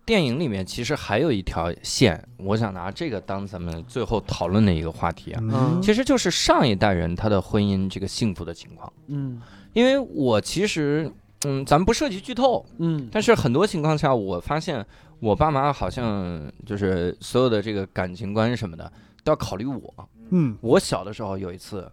[0.06, 8.90] 电影里面其实还有一条线，我想拿这个当咱们最后讨论的一个话题啊，嗯其实就是上一代人他的婚姻这个幸福的情况。
[9.08, 9.40] 嗯
[9.74, 11.10] 因为我其实，
[11.44, 14.85] 嗯，咱们不涉及剧透，嗯但是很多情况下，我发现
[15.20, 18.90] 我爸妈好像就是所有的这个感情观什么的
[19.24, 20.09] 都要考虑我。
[20.31, 21.90] 嗯我小的时候有一次，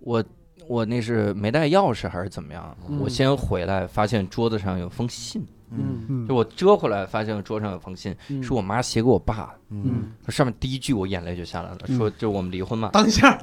[0.00, 0.24] 我
[0.66, 9.50] 我那是没带钥匙还是怎么样，嗯我先回来发现桌子上有封信，嗯嗯就我折回来发现桌上有封信，嗯，是我妈写给我爸的。
[9.70, 10.12] 嗯。
[10.28, 13.38] 上面第一句我眼泪就下来了，嗯说就我们离婚嘛，当下，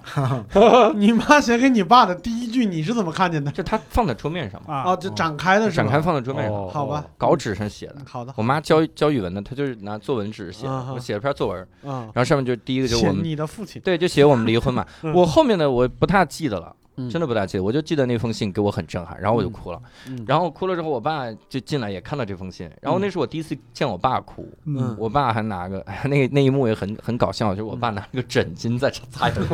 [0.95, 3.51] 你妈写给你爸的第一句，你是怎么看见的？
[3.51, 5.69] 就他放在桌面上嘛，啊哦，就展开的？
[5.69, 7.97] 展开放在桌面上，哦好吧，稿纸上写的。
[8.05, 14.85] 好的，我妈教教语文的，她就是拿作文纸写的，我写了篇作文，嗯，然后上面就第一个就我们你的父亲，对，就写我们离婚嘛。
[15.03, 19.82] 嗯我后面的我不太记得了，嗯真的不大记得，我就记得那封信给我很震撼，然后我就哭了。
[20.07, 20.24] 嗯。
[20.28, 24.48] 然后哭了之后，我爸就进来也看到这封信，然后那是我第一次见我爸哭。
[24.65, 24.95] 嗯。
[24.99, 29.48] 我爸还拿个，哎， 那那一幕也很很搞笑，就是我爸拿个枕巾在擦眼泪，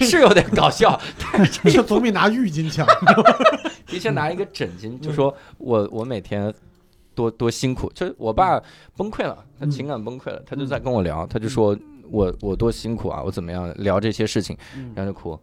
[0.06, 0.98] 是有点搞笑，
[1.32, 2.86] 但是总比 拿浴巾强。
[3.86, 6.52] 的确拿一个枕巾，就说我我每天
[7.14, 8.62] 多多辛苦，就是我爸
[8.96, 11.76] 崩溃了，他情感崩溃了，他就在跟我聊，他就说
[12.10, 14.56] 我我多辛苦啊，我怎么样聊这些事情，
[14.94, 15.38] 然后就哭。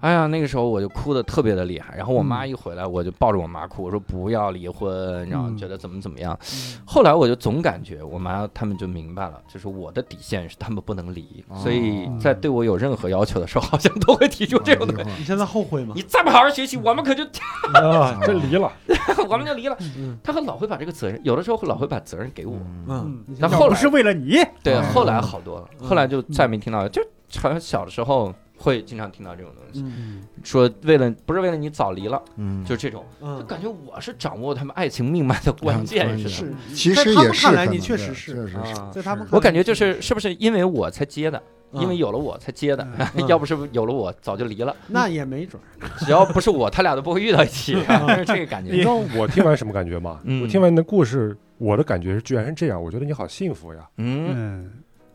[0.00, 6.38] 哎呀，那个时候我就哭的特别的厉害，然后我妈一回来，我就抱着我妈哭，我说不要离婚，然后觉得怎么怎么样。
[6.86, 15.10] 后来我就总感觉我妈他们就明白了，就是我的底线是他们不能离，哦所以在对我有任何要求的时候，好像都会提出这种东西。
[15.18, 16.02] 你现在后悔吗 你？
[16.02, 17.22] 再不好好学习，我们可就
[17.74, 18.72] 啊，真离了。
[19.28, 19.76] 我们就离了。
[19.98, 22.54] 嗯他会老会把这个责任，有的时候会老会把责任给我。
[22.88, 27.02] 嗯，那后来是为了你，对，嗯后来好多了，嗯后来就再没听到，就
[27.38, 30.22] 好像小的时候会经常听到这种东西，嗯。
[30.44, 36.30] 说为了不是为了你早离了，嗯，就这种，就嗯，感觉我是掌握他们爱情命脉的关键似的。
[36.30, 38.34] 是，其在他实也是们看来你确实是。
[38.34, 38.56] 确实是。
[38.58, 41.42] 啊，在他们看来，我感觉就是是不是因为我才接的，
[41.72, 41.80] 嗯。
[41.82, 43.26] 因为有了我才接的，嗯。
[43.28, 45.88] 要不是有了我早就离了， 那也没准儿。
[46.04, 47.74] 只要不是我，他俩都不会遇到一起，
[48.16, 48.72] 是这个感觉。
[48.72, 50.20] 你知道我听完什么感觉吗？
[50.24, 50.42] 嗯。
[50.42, 53.80] 我听完你的故事，我的感觉是居然是这样，我觉得你好幸福呀。
[53.98, 54.70] 嗯，嗯，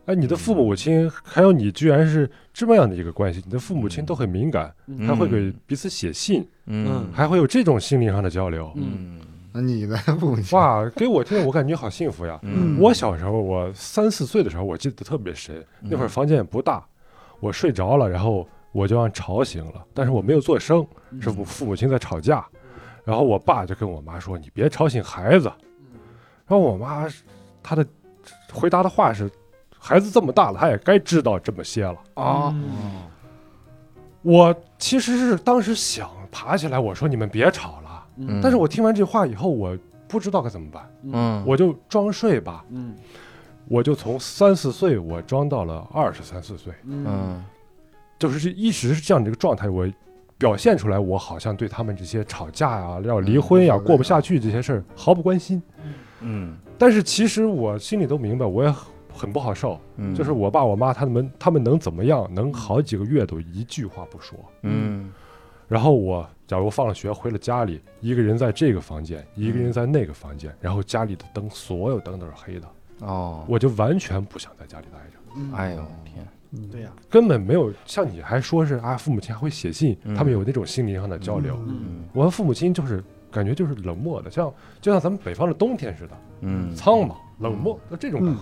[0.06, 8.72] 哎，你的父母亲还有你居然是这么样的一个关系，你的父母亲都很敏感，嗯还会给彼此写信，嗯还会有这种心灵上的交流。
[8.76, 9.20] 嗯
[9.52, 12.38] 那你的父母亲哇，给我听，我感觉好幸福呀！
[12.42, 15.64] 嗯我小时候，我三四岁的时候，我记得特别深。
[15.80, 16.86] 那会儿房间也不大，
[17.40, 20.86] 我睡着了，然后我就让吵醒了，但是我没有做声，
[21.20, 22.46] 是我父母亲在吵架。
[23.02, 25.50] 然后我爸就跟我妈说：“你别吵醒孩子。”
[26.46, 27.08] 然后我妈
[27.62, 27.86] 她的
[28.52, 29.30] 回答的话是
[29.86, 31.96] ：“孩子这么大了，他也该知道这么些了。
[32.14, 32.52] 啊，
[34.22, 42.64] 我其实是当时想爬起来，我说：“你们别吵了。”嗯但是我听完这话以后，我不知道该怎么办，嗯我就装睡吧。
[42.70, 42.96] 嗯
[43.68, 47.44] 我就从三四岁我装到了二十三四岁，嗯嗯
[48.18, 49.68] 就是是一直是这样的一个状态。
[49.68, 49.86] 我
[50.38, 55.62] 表现出来，我好像对他们这些吵架呀、要离婚呀、嗯过不下去这些事儿毫不关心。
[56.20, 58.74] 嗯但是其实我心里都明白，我也
[59.16, 59.80] 很不好受。
[59.96, 62.28] 嗯，就是我爸我妈他们他们能怎么样？
[62.32, 64.38] 能好几个月都一句话不说。
[64.62, 65.10] 嗯
[65.68, 72.68] 然后我假如放了学回了家里，一个人在这个房间，一个人在那个房间，然后家里的灯所有灯都是黑的，
[73.00, 75.18] 哦，我就完全不想在家里待着。
[75.34, 81.58] 嗯哎呦天，对呀，根本没有像你还说是啊，父母亲还会写信，嗯他们有那种心灵上的交流。
[81.66, 83.02] 嗯我和父母亲就是
[83.36, 84.50] 感觉就是冷漠的，像
[84.80, 86.74] 就像咱们北方的冬天似的，嗯。
[86.74, 88.40] 苍茫冷漠就这种感觉。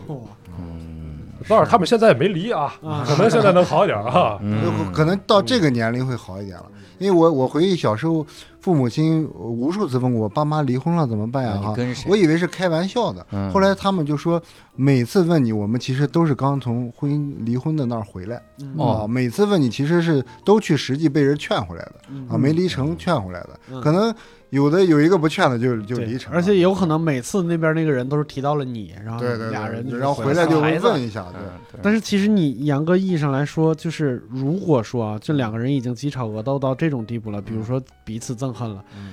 [0.58, 1.18] 嗯。
[1.48, 3.04] 当然他们现在也没离啊，啊。
[3.04, 4.38] 可能现在能好一点啊。
[4.40, 6.66] 嗯，可能到这个年龄会好一点了，
[6.98, 8.24] 因为我我回忆小时候，
[8.60, 11.74] 父母亲无数次问我爸妈离婚了怎么办呀哈？
[12.06, 13.50] 我以为是开玩笑的，嗯。
[13.50, 14.40] 后来他们就说，
[14.76, 18.40] 每次问你，我们其实都是刚从婚姻离婚的那儿回来。
[18.76, 22.28] 哦啊，每次问你其实是都去实际被人劝回来的嗯。
[22.30, 23.80] 啊，没离成劝回来的，嗯。
[23.82, 24.14] 可能
[24.54, 31.80] 有的有一个不劝的就就离成，而且有可能每次那边那个人都是提到了你，然后对对俩人对，然后回回来就问一下，对。
[31.82, 39.12] 但是其实你严格意义上来说，就是如果说啊，这两个人已经鸡吵鹅斗到这种地步了，比如说彼此憎恨了，嗯。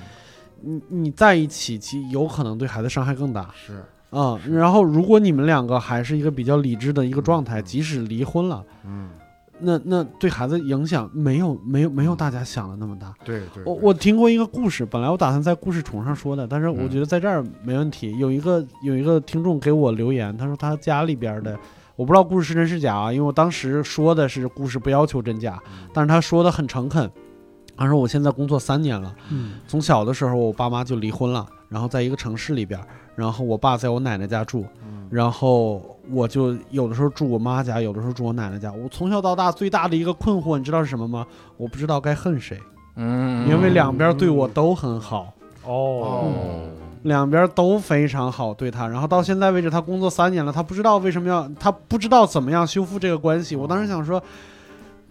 [0.64, 9.08] 你你在一起，其有可能对孩子伤害更大是，啊、然后如果你们两个还是一个比较理智的一个状态，即使离婚了，嗯，
[9.62, 13.12] 那那对孩子影响没有没有没有大家想的那么大。
[13.24, 13.62] 对对。
[13.64, 18.16] 我对我听过一个故事，本来我打算在故事虫上说的，但是我嗯觉得在这儿没问题。
[18.18, 21.58] 有一个有一个听众给我留言，他说他家里边的，
[21.96, 25.58] 我不知道故事是真是假啊，因为我当时说的是故事不要求真假，
[25.94, 27.10] 但是他说的很诚恳。
[27.74, 32.78] 他说我现在工作三年了，嗯从小的时候我爸妈就离婚了，然后在一个城市里边，
[33.14, 38.72] 然后我爸在我奶奶家住，嗯然后我就有的时候住我妈家，有的时候住我奶奶家。
[38.72, 41.26] 我从小到大最大的一个困惑，你知道是什么吗？
[41.58, 42.58] 我不知道该恨谁，
[42.96, 45.32] 嗯，因为两边对我都很好。
[45.64, 46.24] 哦，
[47.02, 53.54] 两边都非常好对他，然后到现在为止，他工作三年了，他不知道为什么要，他不知道怎么样修复这个关系。
[53.54, 54.20] 我当时想说，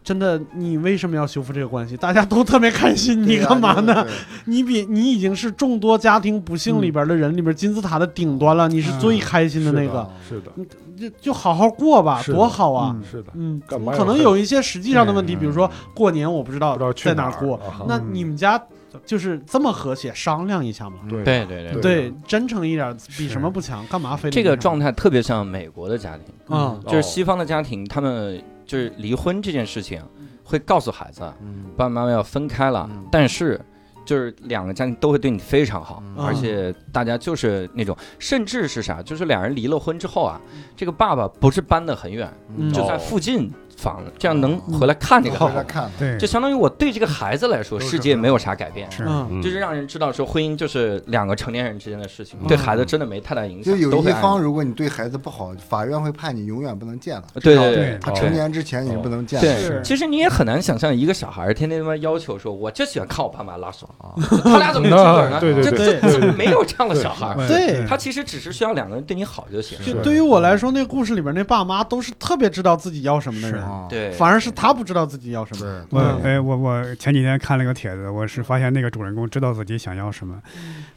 [0.03, 1.95] 真的，你为什么要修复这个关系？
[1.95, 4.03] 大家都特别开心，你干嘛呢？？
[4.03, 4.11] 对
[4.45, 10.51] 你比你已经是众多家庭不幸里边的人里边金字塔的顶端了，你是最开心的那个，是的，
[10.97, 12.95] 就就好好过吧，多好啊！
[12.95, 18.61] 嗯是的，嗯，干嘛可能有一些实际上的问题，嗯比如说过年我不知道在哪儿过，啊那嗯你们家
[19.05, 20.97] 就是这么和谐，商量一下嘛。
[21.07, 23.85] 对对对对对对，真诚一点比什么不强？
[23.87, 28.41] 干嘛非得这个状态特别像美国的家庭，嗯就是西方的家庭，他们
[28.71, 30.01] 就是离婚这件事情，
[30.45, 33.59] 会告诉孩子，嗯爸爸妈妈要分开了嗯，但是
[34.05, 40.39] 就是两个家庭都会对你非常好，嗯而且大家就是那种，甚至是啥，就是两人离了婚之后啊，
[40.73, 48.89] 这个爸爸不是搬得很远，嗯就在附近房子，这样能回来看这个孩子，回来看，对，就相当于我对这个孩子来说，世界没有啥改变。
[48.91, 49.03] 是。
[49.41, 52.55] 就是让人知道说婚姻就是两个成年人之间的事情，嗯对。
[52.55, 57.23] 孩子真的没太大影响，就有一方如果你对孩子不好，法院会判你永远不能见了。
[57.41, 57.99] 对对对。
[58.15, 59.81] 成年之前你是不能见对。
[59.83, 64.13] 其实你也很难想象一个小孩儿天天他妈要求说，我就喜欢看我爸妈拉手啊，
[64.43, 65.39] 他俩怎么有出轨呢？
[65.39, 66.31] 对对这对。
[66.33, 67.83] 没有这样的小孩儿，对。
[67.87, 69.77] 他其实只是需要两个人对你好就行。
[69.83, 75.61] 就对于我来说，那故事里边那爸妈都是特别知道自己要什么的人，啊，对，反而是他不知道自己要什么。
[75.61, 80.41] 对，我嗯哎，我我前几天看了个帖子，我是发现那个主人公知道自己想要什么。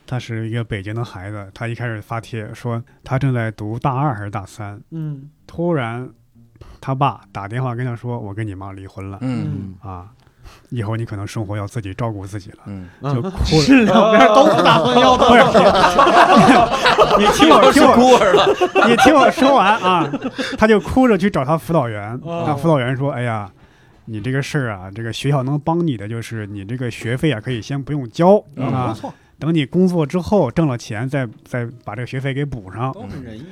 [0.07, 5.31] 他是一个北京的孩子，他一开始发帖说他正在读大二还是大三，嗯。
[5.47, 6.09] 突然
[6.81, 9.19] 他爸打电话跟他说：“我跟你妈离婚了。
[9.21, 9.75] 嗯。
[9.81, 10.11] 啊，
[10.71, 12.59] 以后你可能生活要自己照顾自己了。
[12.67, 13.33] 嗯，”就哭了。
[13.63, 15.25] 是两边都不打算要的。
[17.19, 18.47] 你听我听我孤儿了，
[18.89, 20.11] 你听我说完啊，
[20.59, 23.51] 他就哭着去找他辅导员，哦那辅导员说：“哎呀，
[24.07, 33.45] 你这个事儿啊，这个学校能帮你的就是你这个学费啊，可以先不用交嗯啊不，错，等你工作之后挣了钱，再再把这个学费给补上都很仁义。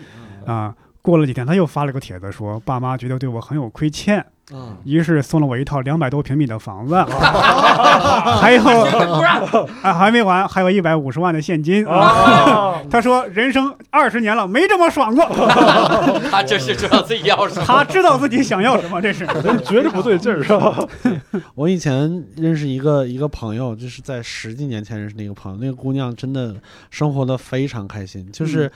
[0.46, 6.94] 啊。”过了几天，他又发了个帖子说，爸妈觉得对我很有亏欠，嗯，于是送了我一套两百多平米的房子，
[8.40, 8.62] 还有
[9.82, 12.82] 啊还没完，还有一百五十万的现金啊。
[12.90, 15.24] 他说人生二十年了没这么爽过，
[16.30, 17.64] 他这是知道自己要什么。
[17.64, 19.24] 他知道自己想要什么，这是。
[19.64, 20.76] 觉着不对劲儿是吧？
[21.54, 26.56] 我以前认识一个一个朋友，就是在十几年前认识的一个朋友，那个姑娘真的
[26.90, 28.70] 生活的非常开心，就是。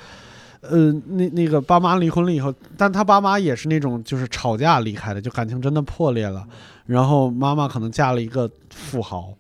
[0.70, 6.46] 呃，那那个爸妈离婚了以后，但他爸妈也是那种就是吵架离开的，就感情真的破裂了。
[6.86, 9.34] 然后妈妈可能嫁了一个富豪，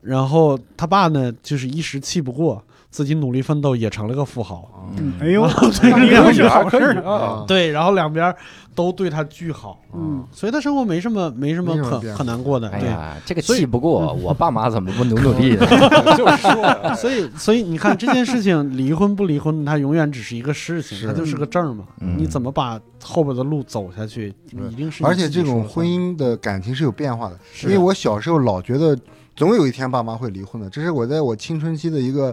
[0.00, 2.62] 然后他爸呢就是一时气不过，
[2.94, 4.70] 自己努力奋斗也成了个富豪。
[4.96, 5.44] 嗯，哎呦，
[5.80, 7.02] 对离婚是好事儿。
[7.02, 8.32] 啊， 对，然后两边
[8.72, 12.68] 都对他巨好，嗯，所以他生活没什么没什么可可难过的。
[12.68, 15.56] 对，哎呀，这个气不过，我爸妈怎么不努努力？
[15.58, 15.66] 呢？
[16.16, 21.84] 就是说，所以，所以你看这件事情，离婚不离婚，它永远只是一个事情，它就是个证嘛。
[22.00, 22.14] 嗯。
[22.16, 24.32] 你怎么把后边的路走下去，
[24.70, 27.66] 一定是而且这种婚姻的感情是有变化的，是。
[27.66, 28.96] 因为我小时候老觉得
[29.34, 32.32] 总有一天爸妈会离婚的，这是我在我青春期的一个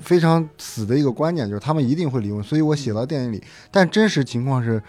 [0.00, 3.42] 非常死的一个观念，就是他们一定会离婚，所以我写到电影里。
[3.70, 4.82] 但真实情况是。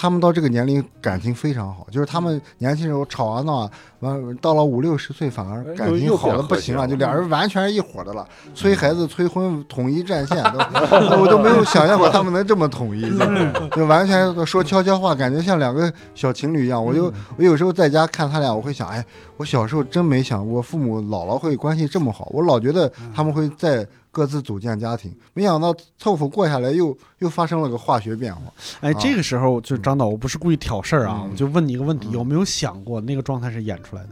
[0.00, 8.24] 他们到这个年龄感情非常好，就是他们年轻时候吵啊闹啊，完到了五六十岁反而哎感情好的不行了，就俩人完全是一伙的了，
[8.54, 10.58] 催孩子、催婚、统一战线，都
[11.18, 16.84] 我都没有想象过他们能这么统一，就 就完全说悄悄话，感觉像两个小情侣一样。
[16.84, 19.04] 我就我有时候在家看他俩，我会想，哎，
[19.36, 28.42] 我小时候真没想过父母姥姥会关系这么好，我老觉得他们会在各自组建家庭，没想到凑合过下来又又发生了个化学变化。
[28.80, 34.08] 哎，这个时候就张导，我不是故意挑事儿啊，嗯我就问你一个问题，有没有想过那个状态是演出来的？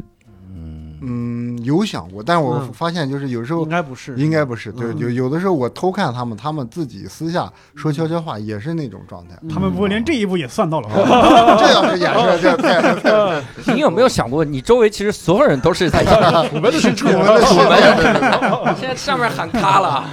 [0.50, 9.36] 嗯，嗯，有想过，但是我嗯发现就是有时候应该不是，应该不是，对，嗯有有的时候我偷看他们，他们自己私下说悄悄话也是那种状态。
[9.52, 10.96] 他们不会连这一步也算到了吧？
[11.58, 13.42] 这要是演出来，这太太
[13.74, 16.12] 你有没有想过，你周围其实所有人都是在演？
[16.52, 17.54] 我们的是我们的是
[18.80, 20.04] 现在上面喊咔了，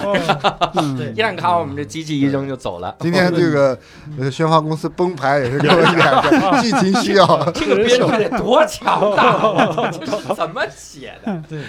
[0.98, 2.96] 对一喊咔，我们这机器一扔就走了。
[3.00, 3.78] 今天这个
[4.20, 7.26] 呃宣发公司崩盘也是给我演的，剧情需要。
[7.52, 9.92] 这个编剧得多强大啊！
[9.92, 11.44] 这是怎么写的？
[11.48, 11.62] 对，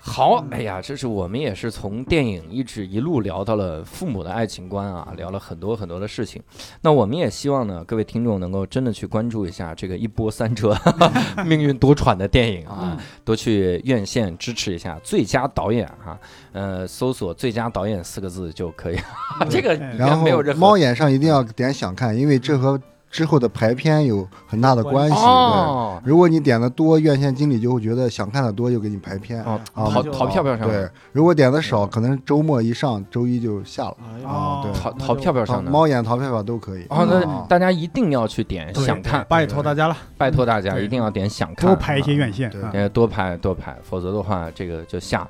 [0.00, 6.42] 好，哎呀，这是我们也是从电影一直一路聊到了父母的爱情观啊，聊了很多很多的事情。
[6.80, 10.76] 那我们也希望呢，各位听众能够真的去关注一下这个一波三折、
[11.44, 16.18] 命运多舛的电影啊， 多去院线支持一下最佳导演哈、
[16.52, 18.98] 呃，搜索“最佳导演”四个字就可以。
[19.50, 25.14] 这个然后没有任何猫眼上一定要点想看，因为这和之后的排片有很大的关系。
[25.16, 29.42] 哦对，如果你点的多，院线经理就会觉得想看的多，就给你排片。
[29.44, 33.96] 哦，啊淘就淘票票上对，如果点的少，可能周末一上，周一就下了。
[34.24, 35.70] 啊哦对淘淘票票上的。
[35.70, 36.84] 猫眼淘票票都可以。
[36.90, 45.26] 哦，那啊大家一定要去点想看，拜托大家了，拜托大家一定要点想看，多排一些院线对多排多排，否则的话这个就下，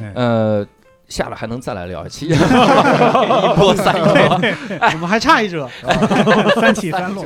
[0.00, 0.66] 哎呃，
[1.08, 2.34] 下了还能再来聊一期， 一
[3.56, 4.14] 波三折。
[4.92, 5.68] 我们还差一折，
[6.54, 7.24] 三起三落。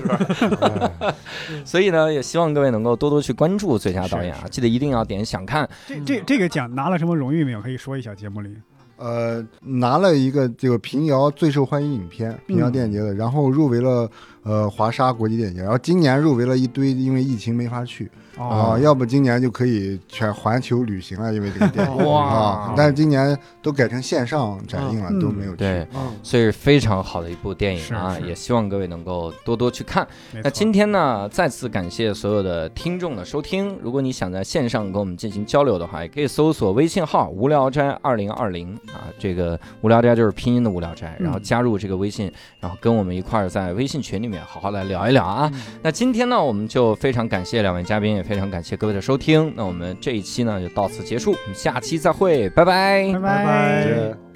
[1.65, 5.69] 所以呢，也希望各位能够多多去关注最佳导演啊，记得一定要点想看。
[5.87, 7.61] 这这这个奖拿了什么荣誉没有？
[7.61, 8.51] 可以说一下节目里。
[8.97, 14.11] 呃，拿了一个这个平遥最受欢迎影片，平遥电影节的，然后入围了
[14.43, 25.57] 呃华沙国际电影节，然后今年入围了一堆，因为疫情没法去啊、哦，要不今年就可以全环球旅行了，因为这个电影 哇啊，但是今年都改成线上展映了，嗯都没有去。
[25.57, 30.07] 对，嗯，所以是非常好的一部电影啊，也希望各位能够多多去看。
[30.43, 33.77] 那今天呢，再次感谢所有的听众的收听。
[33.83, 45.51] 如果你想在线上跟我们进行交流的话，也可以搜索微信号“无聊斋二零二零”啊，这个“无聊斋”就是拼音的“无聊斋”，然后加入这个微信，然后跟我们一块儿在微信群里面好好来聊一聊啊。
[45.83, 49.53] 那今天呢，我们就非常感谢两位嘉宾，也非常感谢各位的收听。
[49.57, 54.28] 那我们这一期呢就到此结束，我们下期再会，拜拜拜拜